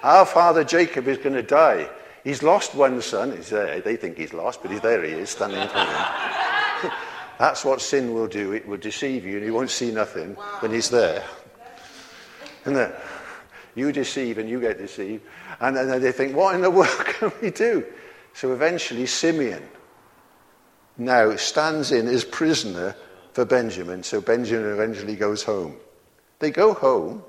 our 0.03 0.27
father 0.27 0.65
Jacob 0.65 1.09
is 1.09 1.19
going 1.19 1.35
to 1.35 1.43
die. 1.43 1.89
He's 2.25 2.43
lost 2.43 2.75
one 2.75 3.01
son. 3.03 3.37
He's 3.37 3.51
there. 3.51 3.81
They 3.81 3.97
think 3.97 4.17
he's 4.17 4.33
lost, 4.33 4.63
but 4.63 4.71
he's 4.71 4.81
there 4.81 5.05
he 5.05 5.13
is, 5.13 5.31
standing 5.31 5.61
in 5.61 5.69
front 5.69 5.89
of 5.89 5.95
them. 6.83 6.93
That's 7.39 7.65
what 7.65 7.81
sin 7.81 8.15
will 8.15 8.27
do. 8.27 8.53
It 8.53 8.67
will 8.67 8.79
deceive 8.79 9.25
you, 9.25 9.37
and 9.37 9.47
you 9.47 9.53
won't 9.53 9.71
see 9.71 9.91
nothing 9.91 10.35
when 10.61 10.73
he's 10.73 10.91
there. 10.91 11.25
And 12.65 12.77
it? 12.77 12.95
You 13.75 13.93
deceive, 13.93 14.39
and 14.39 14.49
you 14.49 14.61
get 14.61 14.79
deceived. 14.79 15.25
And 15.61 15.77
then 15.77 16.01
they 16.01 16.13
think, 16.13 16.35
what 16.35 16.55
in 16.55 16.63
the 16.63 16.71
world 16.71 16.89
can 17.07 17.33
we 17.43 17.51
do? 17.51 17.85
So 18.33 18.53
eventually, 18.53 19.07
Simeon 19.07 19.63
now 20.97 21.37
stands 21.37 21.93
in 21.93 22.07
as 22.09 22.25
prisoner 22.25 22.95
for 23.35 23.45
Benjamin, 23.45 24.03
so 24.05 24.21
Benjamin 24.21 24.73
eventually 24.73 25.17
goes 25.17 25.43
home. 25.43 25.75
They 26.39 26.53
go 26.53 26.73
home, 26.73 27.25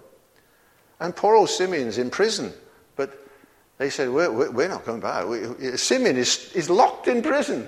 and 1.00 1.16
poor 1.16 1.36
old 1.36 1.50
Simeon's 1.50 1.98
in 1.98 2.12
prison. 2.12 2.54
But 2.96 3.28
they 3.80 3.90
said, 3.90 4.12
We're, 4.12 4.52
we're 4.52 4.70
not 4.70 4.86
going 4.86 5.02
back. 5.02 5.28
We, 5.28 5.76
Simeon 5.78 6.16
is, 6.16 6.52
is 6.54 6.70
locked 6.70 7.08
in 7.08 7.24
prison. 7.24 7.68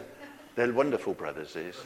They're 0.56 0.72
wonderful 0.72 1.16
brothers, 1.16 1.56
these. 1.56 1.74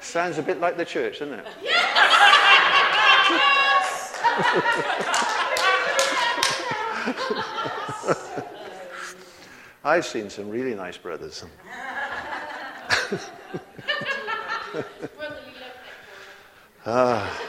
Sounds 0.00 0.36
a 0.36 0.42
bit 0.42 0.60
like 0.60 0.76
the 0.76 0.84
church, 0.84 1.20
doesn't 1.20 1.38
it? 1.38 1.46
Yes! 1.62 1.80
I've 9.84 10.06
seen 10.06 10.30
some 10.30 10.50
really 10.50 10.74
nice 10.74 10.98
brothers. 10.98 11.44
Ah, 16.86 17.40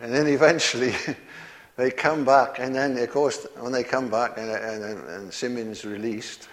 and 0.00 0.12
then 0.12 0.26
eventually 0.26 0.94
they 1.76 1.90
come 1.90 2.24
back, 2.24 2.58
and 2.58 2.74
then, 2.74 2.96
of 2.98 3.10
course, 3.10 3.46
when 3.60 3.72
they 3.72 3.84
come 3.84 4.08
back 4.08 4.38
and, 4.38 4.50
and, 4.50 5.08
and 5.08 5.32
Simeon's 5.32 5.84
released, 5.84 6.48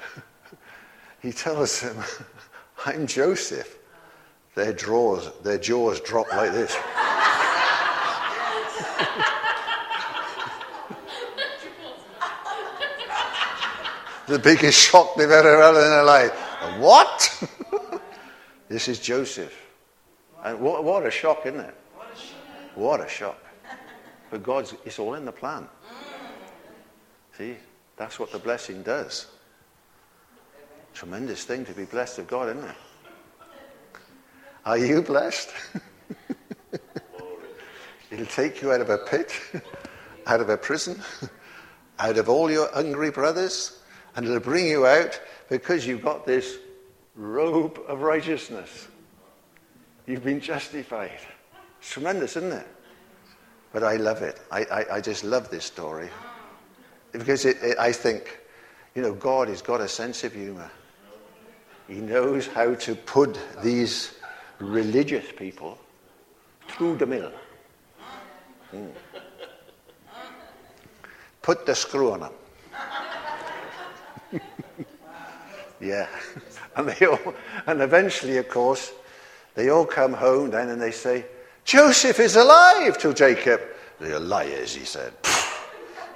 he 1.22 1.32
tells 1.32 1.82
them, 1.82 1.98
I'm 2.86 3.08
Joseph. 3.08 3.78
Their, 4.56 4.72
drawers, 4.72 5.30
their 5.44 5.58
jaws 5.58 6.00
drop 6.00 6.32
like 6.32 6.54
this. 6.54 6.78
the 14.28 14.40
biggest 14.40 14.80
shock 14.80 15.16
they've 15.16 15.30
ever 15.30 15.62
had 15.62 15.76
in 15.76 15.82
their 15.82 16.04
life. 16.04 16.32
What? 16.80 17.50
This 18.68 18.88
is 18.88 19.00
Joseph. 19.00 19.56
And 20.44 20.60
what, 20.60 20.84
what 20.84 21.06
a 21.06 21.12
shock, 21.12 21.46
isn't 21.46 21.60
it? 21.60 21.76
What 22.76 23.02
a 23.02 23.08
shock. 23.08 23.40
But 24.30 24.44
God's, 24.44 24.74
it's 24.86 25.00
all 25.00 25.14
in 25.14 25.26
the 25.26 25.32
plan. 25.32 25.68
See, 27.38 27.56
that's 27.98 28.20
what 28.20 28.32
the 28.32 28.40
blessing 28.40 28.84
does. 28.84 29.28
Tremendous 30.94 31.44
thing 31.44 31.66
to 31.66 31.74
be 31.74 31.86
blessed 31.86 32.20
of 32.20 32.28
God, 32.28 32.56
isn't 32.56 32.70
it? 32.70 32.76
Are 34.66 34.78
you 34.78 35.02
blessed? 35.02 35.50
It'll 38.12 38.26
take 38.28 38.62
you 38.62 38.72
out 38.72 38.82
of 38.82 38.90
a 38.90 38.98
pit, 38.98 39.34
out 40.26 40.40
of 40.40 40.50
a 40.50 40.58
prison, 40.58 41.02
out 42.00 42.18
of 42.18 42.30
all 42.30 42.50
your 42.50 42.72
hungry 42.72 43.12
brothers, 43.12 43.80
and 44.16 44.26
it'll 44.26 44.40
bring 44.40 44.68
you 44.68 44.88
out 44.88 45.20
because 45.50 45.86
you've 45.86 46.04
got 46.04 46.26
this 46.26 46.58
robe 47.16 47.80
of 47.88 48.02
righteousness. 48.02 48.88
You've 50.06 50.24
been 50.24 50.40
justified. 50.40 51.20
It's 51.80 51.90
tremendous, 51.90 52.36
isn't 52.38 52.52
it? 52.52 52.68
But 53.74 53.84
I 53.84 53.96
love 53.96 54.22
it. 54.22 54.40
I, 54.52 54.64
I, 54.66 54.86
I 54.96 55.02
just 55.02 55.24
love 55.24 55.50
this 55.50 55.66
story. 55.66 56.10
Because 57.12 57.46
it, 57.46 57.58
it, 57.62 57.78
I 57.80 57.92
think, 57.92 58.40
you 58.94 59.02
know, 59.02 59.14
God 59.14 59.48
has 59.48 59.62
got 59.62 59.82
a 59.82 59.88
sense 59.88 60.24
of 60.24 60.34
humor. 60.34 60.70
He 61.88 61.96
knows 61.96 62.48
how 62.48 62.76
to 62.76 62.96
put 62.96 63.40
these 63.64 64.14
religious 64.60 65.26
people 65.36 65.78
through 66.68 66.98
the 66.98 67.06
mill. 67.06 67.32
Mm. 68.74 68.92
Put 71.42 71.66
the 71.66 71.76
screw 71.76 72.12
on 72.12 72.22
them. 72.22 72.34
Yeah. 75.80 76.08
And, 76.78 76.90
they 76.90 77.06
all, 77.06 77.34
and 77.68 77.82
eventually, 77.82 78.36
of 78.36 78.50
course, 78.50 78.92
they 79.54 79.70
all 79.70 79.86
come 79.86 80.12
home 80.12 80.52
then 80.52 80.68
and 80.68 80.82
they 80.82 80.92
say, 80.92 81.26
Joseph 81.64 82.20
is 82.20 82.36
alive 82.36 82.98
to 82.98 83.14
Jacob. 83.14 83.62
They're 83.98 84.20
liars, 84.20 84.76
he 84.76 84.84
said. 84.84 85.14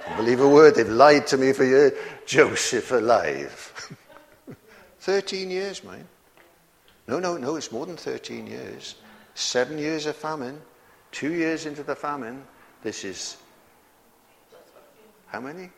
Don't 0.06 0.16
believe 0.18 0.40
a 0.40 0.48
word. 0.48 0.74
They've 0.74 0.86
lied 0.86 1.26
to 1.28 1.38
me 1.38 1.54
for 1.54 1.64
years. 1.64 1.92
Joseph 2.26 2.92
alive. 2.92 3.96
13 5.00 5.50
years, 5.50 5.82
man. 5.82 6.06
No, 7.08 7.18
no, 7.18 7.38
no, 7.38 7.56
it's 7.56 7.72
more 7.72 7.86
than 7.86 7.96
13 7.96 8.46
years. 8.46 8.96
Seven 9.34 9.78
years 9.78 10.04
of 10.04 10.14
famine. 10.14 10.60
Two 11.10 11.32
years 11.32 11.64
into 11.64 11.82
the 11.82 11.96
famine. 11.96 12.44
This 12.82 13.04
is. 13.04 13.36
How 15.26 15.40
many? 15.40 15.70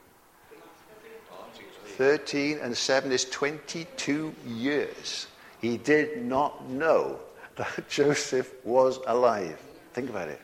13 1.97 2.59
and 2.59 2.76
7 2.76 3.12
is 3.12 3.24
22 3.26 4.34
years. 4.47 5.26
He 5.61 5.76
did 5.76 6.24
not 6.24 6.68
know 6.68 7.18
that 7.57 7.88
Joseph 7.88 8.53
was 8.64 8.99
alive. 9.07 9.59
Think 9.93 10.11
about 10.11 10.28
it. 10.28 10.40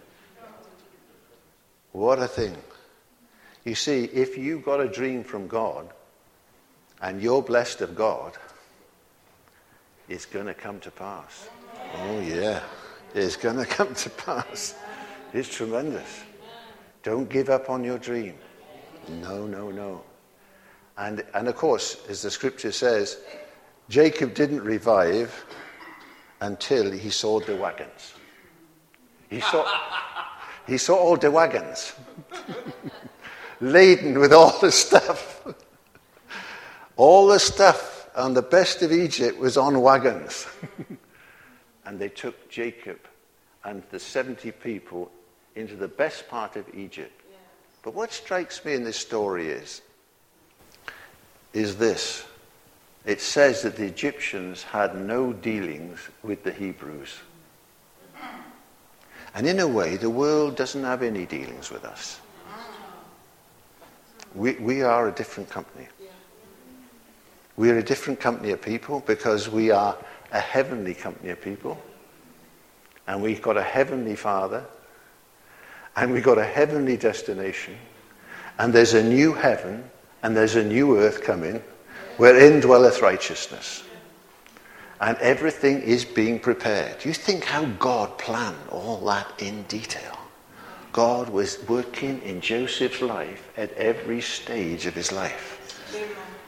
What 1.93 2.19
a 2.19 2.29
thing. 2.29 2.57
You 3.65 3.75
see, 3.75 4.05
if 4.05 4.39
you 4.39 4.61
got 4.61 4.81
a 4.81 4.89
dream 4.89 5.25
from 5.25 5.49
God 5.49 5.89
and 7.03 7.21
you're 7.21 7.43
blessed 7.43 7.81
of 7.81 7.97
God, 7.97 8.35
it's 10.09 10.27
going 10.27 10.47
to 10.47 10.55
come 10.55 10.81
to 10.81 10.91
pass. 10.91 11.49
Oh, 11.97 12.21
yeah. 12.21 12.63
It's 13.15 13.37
going 13.37 13.57
to 13.65 13.67
come 13.67 13.95
to 13.95 14.11
pass. 14.11 14.75
It's 15.33 15.49
tremendous. 15.49 16.23
Don't 17.03 17.29
give 17.29 17.49
up 17.49 17.71
on 17.71 17.85
your 17.85 17.99
dream. 17.99 18.35
No, 19.09 19.47
no, 19.47 19.71
no. 19.71 20.03
And, 20.99 21.25
and 21.33 21.47
of 21.47 21.55
course, 21.55 21.97
as 22.09 22.23
the 22.23 22.31
scripture 22.31 22.73
says, 22.73 23.19
Jacob 23.89 24.35
didn't 24.35 24.63
revive 24.63 25.45
until 26.41 26.91
he 26.91 27.11
saw 27.11 27.39
the 27.39 27.57
wagons. 27.57 28.15
He 29.31 29.41
saw, 29.41 29.65
he 30.67 30.77
saw 30.77 30.97
all 30.97 31.17
the 31.17 31.31
wagons 31.31 31.93
laden 33.61 34.19
with 34.19 34.33
all 34.33 34.59
the 34.61 34.73
stuff. 34.73 35.47
all 36.97 37.29
the 37.29 37.39
stuff 37.39 38.11
and 38.17 38.37
the 38.37 38.43
best 38.43 38.83
of 38.83 38.91
Egypt 38.91 39.39
was 39.39 39.57
on 39.57 39.81
wagons. 39.81 40.47
and 41.85 41.99
they 42.01 42.09
took 42.09 42.51
Jacob 42.51 42.99
and 43.65 43.85
the 43.91 44.01
70 44.01 44.51
people 44.53 45.13
into 45.55 45.77
the 45.77 45.89
best 45.89 46.29
part 46.29 46.57
of 46.57 46.65
Egypt. 46.75 47.23
But 47.83 47.95
what 47.95 48.13
strikes 48.13 48.65
me 48.65 48.75
in 48.75 48.83
this 48.83 48.97
story 48.97 49.49
is, 49.49 49.81
is 51.53 51.77
this. 51.77 52.25
It 53.05 53.21
says 53.21 53.63
that 53.63 53.77
the 53.77 53.87
Egyptians 53.87 54.63
had 54.63 54.95
no 54.95 55.33
dealings 55.33 55.99
with 56.23 56.45
the 56.45 56.53
Hebrews. 56.53 57.17
And 59.35 59.47
in 59.47 59.61
a 59.61 59.69
way, 59.69 59.97
the 59.97 60.11
world 60.11 60.57
doesn't 60.57 60.85
have 60.85 61.03
any 61.03 61.25
dealings 61.25 61.71
with 61.71 61.85
us. 61.85 62.21
We, 64.35 64.55
we 64.55 64.83
are 64.83 65.09
a 65.09 65.13
different 65.13 65.49
company. 65.49 65.89
We 67.57 67.71
are 67.71 67.79
a 67.79 67.83
different 67.83 68.21
company 68.21 68.51
of 68.53 68.63
people 68.63 69.01
because 69.07 69.49
we 69.49 69.71
are 69.71 69.97
a 70.33 70.41
heavenly 70.41 70.95
company 70.95 71.31
of 71.31 71.41
people. 71.41 71.81
And 73.07 73.23
we've 73.23 73.43
got 73.43 73.57
a 73.57 73.63
heavenly 73.63 74.17
Father. 74.17 74.65
And 75.97 76.13
we've 76.13 76.23
got 76.23 76.39
a 76.39 76.45
heavenly 76.45 76.97
destination. 76.97 77.77
And 78.59 78.73
there's 78.73 78.95
a 78.95 79.03
new 79.03 79.33
heaven 79.33 79.91
and 80.29 80.37
there's 80.37 80.57
a 80.57 80.63
new 80.63 80.99
earth 80.99 81.23
coming 81.23 81.63
wherein 82.19 82.61
dwelleth 82.61 83.01
righteousness 83.01 83.83
and 85.01 85.17
everything 85.17 85.81
is 85.81 86.05
being 86.05 86.39
prepared. 86.39 87.03
You 87.03 87.15
think 87.15 87.45
how 87.45 87.65
God 87.65 88.19
planned 88.19 88.69
all 88.69 88.99
that 89.07 89.27
in 89.39 89.63
detail? 89.63 90.19
God 90.93 91.31
was 91.31 91.67
working 91.67 92.21
in 92.21 92.43
Joseph's 92.43 93.01
life 93.01 93.49
at 93.57 93.73
every 93.73 94.21
stage 94.21 94.85
of 94.85 94.93
his 94.93 95.13
life. 95.13 95.81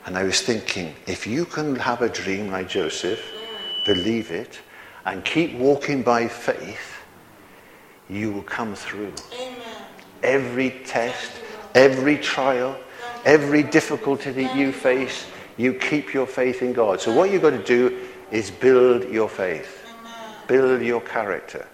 And 0.05 0.19
I 0.19 0.25
was 0.25 0.43
thinking, 0.43 0.95
if 1.07 1.27
you 1.27 1.47
can 1.47 1.75
have 1.77 2.03
a 2.03 2.11
dream 2.11 2.51
like 2.51 2.69
Joseph, 2.69 3.33
believe 3.87 4.31
it, 4.31 4.61
and 5.07 5.25
keep 5.25 5.55
walking 5.55 6.03
by 6.03 6.29
faith, 6.29 6.99
you 8.11 8.31
will 8.31 8.43
come 8.43 8.75
through. 8.75 9.15
Every 10.23 10.83
test, 10.85 11.33
every 11.75 12.19
trial, 12.19 12.77
every 13.25 13.63
difficulty 13.63 14.31
that 14.31 14.57
you 14.57 14.73
face, 14.73 15.27
you 15.57 15.75
keep 15.75 16.15
your 16.15 16.27
faith 16.27 16.63
in 16.63 16.73
God. 16.73 17.01
So 17.01 17.15
what 17.15 17.31
you've 17.31 17.43
got 17.43 17.51
to 17.51 17.63
do 17.63 18.07
is 18.31 18.51
build 18.51 19.05
your 19.11 19.29
faith, 19.29 19.87
build 20.47 20.83
your 20.83 21.01
character. 21.01 21.67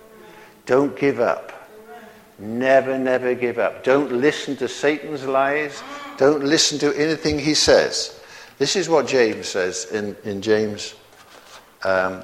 Don't 0.65 0.97
give 0.97 1.21
up. 1.21 1.53
Never, 2.39 2.99
never 2.99 3.35
give 3.35 3.59
up. 3.59 3.83
Don't 3.83 4.13
listen 4.13 4.57
to 4.57 4.69
Satan's 4.69 5.25
lies. 5.25 5.83
Don't 6.19 6.45
listen 6.45 6.79
to 6.81 6.93
anything 6.95 7.39
he 7.39 7.55
says. 7.55 8.21
This 8.59 8.77
is 8.77 8.89
what 8.89 9.07
James 9.07 9.49
says 9.49 9.87
in, 9.93 10.17
in 10.25 10.43
James. 10.43 10.95
Um, 11.85 12.23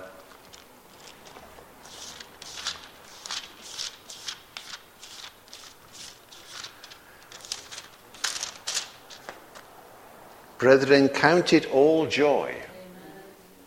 Brethren, 10.62 11.08
count 11.08 11.52
it 11.52 11.66
all 11.70 12.06
joy. 12.06 12.54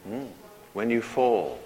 Mm 0.10 0.30
when 0.76 0.90
you 0.90 1.02
fall 1.02 1.58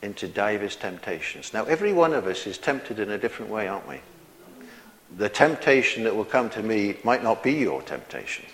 into 0.00 0.28
divers 0.28 0.76
temptations. 0.76 1.52
Now, 1.52 1.64
every 1.64 1.92
one 1.92 2.14
of 2.14 2.28
us 2.28 2.46
is 2.46 2.56
tempted 2.56 3.00
in 3.00 3.10
a 3.10 3.18
different 3.18 3.50
way, 3.50 3.66
aren't 3.66 3.88
we? 3.88 4.00
The 5.16 5.28
temptation 5.28 6.04
that 6.04 6.14
will 6.14 6.24
come 6.24 6.48
to 6.50 6.62
me 6.62 6.96
might 7.02 7.24
not 7.24 7.42
be 7.42 7.52
your 7.52 7.82
temptation. 7.82 8.46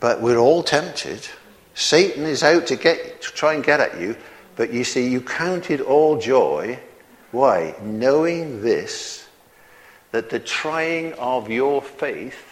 But 0.00 0.20
we're 0.20 0.38
all 0.38 0.64
tempted. 0.64 1.28
Satan 1.74 2.24
is 2.24 2.42
out 2.42 2.66
to 2.66 2.76
get 2.76 3.22
to 3.22 3.30
try 3.30 3.54
and 3.54 3.62
get 3.62 3.78
at 3.78 4.00
you, 4.00 4.16
but 4.56 4.72
you 4.72 4.82
see, 4.82 5.08
you 5.08 5.20
count 5.20 5.70
it 5.70 5.80
all 5.80 6.18
joy. 6.18 6.76
Why? 7.30 7.76
Knowing 7.80 8.62
this, 8.62 9.28
that 10.10 10.28
the 10.28 10.40
trying 10.40 11.12
of 11.14 11.48
your 11.48 11.80
faith 11.80 12.49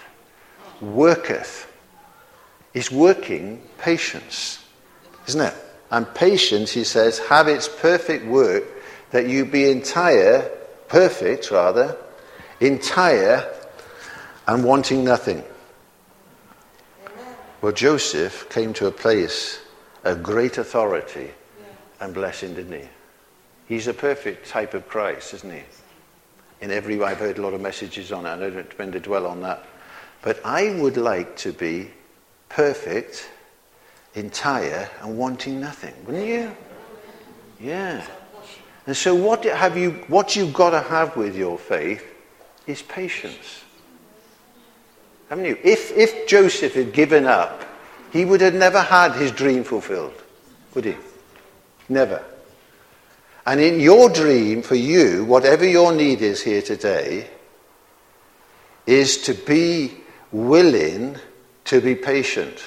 worketh, 0.80 1.70
is 2.74 2.90
working 2.90 3.62
patience 3.78 4.64
isn't 5.28 5.40
it? 5.42 5.54
And 5.90 6.12
patience, 6.14 6.72
he 6.72 6.84
says, 6.84 7.18
have 7.18 7.48
its 7.48 7.68
perfect 7.68 8.26
work, 8.26 8.64
that 9.10 9.28
you 9.28 9.44
be 9.44 9.70
entire, 9.70 10.50
perfect 10.88 11.50
rather, 11.50 11.96
entire, 12.60 13.50
and 14.46 14.64
wanting 14.64 15.04
nothing. 15.04 15.44
Well, 17.60 17.72
Joseph 17.72 18.48
came 18.48 18.72
to 18.74 18.86
a 18.86 18.90
place 18.90 19.60
of 20.04 20.22
great 20.22 20.58
authority 20.58 21.30
and 22.00 22.14
blessing, 22.14 22.54
didn't 22.54 22.80
he? 22.80 22.88
He's 23.66 23.86
a 23.86 23.94
perfect 23.94 24.48
type 24.48 24.74
of 24.74 24.88
Christ, 24.88 25.34
isn't 25.34 25.52
he? 25.52 25.62
In 26.60 26.70
every 26.70 26.96
way, 26.96 27.08
I've 27.08 27.18
heard 27.18 27.38
a 27.38 27.42
lot 27.42 27.54
of 27.54 27.60
messages 27.60 28.12
on 28.12 28.24
it. 28.26 28.30
I 28.30 28.36
don't 28.36 28.56
intend 28.56 28.92
to 28.94 29.00
dwell 29.00 29.26
on 29.26 29.42
that. 29.42 29.64
But 30.22 30.44
I 30.44 30.70
would 30.80 30.96
like 30.96 31.36
to 31.38 31.52
be 31.52 31.90
perfect 32.48 33.28
entire 34.14 34.88
and 35.00 35.16
wanting 35.16 35.60
nothing, 35.60 35.94
wouldn't 36.04 36.26
you? 36.26 36.56
Yeah. 37.60 38.04
And 38.86 38.96
so 38.96 39.14
what 39.14 39.44
have 39.44 39.76
you 39.76 39.92
what 40.08 40.34
you've 40.34 40.54
got 40.54 40.70
to 40.70 40.80
have 40.80 41.16
with 41.16 41.36
your 41.36 41.58
faith 41.58 42.04
is 42.66 42.82
patience. 42.82 43.64
Haven't 45.28 45.44
you? 45.44 45.58
If 45.62 45.96
if 45.96 46.26
Joseph 46.26 46.74
had 46.74 46.92
given 46.92 47.26
up, 47.26 47.64
he 48.12 48.24
would 48.24 48.40
have 48.40 48.54
never 48.54 48.80
had 48.80 49.12
his 49.12 49.30
dream 49.30 49.62
fulfilled, 49.64 50.22
would 50.74 50.86
he? 50.86 50.96
Never. 51.88 52.24
And 53.46 53.60
in 53.60 53.80
your 53.80 54.10
dream, 54.10 54.62
for 54.62 54.74
you, 54.74 55.24
whatever 55.24 55.66
your 55.66 55.92
need 55.92 56.20
is 56.20 56.42
here 56.42 56.60
today, 56.60 57.28
is 58.86 59.18
to 59.22 59.34
be 59.34 59.94
willing 60.32 61.16
to 61.64 61.80
be 61.80 61.94
patient 61.94 62.62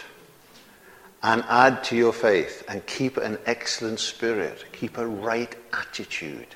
and 1.24 1.44
add 1.48 1.84
to 1.86 1.96
your 1.96 2.14
faith 2.14 2.64
and 2.68 2.86
keep 2.86 3.18
an 3.18 3.38
excellent 3.46 4.00
spirit, 4.00 4.66
keep 4.72 4.98
a 4.98 5.06
right 5.06 5.56
attitude. 5.74 6.48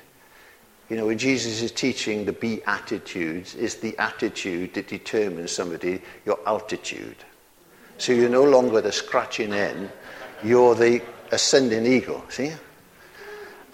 You 0.88 0.96
know, 0.96 1.06
when 1.06 1.18
Jesus 1.18 1.62
is 1.62 1.72
teaching 1.72 2.24
the 2.24 2.32
beatitudes, 2.32 3.54
is 3.54 3.76
the 3.76 3.96
attitude 3.98 4.74
that 4.74 4.88
determines 4.88 5.52
somebody, 5.52 6.00
your 6.24 6.38
altitude. 6.46 7.16
So 7.98 8.12
you're 8.12 8.28
no 8.28 8.44
longer 8.44 8.80
the 8.80 8.92
scratching 8.92 9.52
in, 9.52 9.90
you're 10.44 10.74
the 10.74 11.02
ascending 11.32 11.86
eagle, 11.86 12.24
see? 12.28 12.52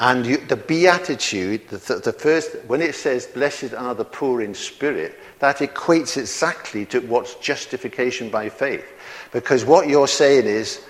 And 0.01 0.26
you, 0.26 0.39
the 0.39 0.57
beatitude, 0.57 1.68
the, 1.68 1.97
the 1.97 2.12
first, 2.12 2.57
when 2.66 2.83
it 2.83 2.95
says, 2.95 3.26
blessed 3.26 3.74
are 3.74 3.95
the 3.95 4.05
poor 4.05 4.41
in 4.41 4.55
spirit, 4.55 5.18
that 5.43 5.57
equates 5.59 6.16
exactly 6.16 6.86
to 6.86 7.01
what's 7.01 7.34
justification 7.34 8.30
by 8.30 8.49
faith. 8.49 8.84
Because 9.32 9.64
what 9.64 9.88
you're 9.88 10.07
saying 10.07 10.47
is, 10.47 10.80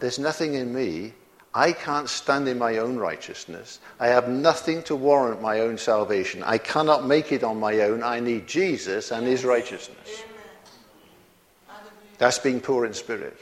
there's 0.00 0.18
nothing 0.18 0.54
in 0.54 0.74
me. 0.74 1.14
I 1.54 1.70
can't 1.70 2.08
stand 2.08 2.48
in 2.48 2.58
my 2.58 2.78
own 2.78 2.96
righteousness. 2.96 3.78
I 4.00 4.08
have 4.08 4.28
nothing 4.28 4.82
to 4.84 4.96
warrant 4.96 5.40
my 5.40 5.60
own 5.60 5.78
salvation. 5.78 6.42
I 6.42 6.58
cannot 6.58 7.06
make 7.06 7.30
it 7.30 7.44
on 7.44 7.60
my 7.60 7.82
own. 7.82 8.02
I 8.02 8.18
need 8.18 8.48
Jesus 8.48 9.12
and 9.12 9.28
his 9.28 9.44
righteousness. 9.44 10.24
That's 12.18 12.40
being 12.40 12.60
poor 12.60 12.86
in 12.86 12.94
spirit. 12.94 13.38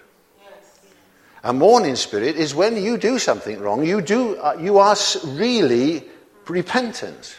A 1.44 1.54
mourning 1.54 1.96
spirit 1.96 2.36
is 2.36 2.54
when 2.54 2.76
you 2.76 2.98
do 2.98 3.18
something 3.18 3.58
wrong, 3.58 3.86
you, 3.86 4.02
do, 4.02 4.36
uh, 4.36 4.58
you 4.60 4.76
are 4.76 4.96
really 5.28 6.04
repentant. 6.46 7.38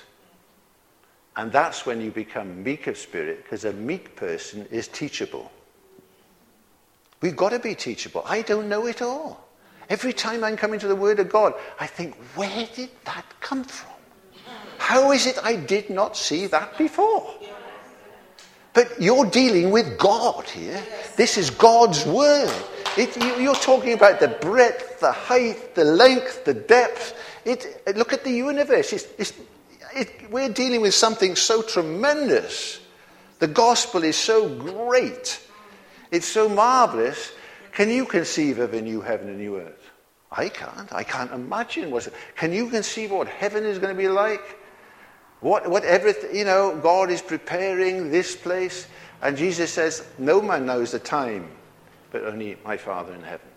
And 1.39 1.53
that's 1.53 1.85
when 1.85 2.01
you 2.01 2.11
become 2.11 2.63
meek 2.63 2.87
of 2.87 2.97
spirit, 2.97 3.43
because 3.43 3.63
a 3.63 3.71
meek 3.71 4.13
person 4.17 4.67
is 4.71 4.89
teachable. 4.89 5.49
We've 7.21 7.37
got 7.37 7.51
to 7.51 7.59
be 7.59 7.75
teachable. 7.75 8.23
I 8.25 8.41
don't 8.41 8.67
know 8.67 8.87
it 8.87 9.01
all. 9.01 9.47
Every 9.89 10.11
time 10.11 10.43
I'm 10.43 10.57
coming 10.57 10.81
to 10.81 10.87
the 10.89 10.97
Word 10.97 11.17
of 11.17 11.29
God, 11.29 11.53
I 11.79 11.87
think, 11.87 12.15
where 12.35 12.67
did 12.75 12.89
that 13.05 13.23
come 13.39 13.63
from? 13.63 13.93
How 14.79 15.13
is 15.13 15.27
it 15.27 15.39
I 15.41 15.55
did 15.55 15.89
not 15.89 16.17
see 16.17 16.45
that 16.47 16.77
before? 16.77 17.33
But 18.73 19.01
you're 19.01 19.25
dealing 19.25 19.71
with 19.71 19.97
God 19.97 20.43
here. 20.43 20.83
This 21.15 21.37
is 21.37 21.49
God's 21.49 22.05
Word. 22.05 22.51
It, 22.97 23.15
you, 23.39 23.49
are 23.49 23.55
talking 23.55 23.93
about 23.93 24.19
the 24.19 24.27
breadth, 24.27 24.99
the 24.99 25.13
height, 25.13 25.73
the 25.73 25.85
length, 25.85 26.43
the 26.43 26.53
depth. 26.53 27.15
It, 27.45 27.81
look 27.95 28.11
at 28.11 28.25
the 28.25 28.31
universe. 28.31 28.91
It's, 28.91 29.07
it's, 29.17 29.31
it, 29.95 30.29
we're 30.31 30.49
dealing 30.49 30.81
with 30.81 30.93
something 30.93 31.35
so 31.35 31.61
tremendous. 31.61 32.79
The 33.39 33.47
gospel 33.47 34.03
is 34.03 34.15
so 34.15 34.49
great. 34.49 35.41
It's 36.11 36.27
so 36.27 36.49
marvelous. 36.49 37.31
Can 37.71 37.89
you 37.89 38.05
conceive 38.05 38.59
of 38.59 38.73
a 38.73 38.81
new 38.81 39.01
heaven 39.01 39.29
and 39.29 39.37
new 39.37 39.57
earth? 39.57 39.89
I 40.31 40.49
can't. 40.49 40.91
I 40.93 41.03
can't 41.03 41.31
imagine. 41.31 41.97
Can 42.35 42.53
you 42.53 42.69
conceive 42.69 43.11
what 43.11 43.27
heaven 43.27 43.65
is 43.65 43.79
going 43.79 43.95
to 43.95 43.97
be 43.97 44.09
like? 44.09 44.57
What, 45.41 45.69
what 45.69 45.83
everything, 45.85 46.35
you 46.35 46.45
know, 46.45 46.77
God 46.81 47.09
is 47.09 47.21
preparing 47.21 48.11
this 48.11 48.35
place. 48.35 48.87
And 49.21 49.37
Jesus 49.37 49.71
says, 49.71 50.05
No 50.17 50.41
man 50.41 50.65
knows 50.65 50.91
the 50.91 50.99
time, 50.99 51.49
but 52.11 52.23
only 52.23 52.57
my 52.65 52.77
Father 52.77 53.13
in 53.13 53.21
heaven. 53.21 53.47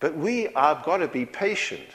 But 0.00 0.16
we 0.16 0.48
have 0.54 0.84
got 0.84 0.98
to 0.98 1.08
be 1.08 1.24
patient. 1.26 1.88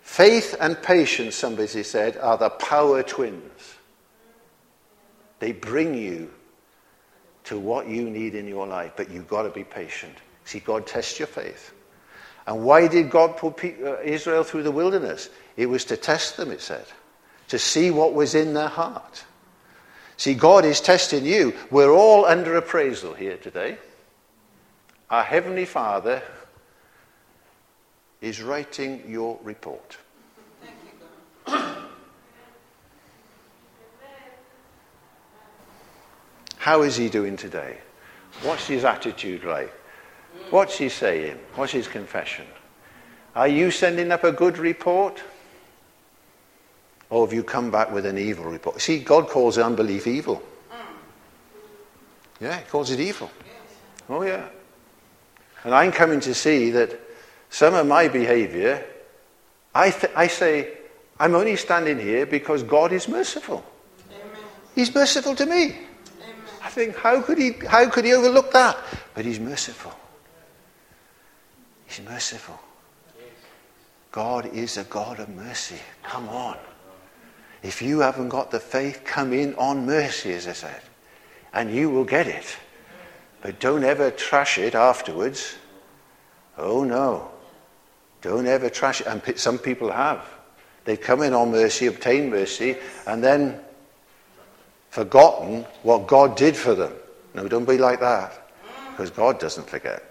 Faith 0.00 0.56
and 0.60 0.80
patience, 0.82 1.36
somebody 1.36 1.82
said, 1.82 2.16
are 2.16 2.36
the 2.36 2.50
power 2.50 3.02
twins. 3.02 3.76
They 5.38 5.52
bring 5.52 5.94
you 5.94 6.30
to 7.44 7.58
what 7.58 7.88
you 7.88 8.10
need 8.10 8.34
in 8.34 8.46
your 8.46 8.66
life, 8.66 8.92
but 8.96 9.10
you've 9.10 9.28
got 9.28 9.42
to 9.42 9.50
be 9.50 9.64
patient. 9.64 10.14
See, 10.44 10.60
God 10.60 10.86
tests 10.86 11.18
your 11.18 11.28
faith. 11.28 11.72
And 12.46 12.64
why 12.64 12.88
did 12.88 13.10
God 13.10 13.36
put 13.36 13.60
uh, 13.60 14.00
Israel 14.02 14.42
through 14.42 14.64
the 14.64 14.70
wilderness? 14.70 15.30
It 15.56 15.66
was 15.66 15.84
to 15.86 15.96
test 15.96 16.36
them, 16.36 16.50
it 16.50 16.60
said, 16.60 16.84
to 17.48 17.58
see 17.58 17.90
what 17.90 18.14
was 18.14 18.34
in 18.34 18.54
their 18.54 18.68
heart. 18.68 19.24
See, 20.16 20.34
God 20.34 20.64
is 20.64 20.80
testing 20.80 21.24
you. 21.24 21.54
We're 21.70 21.92
all 21.92 22.24
under 22.26 22.56
appraisal 22.56 23.14
here 23.14 23.36
today. 23.36 23.78
Our 25.08 25.22
Heavenly 25.22 25.64
Father 25.64 26.22
is 28.20 28.42
writing 28.42 29.02
your 29.08 29.38
report. 29.42 29.96
How 36.58 36.82
is 36.82 36.96
he 36.96 37.08
doing 37.08 37.36
today? 37.36 37.78
What's 38.42 38.66
his 38.66 38.84
attitude 38.84 39.44
like? 39.44 39.72
What's 40.50 40.76
he 40.76 40.88
saying? 40.88 41.38
What's 41.54 41.72
his 41.72 41.88
confession? 41.88 42.46
Are 43.34 43.48
you 43.48 43.70
sending 43.70 44.12
up 44.12 44.24
a 44.24 44.32
good 44.32 44.58
report? 44.58 45.22
Or 47.08 47.26
have 47.26 47.32
you 47.32 47.42
come 47.42 47.70
back 47.70 47.90
with 47.90 48.06
an 48.06 48.18
evil 48.18 48.44
report? 48.44 48.80
See, 48.80 49.00
God 49.00 49.28
calls 49.28 49.58
unbelief 49.58 50.06
evil. 50.06 50.42
Yeah, 52.40 52.58
he 52.58 52.64
calls 52.64 52.90
it 52.90 53.00
evil. 53.00 53.30
Oh, 54.08 54.22
yeah. 54.22 54.46
And 55.64 55.74
I'm 55.74 55.92
coming 55.92 56.20
to 56.20 56.34
see 56.34 56.70
that 56.70 56.98
some 57.50 57.74
of 57.74 57.86
my 57.86 58.08
behavior, 58.08 58.84
I, 59.74 59.90
th- 59.90 60.12
I 60.16 60.28
say, 60.28 60.78
I'm 61.18 61.34
only 61.34 61.56
standing 61.56 61.98
here 61.98 62.24
because 62.24 62.62
God 62.62 62.92
is 62.92 63.08
merciful. 63.08 63.64
Amen. 64.10 64.42
He's 64.74 64.94
merciful 64.94 65.34
to 65.34 65.44
me. 65.44 65.64
Amen. 65.64 65.76
I 66.62 66.70
think, 66.70 66.96
how 66.96 67.20
could, 67.20 67.38
he, 67.38 67.52
how 67.68 67.90
could 67.90 68.04
he 68.04 68.14
overlook 68.14 68.52
that? 68.52 68.78
But 69.14 69.24
he's 69.24 69.40
merciful. 69.40 69.92
He's 71.86 72.00
merciful. 72.00 72.58
God 74.12 74.46
is 74.54 74.76
a 74.76 74.84
God 74.84 75.20
of 75.20 75.28
mercy. 75.28 75.78
Come 76.02 76.28
on. 76.28 76.56
If 77.62 77.82
you 77.82 78.00
haven't 78.00 78.30
got 78.30 78.50
the 78.50 78.60
faith, 78.60 79.02
come 79.04 79.32
in 79.32 79.54
on 79.56 79.86
mercy, 79.86 80.32
as 80.32 80.46
I 80.46 80.52
said, 80.52 80.82
and 81.52 81.74
you 81.74 81.90
will 81.90 82.04
get 82.04 82.26
it. 82.26 82.56
But 83.42 83.60
don't 83.60 83.84
ever 83.84 84.10
trash 84.10 84.58
it 84.58 84.74
afterwards. 84.74 85.54
Oh 86.56 86.84
no. 86.84 87.30
Don't 88.22 88.46
ever 88.46 88.68
trash 88.68 89.00
it. 89.00 89.06
And 89.06 89.22
some 89.38 89.58
people 89.58 89.90
have. 89.90 90.24
They 90.84 90.96
come 90.96 91.22
in 91.22 91.34
on 91.34 91.50
mercy, 91.50 91.86
obtain 91.86 92.30
mercy, 92.30 92.76
and 93.06 93.22
then 93.22 93.60
forgotten 94.90 95.66
what 95.82 96.06
God 96.06 96.36
did 96.36 96.56
for 96.56 96.74
them. 96.74 96.92
No, 97.34 97.48
don't 97.48 97.64
be 97.64 97.78
like 97.78 98.00
that. 98.00 98.50
Because 98.90 99.10
God 99.10 99.38
doesn't 99.38 99.68
forget. 99.68 100.02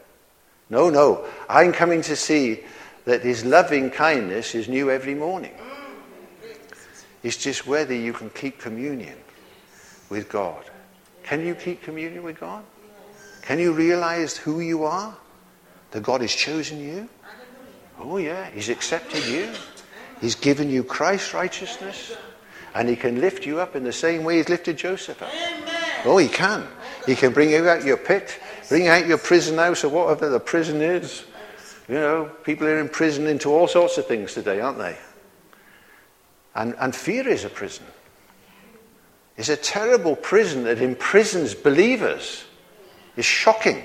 No, 0.69 0.89
no. 0.89 1.25
I'm 1.49 1.71
coming 1.71 2.01
to 2.03 2.15
see 2.15 2.61
that 3.05 3.23
His 3.23 3.43
loving 3.43 3.89
kindness 3.89 4.55
is 4.55 4.67
new 4.67 4.89
every 4.89 5.15
morning. 5.15 5.53
It's 7.23 7.37
just 7.37 7.67
whether 7.67 7.93
you 7.93 8.13
can 8.13 8.29
keep 8.29 8.59
communion 8.59 9.17
with 10.09 10.29
God. 10.29 10.63
Can 11.23 11.45
you 11.45 11.53
keep 11.53 11.83
communion 11.83 12.23
with 12.23 12.39
God? 12.39 12.63
Can 13.41 13.59
you 13.59 13.73
realize 13.73 14.37
who 14.37 14.61
you 14.61 14.83
are? 14.85 15.15
That 15.91 16.03
God 16.03 16.21
has 16.21 16.33
chosen 16.33 16.79
you? 16.79 17.09
Oh, 17.99 18.17
yeah. 18.17 18.49
He's 18.51 18.69
accepted 18.69 19.25
you. 19.25 19.49
He's 20.21 20.35
given 20.35 20.69
you 20.69 20.83
Christ's 20.83 21.33
righteousness. 21.33 22.15
And 22.73 22.87
He 22.87 22.95
can 22.95 23.19
lift 23.19 23.45
you 23.45 23.59
up 23.59 23.75
in 23.75 23.83
the 23.83 23.93
same 23.93 24.23
way 24.23 24.37
He's 24.37 24.49
lifted 24.49 24.77
Joseph 24.77 25.21
up. 25.21 25.31
Oh, 26.05 26.17
He 26.17 26.27
can. 26.27 26.67
He 27.05 27.15
can 27.15 27.33
bring 27.33 27.49
you 27.49 27.67
out 27.67 27.83
your 27.83 27.97
pit. 27.97 28.39
Bring 28.69 28.87
out 28.87 29.07
your 29.07 29.17
prison 29.17 29.57
house 29.57 29.83
or 29.83 29.89
whatever 29.89 30.29
the 30.29 30.39
prison 30.39 30.81
is. 30.81 31.25
You 31.87 31.95
know, 31.95 32.31
people 32.43 32.67
are 32.67 32.79
in 32.79 32.87
prison 32.87 33.25
into 33.25 33.49
all 33.49 33.67
sorts 33.67 33.97
of 33.97 34.05
things 34.05 34.35
today, 34.35 34.59
aren't 34.59 34.77
they? 34.77 34.95
And, 36.53 36.75
and 36.79 36.95
fear 36.95 37.27
is 37.27 37.45
a 37.45 37.49
prison. 37.49 37.85
It's 39.37 39.49
a 39.49 39.57
terrible 39.57 40.15
prison 40.15 40.65
that 40.65 40.81
imprisons 40.81 41.55
believers. 41.55 42.43
It's 43.15 43.27
shocking. 43.27 43.81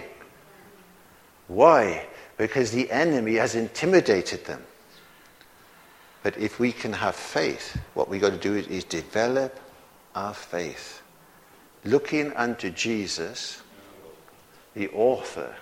Why? 1.46 2.06
Because 2.44 2.72
the 2.72 2.90
enemy 2.90 3.36
has 3.36 3.54
intimidated 3.54 4.44
them. 4.44 4.62
But 6.22 6.36
if 6.36 6.60
we 6.60 6.72
can 6.72 6.92
have 6.92 7.16
faith, 7.16 7.80
what 7.94 8.10
we've 8.10 8.20
got 8.20 8.32
to 8.32 8.36
do 8.36 8.54
is, 8.54 8.66
is 8.66 8.84
develop 8.84 9.58
our 10.14 10.34
faith. 10.34 11.00
Looking 11.86 12.34
unto 12.34 12.68
Jesus, 12.68 13.62
the 14.74 14.90
author 14.90 15.56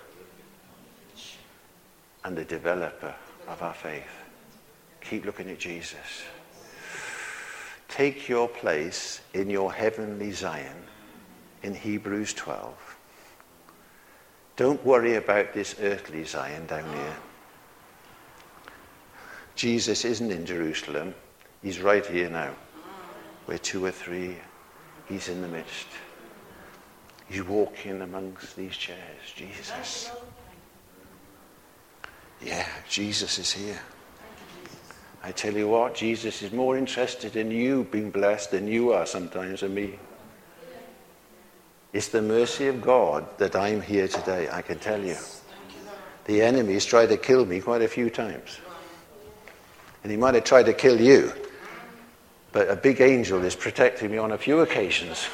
and 2.25 2.35
the 2.37 2.43
developer 2.43 3.15
of 3.47 3.61
our 3.61 3.73
faith. 3.73 4.03
Keep 4.99 5.23
looking 5.23 5.49
at 5.51 5.59
Jesus. 5.59 6.23
Take 7.87 8.27
your 8.27 8.49
place 8.49 9.21
in 9.33 9.49
your 9.49 9.71
heavenly 9.71 10.33
Zion 10.33 10.83
in 11.61 11.75
Hebrews 11.75 12.33
12. 12.33 12.92
Don't 14.55 14.83
worry 14.85 15.15
about 15.15 15.53
this 15.53 15.75
earthly 15.81 16.23
Zion 16.23 16.65
down 16.67 16.87
here. 16.93 17.15
Jesus 19.55 20.05
isn't 20.05 20.31
in 20.31 20.45
Jerusalem. 20.45 21.15
He's 21.61 21.79
right 21.79 22.05
here 22.05 22.29
now. 22.29 22.53
Where 23.45 23.57
two 23.57 23.83
or 23.85 23.91
three, 23.91 24.37
he's 25.07 25.27
in 25.27 25.41
the 25.41 25.47
midst. 25.47 25.87
He's 27.27 27.43
walking 27.43 28.01
amongst 28.01 28.55
these 28.55 28.75
chairs. 28.75 28.99
Jesus. 29.35 30.11
Yeah, 32.41 32.67
Jesus 32.87 33.39
is 33.39 33.51
here. 33.51 33.79
I 35.23 35.31
tell 35.31 35.53
you 35.53 35.69
what, 35.69 35.95
Jesus 35.95 36.41
is 36.41 36.51
more 36.51 36.77
interested 36.77 37.37
in 37.37 37.49
you 37.49 37.85
being 37.85 38.11
blessed 38.11 38.51
than 38.51 38.67
you 38.67 38.91
are 38.91 39.05
sometimes 39.05 39.63
in 39.63 39.73
me. 39.73 39.97
It's 41.93 42.07
the 42.07 42.23
mercy 42.23 42.67
of 42.67 42.81
God 42.81 43.25
that 43.37 43.55
I'm 43.55 43.79
here 43.79 44.07
today, 44.07 44.49
I 44.51 44.63
can 44.63 44.79
tell 44.79 44.99
you. 44.99 45.15
The 46.25 46.41
enemy's 46.41 46.85
tried 46.85 47.09
to 47.09 47.17
kill 47.17 47.45
me 47.45 47.61
quite 47.61 47.83
a 47.83 47.87
few 47.87 48.09
times. 48.09 48.59
And 50.01 50.11
he 50.11 50.17
might 50.17 50.33
have 50.33 50.43
tried 50.43 50.63
to 50.63 50.73
kill 50.73 50.99
you. 50.99 51.31
But 52.51 52.69
a 52.69 52.75
big 52.75 52.99
angel 52.99 53.43
is 53.43 53.55
protecting 53.55 54.09
me 54.09 54.17
on 54.17 54.31
a 54.31 54.37
few 54.39 54.61
occasions. 54.61 55.27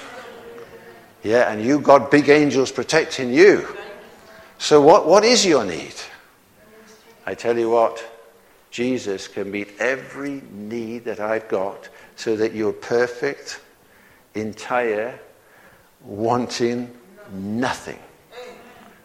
Yeah, 1.24 1.51
and 1.51 1.64
you 1.64 1.80
got 1.80 2.12
big 2.12 2.28
angels 2.28 2.74
protecting 2.74 3.34
you. 3.34 3.66
So 4.57 4.82
what, 4.82 5.07
what 5.07 5.24
is 5.24 5.45
your 5.45 5.64
need? 5.64 5.95
I 7.26 7.36
tell 7.36 7.57
you 7.57 7.70
what, 7.70 8.03
Jesus 8.70 9.30
can 9.30 9.49
meet 9.49 9.70
every 9.80 10.41
need 10.51 11.05
that 11.05 11.22
I've 11.22 11.47
got 11.47 11.88
so 12.18 12.36
that 12.36 12.53
you're 12.53 12.74
perfect, 12.74 13.62
entire, 14.36 15.20
wanting 16.02 16.91
nothing. 17.32 18.00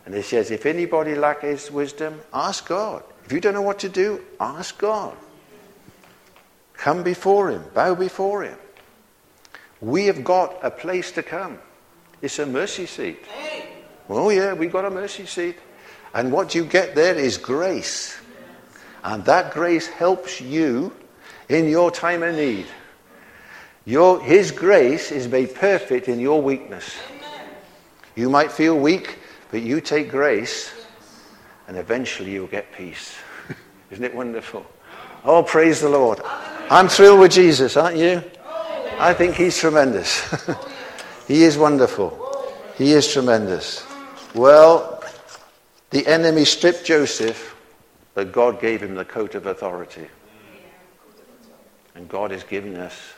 And 0.07 0.14
he 0.14 0.22
says, 0.22 0.51
if 0.51 0.66
anybody 0.66 1.14
lacks 1.14 1.70
wisdom, 1.70 2.20
ask 2.32 2.68
God. 2.68 3.03
If 3.24 3.32
you 3.32 3.40
don't 3.40 3.55
know 3.55 3.62
what 3.62 3.78
to 3.80 3.88
do, 3.88 4.20
ask 4.38 4.76
God. 4.78 5.16
Come 6.74 7.03
before 7.03 7.51
him, 7.51 7.64
bow 7.72 7.95
before 7.95 8.42
him. 8.42 8.59
We 9.80 10.07
have 10.07 10.24
got 10.24 10.59
a 10.62 10.70
place 10.70 11.12
to 11.12 11.22
come. 11.22 11.59
It's 12.20 12.38
a 12.38 12.47
mercy 12.47 12.86
seat. 12.86 13.24
Oh, 14.09 14.30
yeah, 14.30 14.53
we've 14.53 14.72
got 14.72 14.84
a 14.84 14.90
mercy 14.90 15.26
seat. 15.26 15.57
And 16.12 16.30
what 16.30 16.55
you 16.55 16.64
get 16.64 16.95
there 16.95 17.14
is 17.14 17.38
grace. 17.38 18.18
And 19.03 19.24
that 19.24 19.53
grace 19.53 19.86
helps 19.86 20.40
you 20.40 20.92
in 21.49 21.68
your 21.68 21.90
time 21.90 22.22
of 22.22 22.34
need. 22.34 22.66
Your, 23.87 24.20
his 24.20 24.51
grace 24.51 25.12
is 25.12 25.28
made 25.28 25.55
perfect 25.55 26.09
in 26.09 26.18
your 26.18 26.41
weakness. 26.41 26.97
You 28.16 28.30
might 28.30 28.51
feel 28.51 28.78
weak, 28.78 29.18
but 29.51 29.62
you 29.62 29.80
take 29.80 30.11
grace, 30.11 30.72
and 31.68 31.76
eventually 31.76 32.32
you'll 32.32 32.47
get 32.47 32.72
peace. 32.72 33.14
Isn't 33.91 34.05
it 34.05 34.14
wonderful? 34.14 34.64
Oh, 35.24 35.43
praise 35.43 35.80
the 35.80 35.89
Lord. 35.89 36.20
I'm 36.70 36.89
thrilled 36.89 37.20
with 37.20 37.32
Jesus, 37.32 37.76
aren't 37.76 37.97
you? 37.97 38.22
I 38.99 39.12
think 39.12 39.35
he's 39.35 39.59
tremendous. 39.59 40.22
he 41.28 41.43
is 41.43 41.59
wonderful. 41.59 42.53
He 42.76 42.93
is 42.93 43.12
tremendous. 43.12 43.85
Well, 44.35 45.03
the 45.91 46.07
enemy 46.07 46.45
stripped 46.45 46.85
Joseph, 46.85 47.55
but 48.14 48.32
God 48.32 48.61
gave 48.61 48.82
him 48.82 48.95
the 48.95 49.05
coat 49.05 49.35
of 49.35 49.47
authority. 49.47 50.07
And 51.95 52.09
God 52.09 52.30
has 52.30 52.45
given 52.45 52.76
us 52.76 53.14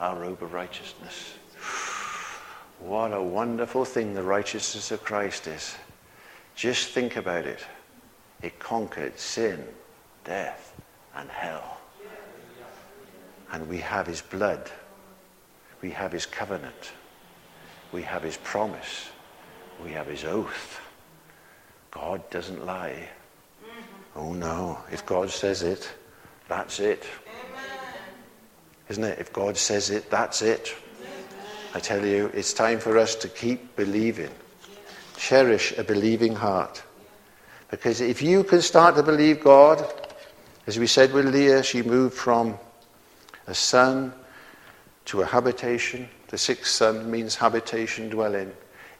our 0.00 0.16
robe 0.16 0.42
of 0.42 0.52
righteousness. 0.52 1.34
What 2.80 3.12
a 3.12 3.22
wonderful 3.22 3.84
thing 3.84 4.14
the 4.14 4.22
righteousness 4.22 4.90
of 4.92 5.02
Christ 5.02 5.46
is. 5.46 5.76
Just 6.54 6.90
think 6.90 7.16
about 7.16 7.44
it. 7.46 7.60
It 8.42 8.58
conquered 8.58 9.18
sin, 9.18 9.64
death, 10.24 10.80
and 11.16 11.28
hell. 11.28 11.78
And 13.50 13.68
we 13.68 13.78
have 13.78 14.06
his 14.06 14.20
blood. 14.20 14.70
We 15.80 15.90
have 15.90 16.12
his 16.12 16.26
covenant. 16.26 16.92
We 17.92 18.02
have 18.02 18.22
his 18.22 18.36
promise. 18.38 19.08
We 19.82 19.92
have 19.92 20.06
his 20.06 20.24
oath. 20.24 20.80
God 21.90 22.28
doesn't 22.30 22.64
lie. 22.64 23.08
Oh 24.14 24.32
no. 24.32 24.78
If 24.92 25.06
God 25.06 25.30
says 25.30 25.62
it, 25.62 25.90
that's 26.48 26.80
it. 26.80 27.04
Isn't 28.88 29.04
it? 29.04 29.18
If 29.18 29.32
God 29.32 29.56
says 29.56 29.90
it, 29.90 30.10
that's 30.10 30.42
it. 30.42 30.74
I 31.74 31.80
tell 31.80 32.04
you, 32.04 32.30
it's 32.34 32.54
time 32.54 32.80
for 32.80 32.96
us 32.96 33.14
to 33.16 33.28
keep 33.28 33.76
believing. 33.76 34.30
Cherish 35.16 35.76
a 35.76 35.84
believing 35.84 36.34
heart. 36.34 36.82
Because 37.70 38.00
if 38.00 38.22
you 38.22 38.44
can 38.44 38.62
start 38.62 38.96
to 38.96 39.02
believe 39.02 39.40
God, 39.40 39.86
as 40.66 40.78
we 40.78 40.86
said 40.86 41.12
with 41.12 41.26
Leah, 41.26 41.62
she 41.62 41.82
moved 41.82 42.14
from 42.14 42.58
a 43.46 43.54
son 43.54 44.14
to 45.06 45.20
a 45.20 45.26
habitation. 45.26 46.08
The 46.28 46.38
sixth 46.38 46.72
son 46.72 47.10
means 47.10 47.34
habitation, 47.34 48.08
dwelling. 48.08 48.52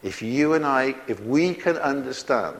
If 0.03 0.21
you 0.21 0.53
and 0.53 0.65
I, 0.65 0.95
if 1.07 1.19
we 1.21 1.53
can 1.53 1.77
understand 1.77 2.57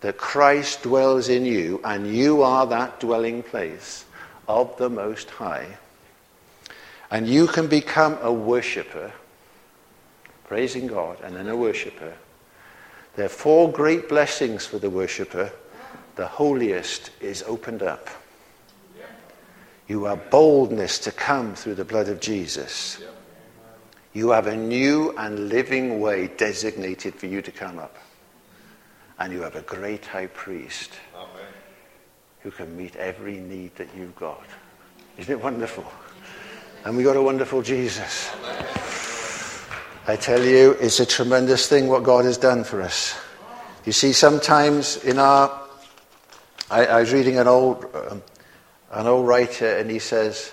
that 0.00 0.16
Christ 0.16 0.82
dwells 0.82 1.28
in 1.28 1.44
you 1.44 1.80
and 1.84 2.14
you 2.14 2.42
are 2.42 2.66
that 2.66 3.00
dwelling 3.00 3.42
place 3.42 4.04
of 4.48 4.76
the 4.76 4.90
Most 4.90 5.30
High, 5.30 5.78
and 7.12 7.28
you 7.28 7.46
can 7.46 7.66
become 7.66 8.18
a 8.22 8.32
worshipper, 8.32 9.12
praising 10.44 10.86
God, 10.86 11.18
and 11.22 11.36
then 11.36 11.46
a 11.46 11.54
worshipper. 11.54 12.14
There 13.16 13.26
are 13.26 13.28
four 13.28 13.70
great 13.70 14.08
blessings 14.08 14.64
for 14.64 14.78
the 14.78 14.88
worshipper. 14.88 15.52
The 16.16 16.26
holiest 16.26 17.10
is 17.20 17.44
opened 17.46 17.82
up. 17.82 18.08
You 19.88 20.04
have 20.04 20.30
boldness 20.30 20.98
to 21.00 21.12
come 21.12 21.54
through 21.54 21.74
the 21.74 21.84
blood 21.84 22.08
of 22.08 22.18
Jesus. 22.18 23.02
You 24.14 24.30
have 24.30 24.46
a 24.46 24.56
new 24.56 25.14
and 25.18 25.50
living 25.50 26.00
way 26.00 26.28
designated 26.28 27.14
for 27.14 27.26
you 27.26 27.42
to 27.42 27.52
come 27.52 27.78
up. 27.78 27.98
And 29.18 29.34
you 29.34 29.42
have 29.42 29.56
a 29.56 29.62
great 29.62 30.06
high 30.06 30.28
priest 30.28 30.92
who 32.40 32.50
can 32.50 32.74
meet 32.74 32.96
every 32.96 33.36
need 33.36 33.76
that 33.76 33.88
you've 33.94 34.16
got. 34.16 34.46
Isn't 35.18 35.30
it 35.30 35.42
wonderful? 35.42 35.84
And 36.84 36.96
we 36.96 37.04
got 37.04 37.16
a 37.16 37.22
wonderful 37.22 37.62
Jesus. 37.62 38.28
I 40.08 40.16
tell 40.16 40.42
you, 40.42 40.72
it's 40.80 40.98
a 40.98 41.06
tremendous 41.06 41.68
thing 41.68 41.86
what 41.86 42.02
God 42.02 42.24
has 42.24 42.36
done 42.36 42.64
for 42.64 42.82
us. 42.82 43.16
You 43.84 43.92
see, 43.92 44.12
sometimes 44.12 44.96
in 45.04 45.20
our, 45.20 45.60
I, 46.68 46.86
I 46.86 47.00
was 47.00 47.12
reading 47.12 47.38
an 47.38 47.46
old, 47.46 47.86
um, 47.94 48.20
an 48.90 49.06
old 49.06 49.28
writer, 49.28 49.76
and 49.76 49.88
he 49.88 50.00
says, 50.00 50.52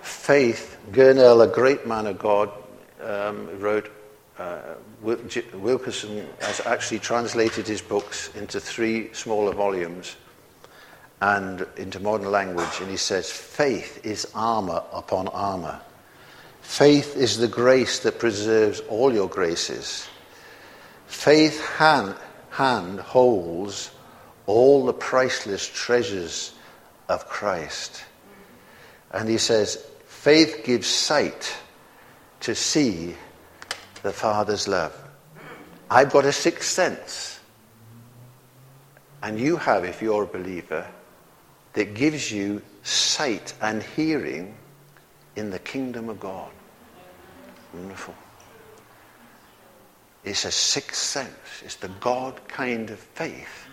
faith. 0.00 0.78
Gurnall, 0.92 1.44
a 1.44 1.52
great 1.52 1.86
man 1.86 2.06
of 2.06 2.18
God, 2.18 2.50
um, 3.02 3.60
wrote. 3.60 3.90
Uh, 4.38 4.76
Wilkerson 5.02 6.26
has 6.40 6.60
actually 6.60 7.00
translated 7.00 7.66
his 7.66 7.82
books 7.82 8.34
into 8.34 8.60
three 8.60 9.12
smaller 9.12 9.52
volumes 9.52 10.16
and 11.20 11.66
into 11.76 12.00
modern 12.00 12.30
language, 12.30 12.80
and 12.80 12.90
he 12.90 12.96
says, 12.96 13.30
Faith 13.30 14.04
is 14.04 14.30
armor 14.34 14.82
upon 14.92 15.28
armor. 15.28 15.80
Faith 16.62 17.16
is 17.16 17.38
the 17.38 17.48
grace 17.48 18.00
that 18.00 18.18
preserves 18.18 18.80
all 18.88 19.12
your 19.12 19.28
graces. 19.28 20.06
Faith 21.06 21.64
hand, 21.66 22.14
hand 22.50 23.00
holds 23.00 23.90
all 24.46 24.84
the 24.86 24.92
priceless 24.92 25.66
treasures 25.66 26.54
of 27.08 27.26
Christ. 27.26 28.04
And 29.12 29.28
he 29.28 29.38
says, 29.38 29.84
faith 30.06 30.62
gives 30.64 30.86
sight 30.86 31.56
to 32.40 32.54
see 32.54 33.14
the 34.02 34.12
Father's 34.12 34.68
love. 34.68 34.92
I've 35.90 36.10
got 36.10 36.24
a 36.24 36.32
sixth 36.32 36.68
sense. 36.68 37.40
And 39.22 39.38
you 39.38 39.56
have, 39.56 39.84
if 39.84 40.02
you're 40.02 40.24
a 40.24 40.26
believer, 40.26 40.86
that 41.78 41.94
gives 41.94 42.32
you 42.32 42.60
sight 42.82 43.54
and 43.62 43.84
hearing 43.84 44.52
in 45.36 45.48
the 45.48 45.60
kingdom 45.60 46.08
of 46.08 46.18
God. 46.18 46.50
Wonderful. 47.72 48.16
It's 50.24 50.44
a 50.44 50.50
sixth 50.50 51.00
sense. 51.00 51.62
It's 51.64 51.76
the 51.76 51.92
God 52.00 52.40
kind 52.48 52.90
of 52.90 52.98
faith 52.98 53.68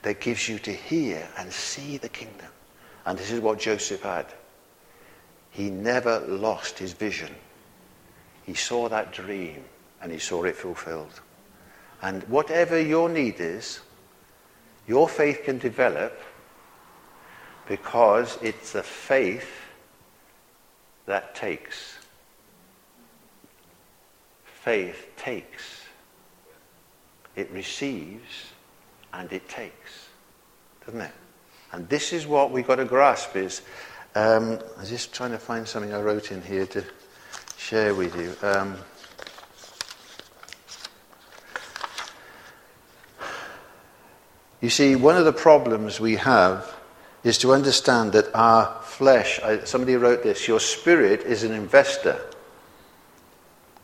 that 0.00 0.22
gives 0.22 0.48
you 0.48 0.58
to 0.60 0.72
hear 0.72 1.28
and 1.36 1.52
see 1.52 1.98
the 1.98 2.08
kingdom. 2.08 2.48
And 3.04 3.18
this 3.18 3.30
is 3.30 3.40
what 3.40 3.58
Joseph 3.58 4.04
had. 4.04 4.24
He 5.50 5.68
never 5.68 6.20
lost 6.20 6.78
his 6.78 6.94
vision. 6.94 7.34
He 8.46 8.54
saw 8.54 8.88
that 8.88 9.12
dream 9.12 9.62
and 10.00 10.10
he 10.10 10.18
saw 10.18 10.44
it 10.44 10.56
fulfilled. 10.56 11.20
And 12.00 12.22
whatever 12.22 12.80
your 12.80 13.10
need 13.10 13.38
is, 13.38 13.80
your 14.88 15.10
faith 15.10 15.42
can 15.44 15.58
develop 15.58 16.18
because 17.70 18.36
it's 18.42 18.72
the 18.72 18.82
faith 18.82 19.48
that 21.06 21.36
takes. 21.36 21.98
Faith 24.44 25.06
takes. 25.16 25.84
It 27.36 27.48
receives 27.52 28.50
and 29.12 29.32
it 29.32 29.48
takes. 29.48 30.08
Doesn't 30.84 31.00
it? 31.00 31.12
And 31.70 31.88
this 31.88 32.12
is 32.12 32.26
what 32.26 32.50
we've 32.50 32.66
got 32.66 32.76
to 32.76 32.84
grasp 32.84 33.36
is, 33.36 33.62
um, 34.16 34.58
I'm 34.76 34.84
just 34.84 35.14
trying 35.14 35.30
to 35.30 35.38
find 35.38 35.68
something 35.68 35.94
I 35.94 36.00
wrote 36.00 36.32
in 36.32 36.42
here 36.42 36.66
to 36.66 36.84
share 37.56 37.94
with 37.94 38.16
you. 38.16 38.34
Um, 38.42 38.76
you 44.60 44.70
see, 44.70 44.96
one 44.96 45.16
of 45.16 45.24
the 45.24 45.32
problems 45.32 46.00
we 46.00 46.16
have 46.16 46.79
is 47.22 47.38
to 47.38 47.52
understand 47.52 48.12
that 48.12 48.34
our 48.34 48.80
flesh, 48.82 49.40
somebody 49.64 49.96
wrote 49.96 50.22
this, 50.22 50.48
your 50.48 50.60
spirit 50.60 51.22
is 51.22 51.42
an 51.42 51.52
investor, 51.52 52.20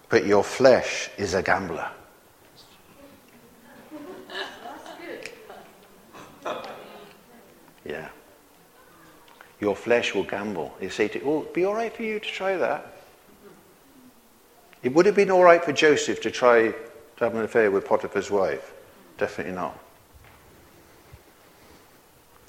but 0.08 0.24
your 0.24 0.42
flesh 0.42 1.10
is 1.18 1.34
a 1.34 1.42
gambler. 1.42 1.88
Yeah. 7.84 8.08
Your 9.60 9.76
flesh 9.76 10.14
will 10.14 10.24
gamble. 10.24 10.76
You 10.80 10.90
say 10.90 11.08
to 11.08 11.20
oh, 11.22 11.42
it'd 11.42 11.52
be 11.52 11.64
all 11.64 11.74
right 11.74 11.94
for 11.94 12.02
you 12.02 12.18
to 12.18 12.26
try 12.26 12.56
that. 12.56 12.94
It 14.82 14.94
would 14.94 15.06
have 15.06 15.14
been 15.14 15.30
all 15.30 15.42
right 15.42 15.64
for 15.64 15.72
Joseph 15.72 16.20
to 16.22 16.30
try 16.30 16.68
to 16.68 17.24
have 17.24 17.34
an 17.34 17.42
affair 17.42 17.70
with 17.70 17.86
Potiphar's 17.86 18.30
wife. 18.30 18.74
Definitely 19.18 19.54
not. 19.54 19.78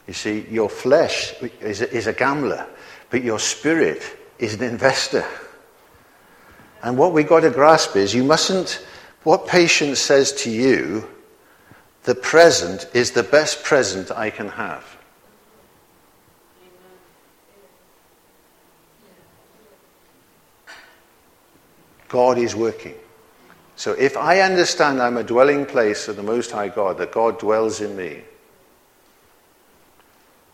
You 0.08 0.14
see, 0.14 0.46
your 0.50 0.70
flesh 0.70 1.34
is 1.62 1.82
a, 1.82 1.94
is 1.94 2.08
a 2.08 2.14
gambler, 2.14 2.66
but 3.10 3.24
your 3.24 3.40
spirit 3.40 4.02
is 4.40 4.54
an 4.56 4.64
investor. 4.64 5.26
And 6.82 6.98
what 6.98 7.12
we've 7.12 7.28
got 7.28 7.42
to 7.42 7.50
grasp 7.50 7.96
is 7.96 8.16
you 8.16 8.24
mustn't, 8.24 8.86
what 9.24 9.48
patience 9.48 10.00
says 10.00 10.32
to 10.44 10.50
you, 10.50 11.08
the 12.04 12.16
present 12.16 12.90
is 12.94 13.12
the 13.12 13.24
best 13.24 13.64
present 13.66 14.12
I 14.12 14.30
can 14.30 14.48
have. 14.48 14.98
God 22.08 22.38
is 22.38 22.56
working. 22.56 22.96
So 23.76 23.92
if 23.92 24.16
I 24.16 24.40
understand 24.40 25.02
I'm 25.02 25.18
a 25.18 25.24
dwelling 25.24 25.66
place 25.66 26.08
of 26.08 26.16
the 26.16 26.24
Most 26.24 26.52
High 26.52 26.70
God, 26.70 26.98
that 27.00 27.12
God 27.12 27.38
dwells 27.38 27.82
in 27.82 27.98
me, 27.98 28.22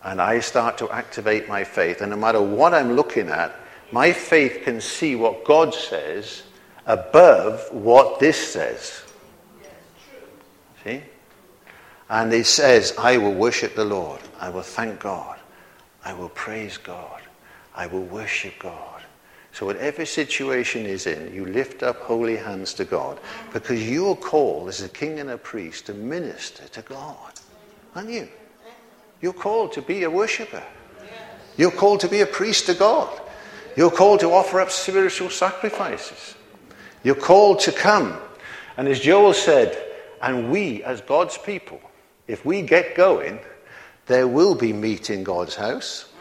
and 0.04 0.22
I 0.22 0.40
start 0.40 0.78
to 0.80 0.90
activate 0.92 1.48
my 1.48 1.64
faith, 1.64 2.02
and 2.02 2.12
no 2.12 2.18
matter 2.18 2.42
what 2.42 2.74
I'm 2.74 2.94
looking 2.94 3.30
at, 3.30 3.56
my 3.92 4.12
faith 4.12 4.62
can 4.64 4.82
see 4.82 5.16
what 5.16 5.46
God 5.46 5.74
says 5.74 6.44
above 6.86 7.72
what 7.72 8.20
this 8.20 8.38
says. 8.38 9.04
See? 10.84 11.02
And 12.10 12.34
it 12.34 12.46
says, 12.46 12.94
I 12.98 13.18
will 13.18 13.34
worship 13.34 13.76
the 13.76 13.86
Lord. 13.86 14.20
I 14.40 14.50
will 14.50 14.62
thank 14.62 15.00
God. 15.00 15.40
I 16.04 16.14
will 16.14 16.30
praise 16.30 16.78
God. 16.78 17.22
I 17.76 17.88
will 17.88 18.04
worship 18.04 18.54
God. 18.60 19.02
So, 19.54 19.68
whatever 19.68 20.04
situation 20.06 20.86
is 20.86 21.06
in, 21.06 21.34
you 21.34 21.46
lift 21.46 21.84
up 21.84 21.98
holy 22.02 22.38
hands 22.38 22.74
to 22.76 22.86
God 22.86 23.20
because 23.54 23.88
you're 23.88 24.16
called 24.16 24.68
as 24.68 24.82
a 24.82 24.90
king 24.90 25.20
and 25.20 25.30
a 25.30 25.38
priest 25.38 25.86
to 25.86 25.94
minister 25.94 26.68
to 26.70 26.82
God. 26.82 27.34
Aren't 27.96 28.10
you? 28.10 28.28
You're 29.24 29.32
called 29.32 29.72
to 29.72 29.82
be 29.82 30.04
a 30.04 30.10
worshiper. 30.10 30.62
You're 31.56 31.72
called 31.72 32.02
to 32.02 32.10
be 32.10 32.20
a 32.20 32.26
priest 32.26 32.66
to 32.66 32.74
God. 32.74 33.22
You're 33.78 33.90
called 33.90 34.20
to 34.20 34.32
offer 34.32 34.60
up 34.60 34.70
spiritual 34.70 35.30
sacrifices. 35.30 36.36
You're 37.04 37.16
called 37.16 37.62
to 37.62 37.72
come. 37.72 38.18
And 38.76 38.86
as 38.86 39.00
Joel 39.00 39.34
said, 39.34 39.82
and 40.22 40.52
we 40.52 40.84
as 40.84 41.00
God's 41.00 41.38
people, 41.38 41.80
if 42.28 42.44
we 42.46 42.64
get 42.64 42.96
going, 42.96 43.40
there 44.08 44.28
will 44.28 44.56
be 44.56 44.74
meat 44.74 45.10
in 45.10 45.24
God's 45.24 45.56
house. 45.56 46.12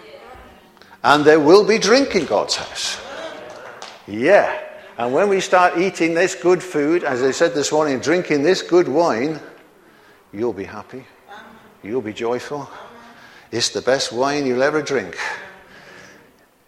And 1.02 1.24
there 1.24 1.40
will 1.40 1.66
be 1.66 1.78
drink 1.78 2.14
in 2.14 2.24
God's 2.24 2.54
house. 2.54 3.00
Yeah. 4.06 4.56
And 4.96 5.12
when 5.12 5.28
we 5.28 5.40
start 5.40 5.76
eating 5.76 6.14
this 6.14 6.36
good 6.36 6.62
food, 6.62 7.02
as 7.02 7.20
I 7.20 7.32
said 7.32 7.52
this 7.52 7.72
morning, 7.72 7.98
drinking 7.98 8.44
this 8.44 8.62
good 8.62 8.86
wine, 8.86 9.40
you'll 10.32 10.52
be 10.52 10.62
happy. 10.62 11.04
You'll 11.82 12.00
be 12.00 12.12
joyful. 12.12 12.70
It's 13.52 13.68
the 13.68 13.82
best 13.82 14.12
wine 14.12 14.46
you'll 14.46 14.62
ever 14.62 14.80
drink. 14.80 15.18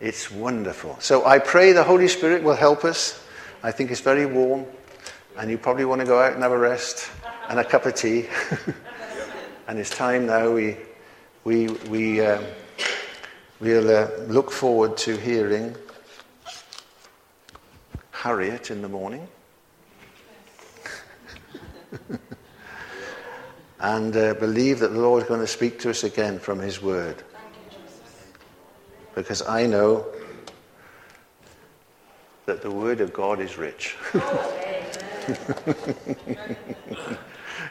It's 0.01 0.30
wonderful. 0.30 0.99
So 1.01 1.24
I 1.24 1.39
pray 1.39 1.72
the 1.72 1.82
Holy 1.82 2.09
Spirit 2.09 2.43
will 2.43 2.55
help 2.55 2.85
us. 2.85 3.24
I 3.62 3.70
think 3.70 3.91
it's 3.91 4.03
very 4.03 4.26
warm, 4.26 4.66
and 5.39 5.51
you 5.51 5.57
probably 5.57 5.87
want 5.87 6.03
to 6.03 6.07
go 6.07 6.20
out 6.20 6.35
and 6.35 6.43
have 6.43 6.53
a 6.53 6.59
rest 6.59 7.11
and 7.49 7.59
a 7.59 7.64
cup 7.64 7.87
of 7.87 7.95
tea. 7.95 8.26
and 9.66 9.78
it's 9.78 9.89
time 9.89 10.26
now 10.26 10.51
we, 10.51 10.76
we, 11.45 11.68
we, 11.89 12.20
um, 12.20 12.45
we'll 13.61 13.91
uh, 13.91 14.11
look 14.28 14.51
forward 14.51 14.99
to 14.99 15.16
hearing 15.16 15.74
Harriet 18.11 18.70
in 18.70 18.82
the 18.82 18.91
morning. 18.91 19.26
and 23.85 24.16
uh, 24.16 24.32
believe 24.35 24.78
that 24.78 24.95
the 24.95 24.99
Lord 24.99 25.22
is 25.22 25.28
going 25.28 25.41
to 25.41 25.47
speak 25.47 25.78
to 25.80 25.91
us 25.91 26.05
again 26.05 26.39
from 26.39 26.59
His 26.59 26.80
Word. 26.80 27.22
Because 29.14 29.47
I 29.47 29.66
know 29.66 30.07
that 32.47 32.62
the 32.62 32.70
Word 32.70 33.03
of 33.03 33.12
God 33.12 33.41
is 33.41 33.59
rich. 33.59 33.95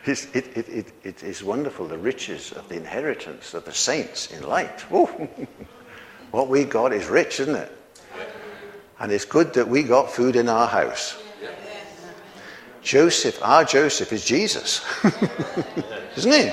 it, 0.05 0.27
it, 0.35 0.69
it, 0.69 0.93
it 1.03 1.23
is 1.23 1.43
wonderful, 1.43 1.87
the 1.87 1.97
riches 1.97 2.51
of 2.51 2.69
the 2.69 2.75
inheritance 2.75 3.55
of 3.55 3.65
the 3.65 3.73
saints 3.73 4.31
in 4.31 4.43
light. 4.47 4.81
what 6.29 6.47
we 6.47 6.63
got 6.63 6.93
is 6.93 7.07
rich, 7.07 7.39
isn't 7.39 7.55
it? 7.55 7.71
And 8.99 9.11
it's 9.11 9.25
good 9.25 9.55
that 9.55 9.67
we 9.67 9.81
got 9.81 10.11
food 10.11 10.35
in 10.35 10.47
our 10.47 10.67
house. 10.67 11.22
Joseph, 12.83 13.41
our 13.41 13.63
Joseph 13.63 14.11
is 14.11 14.25
Jesus. 14.25 14.85
Isn't 16.17 16.31
he? 16.31 16.51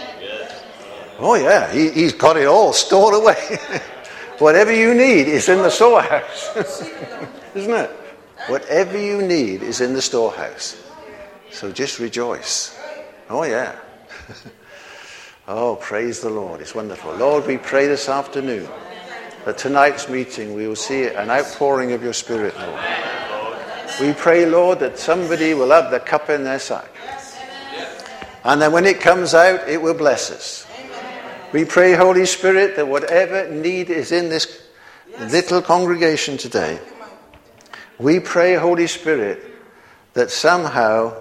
Oh, 1.18 1.34
yeah, 1.34 1.70
he, 1.72 1.90
he's 1.90 2.14
got 2.14 2.36
it 2.36 2.46
all 2.46 2.72
stored 2.72 3.14
away. 3.14 3.58
Whatever 4.38 4.72
you 4.72 4.94
need 4.94 5.28
is 5.28 5.48
in 5.48 5.58
the 5.58 5.70
storehouse. 5.70 6.56
Isn't 7.54 7.74
it? 7.74 7.90
Whatever 8.46 8.98
you 8.98 9.20
need 9.20 9.62
is 9.62 9.82
in 9.82 9.92
the 9.92 10.00
storehouse. 10.00 10.82
So 11.50 11.70
just 11.70 11.98
rejoice. 11.98 12.78
Oh, 13.28 13.42
yeah. 13.42 13.76
oh, 15.48 15.76
praise 15.76 16.20
the 16.20 16.30
Lord. 16.30 16.60
It's 16.62 16.74
wonderful. 16.74 17.14
Lord, 17.16 17.46
we 17.46 17.58
pray 17.58 17.86
this 17.86 18.08
afternoon 18.08 18.68
that 19.44 19.58
tonight's 19.58 20.08
meeting 20.08 20.54
we 20.54 20.66
will 20.66 20.76
see 20.76 21.08
an 21.08 21.28
outpouring 21.28 21.92
of 21.92 22.02
your 22.02 22.14
Spirit, 22.14 22.56
Lord. 22.56 22.80
We 24.00 24.14
pray, 24.14 24.46
Lord, 24.46 24.78
that 24.80 24.98
somebody 24.98 25.52
will 25.52 25.70
have 25.70 25.90
the 25.90 26.00
cup 26.00 26.30
in 26.30 26.44
their 26.44 26.58
sack. 26.58 26.88
And 28.44 28.62
then 28.62 28.72
when 28.72 28.86
it 28.86 29.00
comes 29.00 29.34
out, 29.34 29.68
it 29.68 29.82
will 29.82 29.94
bless 29.94 30.30
us. 30.30 30.66
We 31.52 31.66
pray, 31.66 31.92
Holy 31.92 32.24
Spirit, 32.24 32.76
that 32.76 32.88
whatever 32.88 33.50
need 33.50 33.90
is 33.90 34.12
in 34.12 34.30
this 34.30 34.62
little 35.18 35.60
congregation 35.60 36.38
today, 36.38 36.80
we 37.98 38.20
pray, 38.20 38.54
Holy 38.54 38.86
Spirit, 38.86 39.44
that 40.14 40.30
somehow 40.30 41.14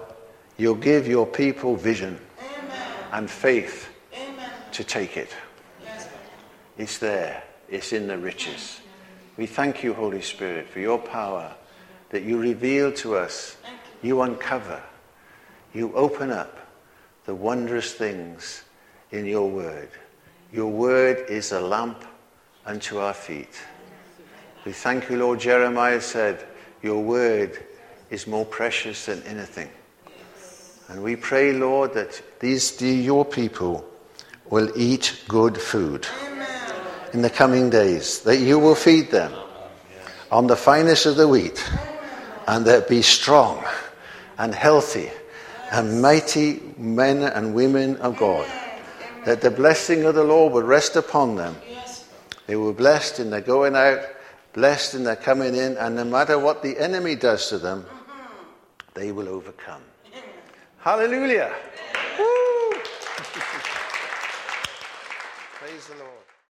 you'll 0.56 0.74
give 0.74 1.06
your 1.06 1.26
people 1.26 1.76
vision 1.76 2.18
and 3.12 3.30
faith 3.30 3.90
to 4.72 4.84
take 4.84 5.18
it. 5.18 5.34
It's 6.78 6.96
there, 6.96 7.42
it's 7.68 7.92
in 7.92 8.06
the 8.06 8.16
riches. 8.16 8.80
We 9.36 9.44
thank 9.44 9.82
you, 9.82 9.92
Holy 9.92 10.22
Spirit, 10.22 10.68
for 10.68 10.80
your 10.80 10.98
power 10.98 11.54
that 12.10 12.22
you 12.22 12.38
reveal 12.38 12.92
to 12.92 13.16
us, 13.16 13.56
you 14.02 14.20
uncover, 14.20 14.82
you 15.72 15.94
open 15.94 16.30
up 16.30 16.58
the 17.24 17.34
wondrous 17.34 17.92
things 17.92 18.64
in 19.12 19.24
your 19.24 19.48
word. 19.48 19.88
Your 20.52 20.68
word 20.68 21.24
is 21.28 21.52
a 21.52 21.60
lamp 21.60 22.04
unto 22.66 22.98
our 22.98 23.14
feet. 23.14 23.60
We 24.64 24.72
thank 24.72 25.08
you, 25.08 25.16
Lord. 25.16 25.40
Jeremiah 25.40 26.00
said, 26.00 26.44
Your 26.82 27.02
word 27.02 27.58
is 28.10 28.26
more 28.26 28.44
precious 28.44 29.06
than 29.06 29.22
anything. 29.22 29.70
And 30.88 31.04
we 31.04 31.14
pray, 31.14 31.52
Lord, 31.52 31.94
that 31.94 32.20
these, 32.40 32.72
dear 32.72 33.00
your 33.00 33.24
people, 33.24 33.88
will 34.50 34.72
eat 34.76 35.22
good 35.28 35.56
food 35.56 36.08
in 37.12 37.22
the 37.22 37.30
coming 37.30 37.70
days, 37.70 38.20
that 38.20 38.38
you 38.38 38.58
will 38.58 38.74
feed 38.74 39.10
them 39.12 39.32
on 40.32 40.48
the 40.48 40.56
finest 40.56 41.06
of 41.06 41.16
the 41.16 41.28
wheat 41.28 41.64
and 42.46 42.64
that 42.66 42.88
be 42.88 43.02
strong 43.02 43.64
and 44.38 44.54
healthy 44.54 45.10
and 45.72 46.02
mighty 46.02 46.60
men 46.76 47.22
and 47.22 47.54
women 47.54 47.96
of 47.98 48.16
God. 48.16 48.48
That 49.24 49.40
the 49.40 49.50
blessing 49.50 50.04
of 50.04 50.14
the 50.14 50.24
Lord 50.24 50.52
would 50.54 50.64
rest 50.64 50.96
upon 50.96 51.36
them. 51.36 51.56
They 52.46 52.56
were 52.56 52.72
blessed 52.72 53.20
in 53.20 53.30
their 53.30 53.40
going 53.40 53.76
out, 53.76 54.00
blessed 54.54 54.94
in 54.94 55.04
their 55.04 55.16
coming 55.16 55.54
in, 55.54 55.76
and 55.76 55.94
no 55.94 56.04
matter 56.04 56.38
what 56.38 56.62
the 56.62 56.78
enemy 56.78 57.14
does 57.14 57.48
to 57.50 57.58
them, 57.58 57.86
they 58.94 59.12
will 59.12 59.28
overcome. 59.28 59.82
Hallelujah. 60.78 61.54